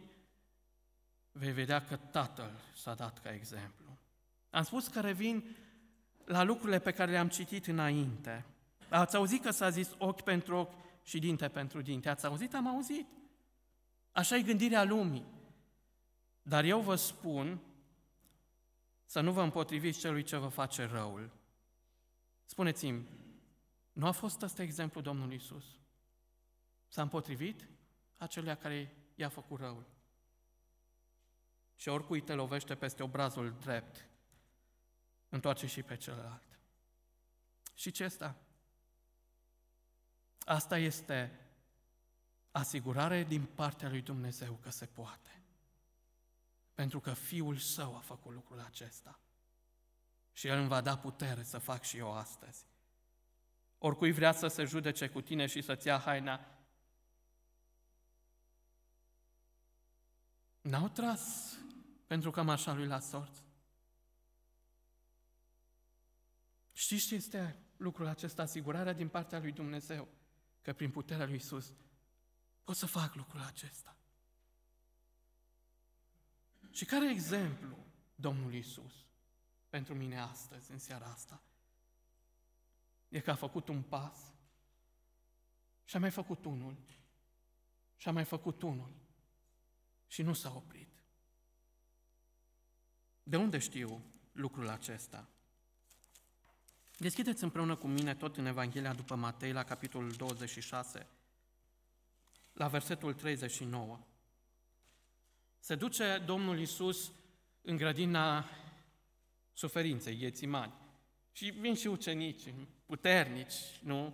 vei 1.32 1.52
vedea 1.52 1.86
că 1.86 1.96
Tatăl 1.96 2.52
s-a 2.76 2.94
dat 2.94 3.20
ca 3.20 3.34
exemplu. 3.34 3.85
Am 4.56 4.64
spus 4.64 4.88
că 4.88 5.02
revin 5.02 5.56
la 6.26 6.44
lucrurile 6.44 6.80
pe 6.80 6.92
care 6.92 7.12
le-am 7.12 7.28
citit 7.28 7.68
înainte. 7.68 8.46
Ați 8.90 9.16
auzit 9.16 9.42
că 9.42 9.52
s-a 9.52 9.70
zis 9.70 9.96
ochi 9.98 10.22
pentru 10.22 10.56
ochi 10.56 10.74
și 11.04 11.20
dinte 11.20 11.48
pentru 11.48 11.82
dinte. 11.82 12.10
Ați 12.10 12.26
auzit? 12.26 12.54
Am 12.54 12.68
auzit. 12.68 13.08
Așa 14.12 14.36
e 14.36 14.42
gândirea 14.42 14.84
lumii. 14.84 15.26
Dar 16.42 16.64
eu 16.64 16.82
vă 16.82 16.96
spun 16.96 17.60
să 19.06 19.22
nu 19.22 19.32
vă 19.32 19.42
împotriviți 19.42 20.00
celui 20.00 20.24
ce 20.24 20.38
vă 20.38 20.48
face 20.48 20.86
răul. 20.86 21.32
Spuneți-mi, 22.46 23.08
nu 23.94 24.06
a 24.06 24.12
fost 24.12 24.42
ăsta 24.42 24.62
exemplu 24.62 25.02
Domnului 25.02 25.36
Isus? 25.36 25.66
S-a 26.88 27.02
împotrivit 27.02 27.68
acelea 28.18 28.56
care 28.56 28.96
i-a 29.16 29.30
făcut 29.30 29.60
răul. 29.60 29.86
Și 31.76 31.90
oricui 31.90 32.22
te 32.22 32.34
lovește 32.34 32.76
peste 32.76 33.04
obrazul 33.04 33.56
drept,– 33.60 34.08
întoarce 35.30 35.68
și 35.68 35.84
pe 35.84 35.96
celălalt. 35.96 36.60
Și 37.74 37.92
ce 37.92 38.04
asta? 38.04 38.36
Asta 40.46 40.78
este 40.78 41.40
asigurare 42.52 43.24
din 43.24 43.46
partea 43.46 43.90
lui 43.90 44.02
Dumnezeu 44.02 44.54
că 44.54 44.70
se 44.70 44.86
poate. 44.86 45.44
Pentru 46.74 47.00
că 47.00 47.14
Fiul 47.14 47.58
Său 47.58 47.96
a 47.96 48.00
făcut 48.00 48.34
lucrul 48.34 48.60
acesta. 48.60 49.20
Și 50.34 50.48
El 50.48 50.58
îmi 50.58 50.68
va 50.68 50.82
da 50.82 50.98
putere 50.98 51.44
să 51.44 51.58
fac 51.58 51.84
și 51.84 51.98
eu 51.98 52.14
astăzi. 52.14 52.66
Oricui 53.78 54.12
vrea 54.12 54.32
să 54.32 54.48
se 54.48 54.64
judece 54.64 55.10
cu 55.10 55.22
tine 55.22 55.46
și 55.46 55.62
să-ți 55.62 55.88
ia 55.88 55.98
haina, 55.98 56.48
n-au 60.62 60.88
tras 60.90 61.56
pentru 62.08 62.32
cămașa 62.32 62.74
lui 62.74 62.88
la 62.88 63.00
sorți. 63.00 63.45
Știți 66.78 67.08
ce 67.08 67.16
este 67.16 67.60
lucrul 67.78 68.08
acesta, 68.08 68.42
asigurarea 68.42 68.94
din 68.94 69.08
partea 69.08 69.40
lui 69.40 69.52
Dumnezeu, 69.52 70.08
că 70.62 70.74
prin 70.74 70.92
puterea 70.92 71.26
lui 71.26 71.36
Isus 71.36 71.74
pot 72.64 72.76
să 72.76 72.86
fac 72.86 73.16
lucrul 73.16 73.42
acesta. 73.42 73.98
Și 76.72 76.86
care 76.86 77.10
exemplu 77.10 77.78
Domnul 78.16 78.54
Isus 78.54 78.94
pentru 79.70 79.96
mine 79.96 80.20
astăzi, 80.20 80.72
în 80.72 80.80
seara 80.80 81.06
asta? 81.06 81.44
E 83.10 83.20
că 83.20 83.32
a 83.32 83.36
făcut 83.36 83.68
un 83.68 83.82
pas 83.82 84.34
și 85.84 85.96
a 85.96 86.00
mai 86.00 86.12
făcut 86.12 86.46
unul 86.46 86.78
și 87.96 88.08
a 88.08 88.12
mai 88.12 88.26
făcut 88.26 88.62
unul 88.62 88.96
și 90.08 90.22
nu 90.22 90.34
s-a 90.34 90.56
oprit. 90.56 91.04
De 93.24 93.38
unde 93.38 93.58
știu 93.58 94.04
lucrul 94.32 94.68
acesta? 94.68 95.30
Deschideți 96.98 97.44
împreună 97.44 97.76
cu 97.76 97.88
mine 97.88 98.16
tot 98.16 98.38
în 98.38 98.46
Evanghelia 98.46 98.94
după 98.94 99.16
Matei, 99.16 99.52
la 99.52 99.64
capitolul 99.64 100.12
26, 100.12 101.08
la 102.54 102.68
versetul 102.68 103.14
39. 103.14 104.00
Se 105.60 105.76
duce 105.76 106.24
Domnul 106.26 106.60
Isus 106.60 107.12
în 107.62 107.76
grădina 107.76 108.50
suferinței, 109.54 110.22
Iețimani. 110.22 110.74
Și 111.32 111.50
vin 111.50 111.76
și 111.76 111.88
ucenici, 111.88 112.54
puternici, 112.86 113.54
nu? 113.84 114.14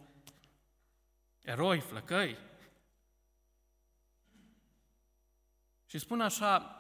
Eroi, 1.42 1.80
flăcăi. 1.80 2.38
Și 5.86 5.98
spun 5.98 6.22
așa, 6.22 6.76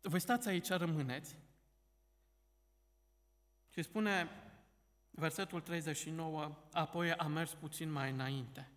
voi 0.00 0.20
stați 0.20 0.48
aici, 0.48 0.68
rămâneți. 0.68 1.36
Și 3.74 3.82
spune 3.82 4.28
versetul 5.10 5.60
39, 5.60 6.56
apoi 6.72 7.12
a 7.12 7.26
mers 7.26 7.54
puțin 7.54 7.90
mai 7.90 8.10
înainte. 8.10 8.70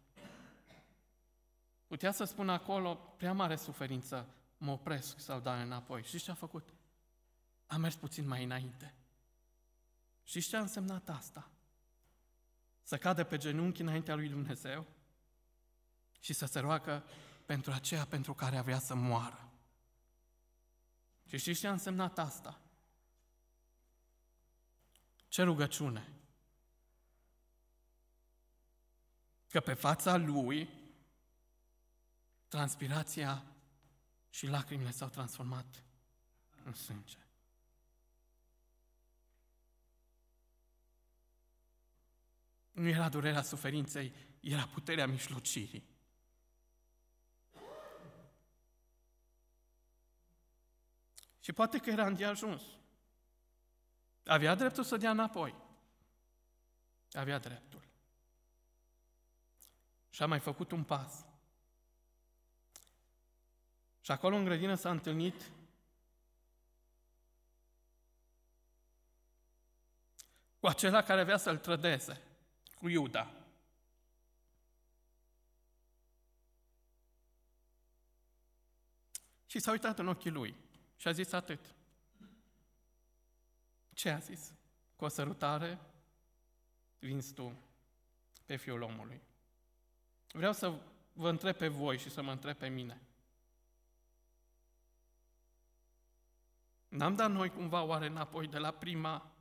Putea 1.88 2.12
să 2.12 2.24
spună 2.24 2.52
acolo, 2.52 2.96
prea 2.96 3.34
mare 3.34 3.56
suferință, 3.56 4.30
mă 4.58 4.72
opresc 4.72 5.20
sau 5.20 5.40
dau 5.40 5.62
înapoi. 5.62 6.04
Și 6.04 6.20
ce 6.20 6.32
a 6.32 6.34
făcut? 6.34 6.74
A 7.66 7.78
mers 7.78 7.96
puțin 7.96 8.28
mai 8.28 8.44
înainte. 8.44 8.94
Și 10.24 10.42
ce 10.42 10.56
a 10.58 10.62
însemnat 10.62 11.10
asta? 11.10 11.52
Să 12.84 12.98
cadă 12.98 13.24
pe 13.24 13.38
genunchi 13.38 13.82
înaintea 13.82 14.16
lui 14.16 14.30
Dumnezeu 14.30 14.86
și 16.20 16.34
să 16.34 16.46
se 16.46 16.60
roagă 16.60 17.04
pentru 17.46 17.72
aceea 17.72 18.06
pentru 18.06 18.34
care 18.34 18.58
avea 18.58 18.80
să 18.80 18.96
moară. 18.96 19.52
Și 21.26 21.38
știți 21.38 21.60
ce 21.60 21.68
a 21.68 21.72
însemnat 21.72 22.20
asta? 22.20 22.62
Ce 25.38 25.44
rugăciune! 25.44 26.14
Că 29.50 29.60
pe 29.60 29.74
fața 29.74 30.16
lui 30.16 30.70
transpirația 32.48 33.44
și 34.30 34.48
lacrimile 34.48 34.92
s-au 34.92 35.10
transformat 35.10 35.84
în 36.64 36.74
sânge. 36.74 37.18
Nu 42.72 42.88
era 42.88 43.10
durerea 43.10 43.42
suferinței, 43.42 44.14
era 44.40 44.68
puterea 44.68 45.08
mișlocirii. 45.08 45.84
Și 51.40 51.54
poate 51.54 51.78
că 51.78 51.90
era 51.90 52.06
îndeajuns. 52.06 52.77
Avea 54.28 54.56
dreptul 54.56 54.84
să 54.84 54.98
dea 54.98 55.12
înapoi. 55.12 55.56
Avea 57.12 57.40
dreptul. 57.40 57.88
Și 60.10 60.24
a 60.24 60.26
mai 60.26 60.40
făcut 60.40 60.72
un 60.72 60.84
pas. 60.84 61.26
Și 64.02 64.12
acolo 64.12 64.36
în 64.36 64.44
grădină 64.44 64.76
s-a 64.76 64.90
întâlnit 64.90 65.52
cu 70.60 70.68
acela 70.68 71.04
care 71.04 71.22
avea 71.22 71.38
să-l 71.38 71.58
trădeze, 71.58 72.22
cu 72.76 72.88
Iuda. 72.88 73.32
Și 79.46 79.60
s-a 79.60 79.72
uitat 79.72 80.00
în 80.00 80.08
ochii 80.08 80.32
lui 80.32 80.56
și 80.96 81.08
a 81.08 81.12
zis 81.12 81.32
atât. 81.32 81.77
Ce 83.98 84.10
a 84.10 84.18
zis? 84.18 84.54
Cu 84.96 85.06
o 85.06 85.08
sărutare 85.08 85.80
vinzi 87.00 87.34
tu 87.34 87.58
pe 88.46 88.56
Fiul 88.56 88.82
omului. 88.82 89.22
Vreau 90.32 90.54
să 90.54 90.80
vă 91.14 91.30
întreb 91.30 91.56
pe 91.56 91.68
voi 91.68 91.98
și 91.98 92.10
să 92.10 92.22
mă 92.22 92.32
întreb 92.32 92.58
pe 92.58 92.68
mine. 92.68 93.02
N-am 96.88 97.16
dat 97.16 97.32
noi 97.32 97.50
cumva 97.50 97.84
oare 97.84 98.06
înapoi 98.06 98.48
de 98.48 98.58
la 98.58 98.72
prima, 98.72 99.32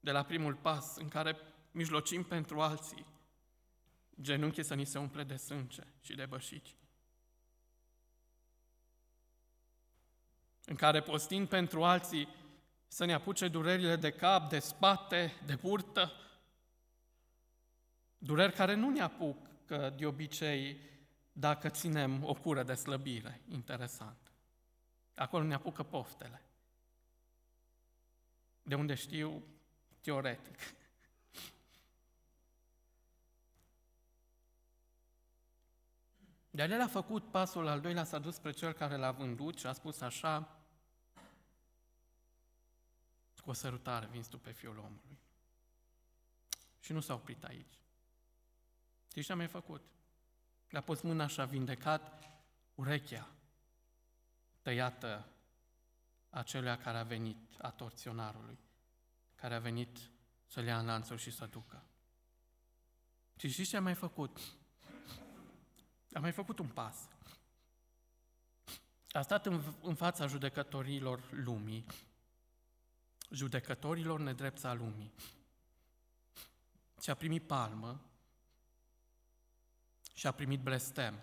de 0.00 0.10
la 0.10 0.22
primul 0.22 0.54
pas 0.54 0.96
în 0.96 1.08
care 1.08 1.36
mijlocim 1.70 2.24
pentru 2.24 2.60
alții, 2.60 3.06
genunchii 4.20 4.64
să 4.64 4.74
ni 4.74 4.84
se 4.84 4.98
umple 4.98 5.24
de 5.24 5.36
sânge 5.36 5.82
și 6.00 6.14
de 6.14 6.26
bășici? 6.26 6.76
În 10.64 10.76
care 10.76 11.02
postim 11.02 11.46
pentru 11.46 11.84
alții 11.84 12.44
să 12.88 13.04
ne 13.04 13.12
apuce 13.12 13.48
durerile 13.48 13.96
de 13.96 14.10
cap, 14.10 14.48
de 14.48 14.58
spate, 14.58 15.32
de 15.46 15.54
burtă, 15.54 16.12
dureri 18.18 18.52
care 18.52 18.74
nu 18.74 18.90
ne 18.90 19.00
apucă 19.00 19.94
de 19.96 20.06
obicei 20.06 20.80
dacă 21.32 21.68
ținem 21.68 22.24
o 22.24 22.34
cură 22.34 22.62
de 22.62 22.74
slăbire. 22.74 23.40
Interesant. 23.48 24.32
Acolo 25.14 25.44
ne 25.44 25.54
apucă 25.54 25.82
poftele. 25.82 26.42
De 28.62 28.74
unde 28.74 28.94
știu, 28.94 29.42
teoretic. 30.00 30.58
Dar 36.50 36.70
el 36.70 36.80
a 36.80 36.86
făcut 36.86 37.30
pasul 37.30 37.66
al 37.66 37.80
doilea, 37.80 38.04
s-a 38.04 38.18
dus 38.18 38.34
spre 38.34 38.50
cel 38.50 38.72
care 38.72 38.96
l-a 38.96 39.10
vândut 39.10 39.58
și 39.58 39.66
a 39.66 39.72
spus 39.72 40.00
așa, 40.00 40.55
cu 43.46 43.52
o 43.52 43.54
sărutare 43.54 44.06
vinzi 44.06 44.28
tu 44.28 44.38
pe 44.38 44.52
fiul 44.52 44.78
omului. 44.78 45.18
Și 46.80 46.92
nu 46.92 47.00
s-a 47.00 47.14
oprit 47.14 47.44
aici. 47.44 47.78
Știți 49.08 49.26
ce 49.26 49.32
a 49.32 49.36
mai 49.36 49.46
făcut? 49.46 49.82
Le-a 50.68 50.80
pus 50.80 51.00
mâna 51.00 51.26
și 51.26 51.40
a 51.40 51.44
vindecat 51.44 52.30
urechea 52.74 53.30
tăiată 54.62 55.28
acelea 56.30 56.78
care 56.78 56.98
a 56.98 57.02
venit, 57.02 57.54
a 57.58 57.70
torționarului, 57.70 58.58
care 59.34 59.54
a 59.54 59.58
venit 59.58 59.98
să 60.46 60.60
le 60.60 60.66
ia 60.66 60.78
în 60.78 60.86
lanțuri 60.86 61.20
și 61.20 61.30
să 61.30 61.46
ducă. 61.46 61.84
Și 63.36 63.48
știți 63.48 63.68
ce 63.68 63.76
a 63.76 63.80
mai 63.80 63.94
făcut? 63.94 64.38
A 66.12 66.18
mai 66.18 66.32
făcut 66.32 66.58
un 66.58 66.68
pas. 66.68 67.08
A 69.10 69.22
stat 69.22 69.46
în, 69.46 69.62
în 69.82 69.94
fața 69.94 70.26
judecătorilor 70.26 71.32
lumii, 71.32 71.86
judecătorilor 73.30 74.20
nedrepți 74.20 74.66
a 74.66 74.72
lumii. 74.72 75.12
Și 77.00 77.10
a 77.10 77.14
primit 77.14 77.46
palmă 77.46 78.00
și 80.14 80.26
a 80.26 80.32
primit 80.32 80.60
blestem. 80.60 81.20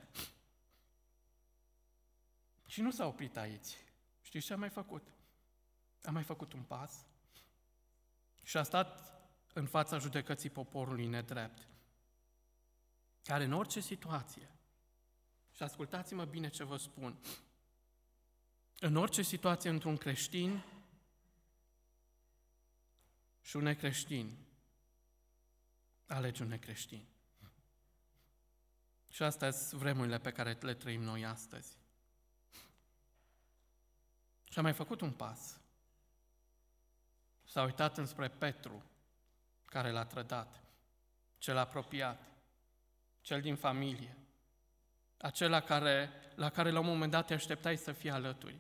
Și 2.66 2.82
nu 2.82 2.91
s-a 2.91 3.06
oprit 3.06 3.38
aici. 3.38 3.78
Știți 4.22 4.45
ce 4.45 4.54
a 4.54 4.58
mai 4.58 4.70
făcut? 4.70 5.08
A 6.04 6.12
mai 6.12 6.24
făcut 6.24 6.54
un 6.54 6.64
pas 6.64 7.06
și 8.43 8.58
a 8.58 8.64
stat 8.64 9.14
în 9.54 9.66
fața 9.66 9.97
judecății 9.97 10.49
poporului 10.49 11.06
nedrept, 11.06 11.68
care 13.24 13.43
în 13.43 13.54
orice 13.54 13.80
situație, 13.80 14.49
și 15.51 15.64
ascultați-mă 15.64 16.26
bine 16.26 16.49
ce 16.49 16.64
vă 16.64 16.78
spun, 16.78 17.18
în 18.80 18.95
orice 18.95 19.22
situație 19.22 19.70
într-un 19.70 19.97
creștin 19.97 20.64
și 23.44 23.56
un 23.56 23.64
necreștin, 23.64 24.38
a 26.08 26.20
legiunii 26.20 26.60
creștini. 26.60 27.08
Și 29.10 29.24
astea 29.24 29.52
sunt 29.52 29.82
vremurile 29.82 30.20
pe 30.20 30.32
care 30.32 30.58
le 30.62 30.74
trăim 30.74 31.02
noi 31.02 31.26
astăzi. 31.26 31.78
Și 34.44 34.60
a 34.60 34.62
mai 34.62 34.74
făcut 34.74 35.02
un 35.02 35.12
pas. 35.12 35.60
S-a 37.44 37.64
uitat 37.64 37.98
înspre 37.98 38.28
Petru, 38.28 38.84
care 39.66 39.91
l-a 39.91 40.06
trădat, 40.06 40.64
cel 41.38 41.58
apropiat, 41.58 42.26
cel 43.22 43.41
din 43.41 43.56
familie, 43.56 44.18
acela 45.18 45.62
care, 45.62 46.12
la 46.36 46.50
care 46.50 46.70
la 46.70 46.80
un 46.80 46.86
moment 46.86 47.12
dat 47.12 47.26
te 47.26 47.34
așteptai 47.34 47.78
să 47.78 47.91
fie 47.91 48.12
alături. 48.12 48.60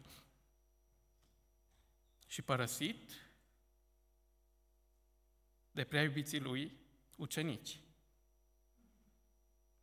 Și 2.27 2.41
părăsit 2.41 3.22
de 5.73 5.83
prea 5.83 6.01
iubiții 6.01 6.39
lui 6.39 6.77
ucenici. 7.15 7.79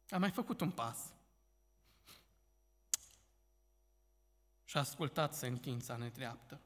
A 0.08 0.18
mai 0.18 0.30
făcut 0.30 0.60
un 0.60 0.70
pas. 0.70 1.12
Și 4.64 4.76
a 4.76 4.80
ascultat 4.80 5.34
sentința 5.34 5.96
nedreaptă. 5.96 6.60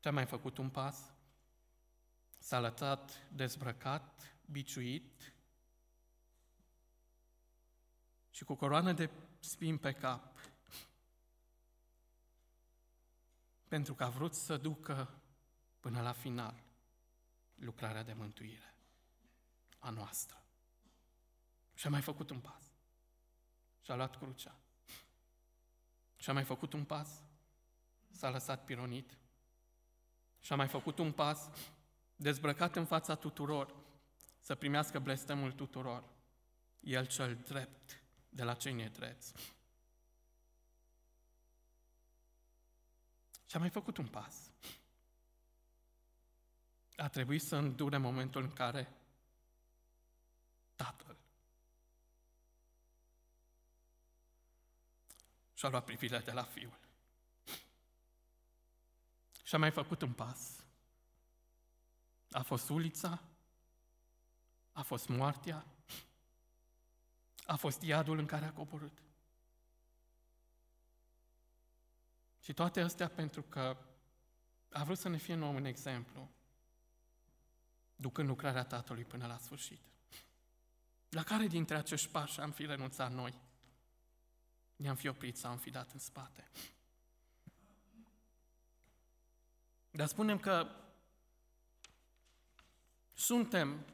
Ce 0.00 0.08
a 0.08 0.12
mai 0.12 0.26
făcut 0.26 0.58
un 0.58 0.70
pas? 0.70 1.12
S-a 2.38 2.60
lăsat 2.60 3.28
dezbrăcat, 3.32 4.38
biciuit 4.46 5.34
și 8.30 8.44
cu 8.44 8.54
coroană 8.54 8.92
de 8.92 9.10
spin 9.38 9.78
pe 9.78 9.92
cap, 9.92 10.38
pentru 13.68 13.94
că 13.94 14.04
a 14.04 14.08
vrut 14.08 14.34
să 14.34 14.56
ducă 14.56 15.19
până 15.80 16.00
la 16.00 16.12
final 16.12 16.62
lucrarea 17.54 18.02
de 18.02 18.12
mântuire 18.12 18.74
a 19.78 19.90
noastră. 19.90 20.42
Și 21.74 21.86
a 21.86 21.90
mai 21.90 22.02
făcut 22.02 22.30
un 22.30 22.40
pas. 22.40 22.62
Și 23.80 23.90
a 23.90 23.94
luat 23.94 24.16
crucea. 24.16 24.56
Și 26.16 26.30
a 26.30 26.32
mai 26.32 26.44
făcut 26.44 26.72
un 26.72 26.84
pas. 26.84 27.22
S-a 28.10 28.30
lăsat 28.30 28.64
pironit. 28.64 29.18
Și 30.40 30.52
a 30.52 30.56
mai 30.56 30.68
făcut 30.68 30.98
un 30.98 31.12
pas 31.12 31.50
dezbrăcat 32.16 32.76
în 32.76 32.84
fața 32.84 33.14
tuturor, 33.14 33.74
să 34.38 34.54
primească 34.54 34.98
blestemul 34.98 35.52
tuturor. 35.52 36.04
El 36.80 37.06
cel 37.06 37.36
drept 37.36 38.02
de 38.28 38.42
la 38.42 38.54
cei 38.54 38.72
nedrepți. 38.72 39.32
Și 43.46 43.56
a 43.56 43.58
mai 43.58 43.70
făcut 43.70 43.96
un 43.96 44.06
pas. 44.06 44.50
A 47.00 47.08
trebuit 47.08 47.42
să 47.42 47.56
îndure 47.56 47.96
momentul 47.96 48.42
în 48.42 48.52
care 48.52 48.92
Tatăl 50.76 51.16
și-a 55.54 55.68
luat 55.68 55.84
privirea 55.84 56.20
de 56.20 56.30
la 56.30 56.42
Fiul. 56.42 56.78
Și 59.42 59.54
a 59.54 59.58
mai 59.58 59.70
făcut 59.70 60.02
un 60.02 60.12
pas. 60.12 60.64
A 62.30 62.42
fost 62.42 62.68
ulița, 62.68 63.22
a 64.72 64.82
fost 64.82 65.08
moartea, 65.08 65.66
a 67.46 67.56
fost 67.56 67.82
iadul 67.82 68.18
în 68.18 68.26
care 68.26 68.44
a 68.44 68.52
coborât. 68.52 69.02
Și 72.40 72.52
toate 72.52 72.80
astea 72.80 73.08
pentru 73.08 73.42
că 73.42 73.76
a 74.70 74.84
vrut 74.84 74.98
să 74.98 75.08
ne 75.08 75.16
fie 75.16 75.34
nou 75.34 75.54
un 75.54 75.64
exemplu, 75.64 76.30
ducând 78.00 78.28
lucrarea 78.28 78.64
Tatălui 78.64 79.04
până 79.04 79.26
la 79.26 79.38
sfârșit. 79.38 79.80
La 81.08 81.22
care 81.22 81.46
dintre 81.46 81.76
acești 81.76 82.08
pași 82.08 82.40
am 82.40 82.50
fi 82.50 82.66
renunțat 82.66 83.12
noi? 83.12 83.34
Ne-am 84.76 84.96
fi 84.96 85.08
oprit 85.08 85.36
sau 85.36 85.50
am 85.50 85.58
fi 85.58 85.70
dat 85.70 85.92
în 85.92 85.98
spate? 85.98 86.50
Dar 89.90 90.06
spunem 90.06 90.38
că 90.38 90.70
suntem 93.14 93.84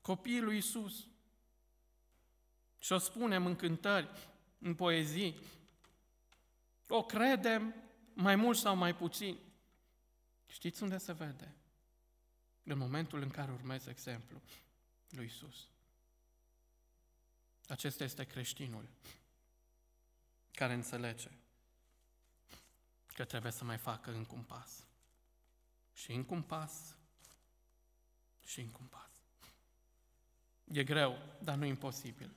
copiii 0.00 0.40
lui 0.40 0.56
Isus. 0.56 1.06
Și 2.78 2.92
o 2.92 2.98
spunem 2.98 3.46
în 3.46 3.56
cântări, 3.56 4.08
în 4.58 4.74
poezii. 4.74 5.38
O 6.88 7.02
credem 7.04 7.74
mai 8.12 8.36
mult 8.36 8.56
sau 8.56 8.76
mai 8.76 8.94
puțin. 8.94 9.38
Știți 10.46 10.82
unde 10.82 10.98
se 10.98 11.12
vede? 11.12 11.54
În 12.64 12.78
momentul 12.78 13.22
în 13.22 13.30
care 13.30 13.52
urmezi 13.52 13.88
exemplu 13.88 14.42
lui 15.10 15.24
Isus. 15.24 15.68
Acesta 17.68 18.04
este 18.04 18.24
creștinul 18.24 18.88
care 20.52 20.72
înțelege 20.72 21.30
că 23.06 23.24
trebuie 23.24 23.52
să 23.52 23.64
mai 23.64 23.78
facă 23.78 24.12
încă 24.12 24.34
un 24.34 24.42
pas. 24.42 24.86
Și 25.92 26.12
încă 26.12 26.34
un 26.34 26.42
pas. 26.42 26.96
Și 28.44 28.60
încă 28.60 28.78
un 28.80 28.86
pas. 28.86 29.10
E 30.64 30.84
greu, 30.84 31.18
dar 31.42 31.56
nu 31.56 31.64
imposibil. 31.64 32.30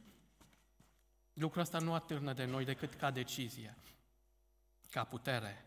Lucrul 1.33 1.61
ăsta 1.61 1.79
nu 1.79 1.93
atârnă 1.93 2.33
de 2.33 2.45
noi 2.45 2.65
decât 2.65 2.93
ca 2.93 3.11
decizie, 3.11 3.77
ca 4.89 5.03
putere, 5.03 5.65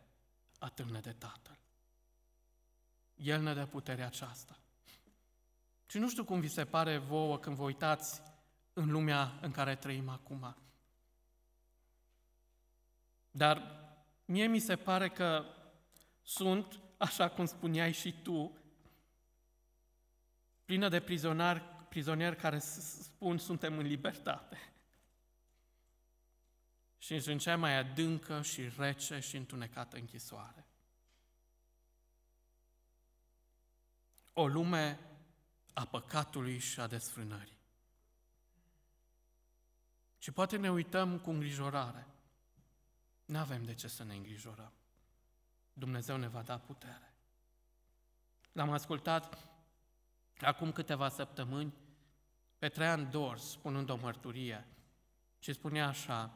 atârnă 0.59 1.01
de 1.01 1.13
Tatăl. 1.13 1.60
El 3.23 3.43
ne 3.43 3.55
dă 3.55 3.67
puterea 3.67 4.07
aceasta. 4.07 4.59
Și 5.87 5.99
nu 5.99 6.09
știu 6.09 6.25
cum 6.25 6.41
vi 6.41 6.49
se 6.49 6.65
pare 6.65 6.97
vouă 6.97 7.39
când 7.39 7.57
vă 7.57 7.63
uitați 7.63 8.23
în 8.73 8.91
lumea 8.91 9.39
în 9.41 9.51
care 9.51 9.77
trăim 9.77 10.09
acum. 10.09 10.57
Dar 13.31 13.81
mie 14.25 14.47
mi 14.47 14.59
se 14.59 14.77
pare 14.77 15.09
că 15.09 15.45
sunt, 16.23 16.81
așa 16.97 17.29
cum 17.29 17.47
spuneai 17.47 17.93
și 17.93 18.15
tu, 18.23 18.59
plină 20.65 20.89
de 20.89 21.01
prizonieri, 21.01 21.63
prizonieri 21.89 22.37
care 22.37 22.59
spun 22.59 23.39
suntem 23.39 23.79
în 23.79 23.87
libertate. 23.87 24.59
Și 26.99 27.13
în 27.13 27.39
cea 27.39 27.57
mai 27.57 27.77
adâncă 27.77 28.43
și 28.43 28.71
rece 28.77 29.19
și 29.21 29.37
întunecată 29.37 29.97
închisoare. 29.97 30.70
O 34.33 34.47
lume 34.47 34.99
a 35.73 35.85
păcatului 35.85 36.59
și 36.59 36.81
a 36.81 36.87
desfrânării. 36.87 37.59
Și 40.19 40.31
poate 40.31 40.57
ne 40.57 40.71
uităm 40.71 41.19
cu 41.19 41.31
îngrijorare. 41.31 42.07
Nu 43.25 43.39
avem 43.39 43.65
de 43.65 43.75
ce 43.75 43.89
să 43.89 44.05
ne 44.05 44.15
îngrijorăm. 44.15 44.73
Dumnezeu 45.73 46.17
ne 46.17 46.29
va 46.29 46.43
da 46.43 46.59
putere. 46.59 47.15
L-am 48.53 48.71
ascultat 48.71 49.49
acum 50.41 50.73
câteva 50.73 51.09
săptămâni 51.09 51.75
pe 52.59 52.69
Traian 52.69 53.11
Dors 53.11 53.51
spunând 53.51 53.89
o 53.89 53.97
mărturie 53.97 54.67
și 55.39 55.53
spunea 55.53 55.87
așa, 55.87 56.33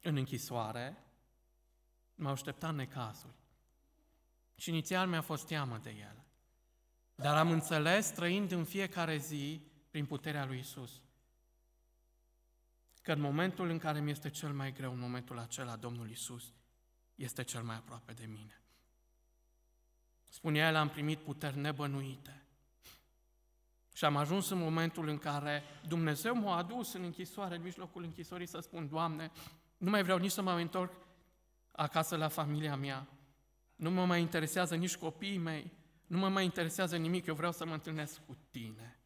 în 0.00 0.16
închisoare, 0.16 1.04
m-au 2.14 2.32
așteptat 2.32 2.74
necazuri. 2.74 3.34
Și 4.54 4.68
inițial 4.68 5.08
mi-a 5.08 5.20
fost 5.20 5.46
teamă 5.46 5.78
de 5.78 5.90
el. 5.90 6.19
Dar 7.20 7.36
am 7.36 7.50
înțeles, 7.50 8.10
trăind 8.10 8.50
în 8.50 8.64
fiecare 8.64 9.16
zi, 9.16 9.60
prin 9.90 10.06
puterea 10.06 10.44
lui 10.44 10.58
Isus, 10.58 11.02
că 13.02 13.12
în 13.12 13.20
momentul 13.20 13.68
în 13.68 13.78
care 13.78 14.00
mi 14.00 14.10
este 14.10 14.30
cel 14.30 14.52
mai 14.52 14.72
greu, 14.72 14.92
în 14.92 14.98
momentul 14.98 15.38
acela, 15.38 15.76
Domnul 15.76 16.10
Isus 16.10 16.54
este 17.14 17.44
cel 17.44 17.62
mai 17.62 17.76
aproape 17.76 18.12
de 18.12 18.26
mine. 18.26 18.62
Spunea 20.28 20.68
el, 20.68 20.76
am 20.76 20.88
primit 20.88 21.18
puteri 21.18 21.58
nebănuite. 21.58 22.44
Și 23.94 24.04
am 24.04 24.16
ajuns 24.16 24.50
în 24.50 24.58
momentul 24.58 25.08
în 25.08 25.18
care 25.18 25.62
Dumnezeu 25.88 26.34
m-a 26.34 26.56
adus 26.56 26.92
în 26.92 27.02
închisoare, 27.02 27.54
în 27.54 27.62
mijlocul 27.62 28.02
închisorii, 28.02 28.46
să 28.46 28.60
spun, 28.60 28.88
Doamne, 28.88 29.30
nu 29.76 29.90
mai 29.90 30.02
vreau 30.02 30.18
nici 30.18 30.30
să 30.30 30.42
mă 30.42 30.52
întorc 30.52 30.92
acasă 31.72 32.16
la 32.16 32.28
familia 32.28 32.76
mea. 32.76 33.06
Nu 33.76 33.90
mă 33.90 34.06
mai 34.06 34.20
interesează 34.20 34.76
nici 34.76 34.96
copiii 34.96 35.38
mei, 35.38 35.78
nu 36.10 36.18
mă 36.18 36.28
mai 36.28 36.44
interesează 36.44 36.96
nimic, 36.96 37.26
eu 37.26 37.34
vreau 37.34 37.52
să 37.52 37.64
mă 37.64 37.72
întâlnesc 37.72 38.24
cu 38.26 38.36
tine. 38.50 38.98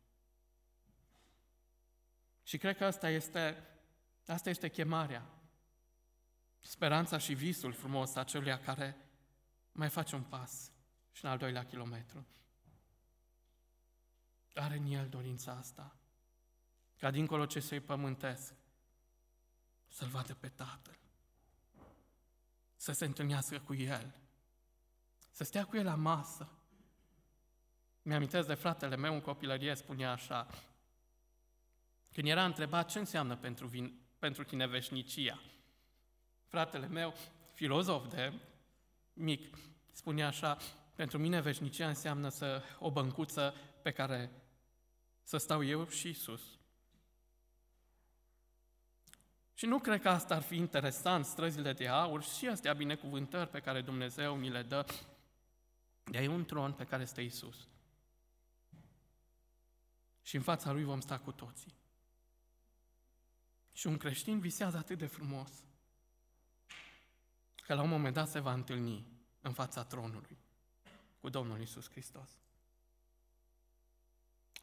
Și 2.42 2.58
cred 2.58 2.76
că 2.76 2.84
asta 2.84 3.10
este, 3.10 3.66
asta 4.26 4.50
este 4.50 4.68
chemarea. 4.68 5.26
Speranța 6.60 7.18
și 7.18 7.34
visul 7.34 7.72
frumos 7.72 8.14
a 8.14 8.24
celui 8.24 8.58
care 8.58 8.96
mai 9.72 9.88
face 9.88 10.14
un 10.14 10.22
pas 10.22 10.72
și 11.12 11.24
în 11.24 11.30
al 11.30 11.38
doilea 11.38 11.64
kilometru. 11.64 12.26
Are 14.54 14.76
în 14.76 14.86
el 14.86 15.08
dorința 15.08 15.52
asta, 15.52 15.96
ca 16.98 17.10
dincolo 17.10 17.46
ce 17.46 17.60
să-i 17.60 17.80
pământesc, 17.80 18.54
să-L 19.88 20.08
vadă 20.08 20.34
pe 20.34 20.48
Tatăl, 20.48 20.98
să 22.76 22.92
se 22.92 23.04
întâlnească 23.04 23.58
cu 23.58 23.74
El, 23.74 24.14
să 25.30 25.44
stea 25.44 25.64
cu 25.64 25.76
El 25.76 25.84
la 25.84 25.94
masă, 25.94 26.48
Mi-amintesc 28.06 28.46
de 28.46 28.54
fratele 28.54 28.96
meu 28.96 29.14
în 29.14 29.20
copilărie, 29.20 29.74
spunea 29.74 30.12
așa, 30.12 30.46
când 32.12 32.28
era 32.28 32.44
întrebat 32.44 32.90
ce 32.90 32.98
înseamnă 32.98 33.36
pentru, 33.36 33.66
vin, 33.66 33.98
pentru 34.18 34.44
tine 34.44 34.66
veșnicia. 34.66 35.40
Fratele 36.46 36.86
meu, 36.86 37.14
filozof 37.52 38.08
de 38.08 38.32
mic, 39.12 39.56
spunea 39.92 40.26
așa, 40.26 40.56
pentru 40.94 41.18
mine 41.18 41.40
veșnicia 41.40 41.88
înseamnă 41.88 42.28
să 42.28 42.62
o 42.78 42.90
băncuță 42.90 43.54
pe 43.82 43.90
care 43.90 44.30
să 45.22 45.36
stau 45.36 45.64
eu 45.64 45.88
și 45.88 46.08
Isus. 46.08 46.42
Și 49.54 49.66
nu 49.66 49.78
cred 49.78 50.00
că 50.00 50.08
asta 50.08 50.34
ar 50.34 50.42
fi 50.42 50.56
interesant, 50.56 51.24
străzile 51.24 51.72
de 51.72 51.88
aur 51.88 52.22
și 52.22 52.48
astea 52.48 52.72
binecuvântări 52.72 53.50
pe 53.50 53.60
care 53.60 53.80
Dumnezeu 53.80 54.36
ni 54.36 54.50
le 54.50 54.62
dă. 54.62 54.86
De 56.04 56.18
e 56.18 56.28
un 56.28 56.44
tron 56.44 56.72
pe 56.72 56.84
care 56.84 57.04
stă 57.04 57.20
Isus. 57.20 57.68
Și 60.24 60.36
în 60.36 60.42
fața 60.42 60.72
lui 60.72 60.84
vom 60.84 61.00
sta 61.00 61.18
cu 61.18 61.32
toții. 61.32 61.74
Și 63.72 63.86
un 63.86 63.96
creștin 63.96 64.40
visează 64.40 64.76
atât 64.76 64.98
de 64.98 65.06
frumos 65.06 65.50
că 67.56 67.74
la 67.74 67.82
un 67.82 67.88
moment 67.88 68.14
dat 68.14 68.28
se 68.28 68.38
va 68.38 68.52
întâlni 68.52 69.06
în 69.40 69.52
fața 69.52 69.84
tronului 69.84 70.38
cu 71.20 71.28
Domnul 71.28 71.60
Isus 71.60 71.90
Hristos. 71.90 72.30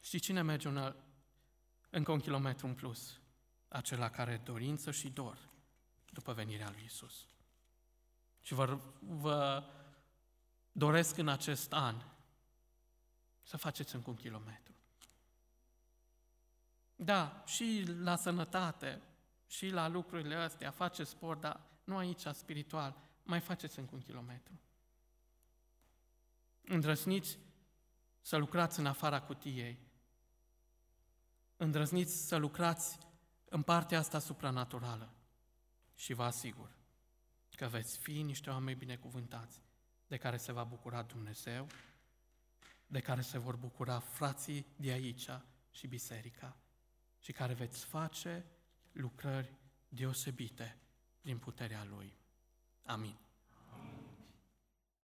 Și 0.00 0.18
cine 0.18 0.42
merge 0.42 0.68
un, 0.68 0.94
încă 1.90 2.12
un 2.12 2.20
kilometru 2.20 2.66
în 2.66 2.74
plus? 2.74 3.20
Acela 3.68 4.10
care 4.10 4.36
dorință 4.44 4.90
și 4.90 5.10
dor 5.10 5.50
după 6.10 6.32
venirea 6.32 6.70
lui 6.70 6.84
Isus. 6.84 7.26
Și 8.40 8.54
vă, 8.54 8.80
vă 9.00 9.64
doresc 10.72 11.16
în 11.16 11.28
acest 11.28 11.72
an 11.72 12.02
să 13.42 13.56
faceți 13.56 13.94
încă 13.94 14.10
un 14.10 14.16
kilometru. 14.16 14.74
Da, 17.04 17.42
și 17.46 17.84
la 17.98 18.16
sănătate, 18.16 19.02
și 19.46 19.68
la 19.68 19.88
lucrurile 19.88 20.34
astea, 20.34 20.70
faceți 20.70 21.10
sport, 21.10 21.40
dar 21.40 21.60
nu 21.84 21.96
aici, 21.96 22.26
spiritual, 22.26 22.96
mai 23.22 23.40
faceți 23.40 23.78
încă 23.78 23.94
un 23.94 24.00
kilometru. 24.00 24.60
Îndrăsniți 26.64 27.38
să 28.20 28.36
lucrați 28.36 28.78
în 28.78 28.86
afara 28.86 29.22
cutiei. 29.22 29.78
Îndrăzniți 31.56 32.26
să 32.26 32.36
lucrați 32.36 32.98
în 33.44 33.62
partea 33.62 33.98
asta 33.98 34.18
supranaturală. 34.18 35.12
Și 35.94 36.12
vă 36.12 36.24
asigur 36.24 36.70
că 37.56 37.66
veți 37.66 37.98
fi 37.98 38.22
niște 38.22 38.50
oameni 38.50 38.78
binecuvântați, 38.78 39.60
de 40.06 40.16
care 40.16 40.36
se 40.36 40.52
va 40.52 40.64
bucura 40.64 41.02
Dumnezeu, 41.02 41.66
de 42.86 43.00
care 43.00 43.20
se 43.20 43.38
vor 43.38 43.56
bucura 43.56 43.98
frații 43.98 44.66
de 44.76 44.90
aici 44.90 45.28
și 45.70 45.86
biserica, 45.86 46.56
și 47.22 47.32
care 47.32 47.52
veți 47.52 47.84
face 47.84 48.44
lucrări 48.92 49.54
deosebite 49.88 50.78
prin 51.20 51.38
puterea 51.38 51.84
Lui. 51.84 52.16
Amin. 52.84 53.16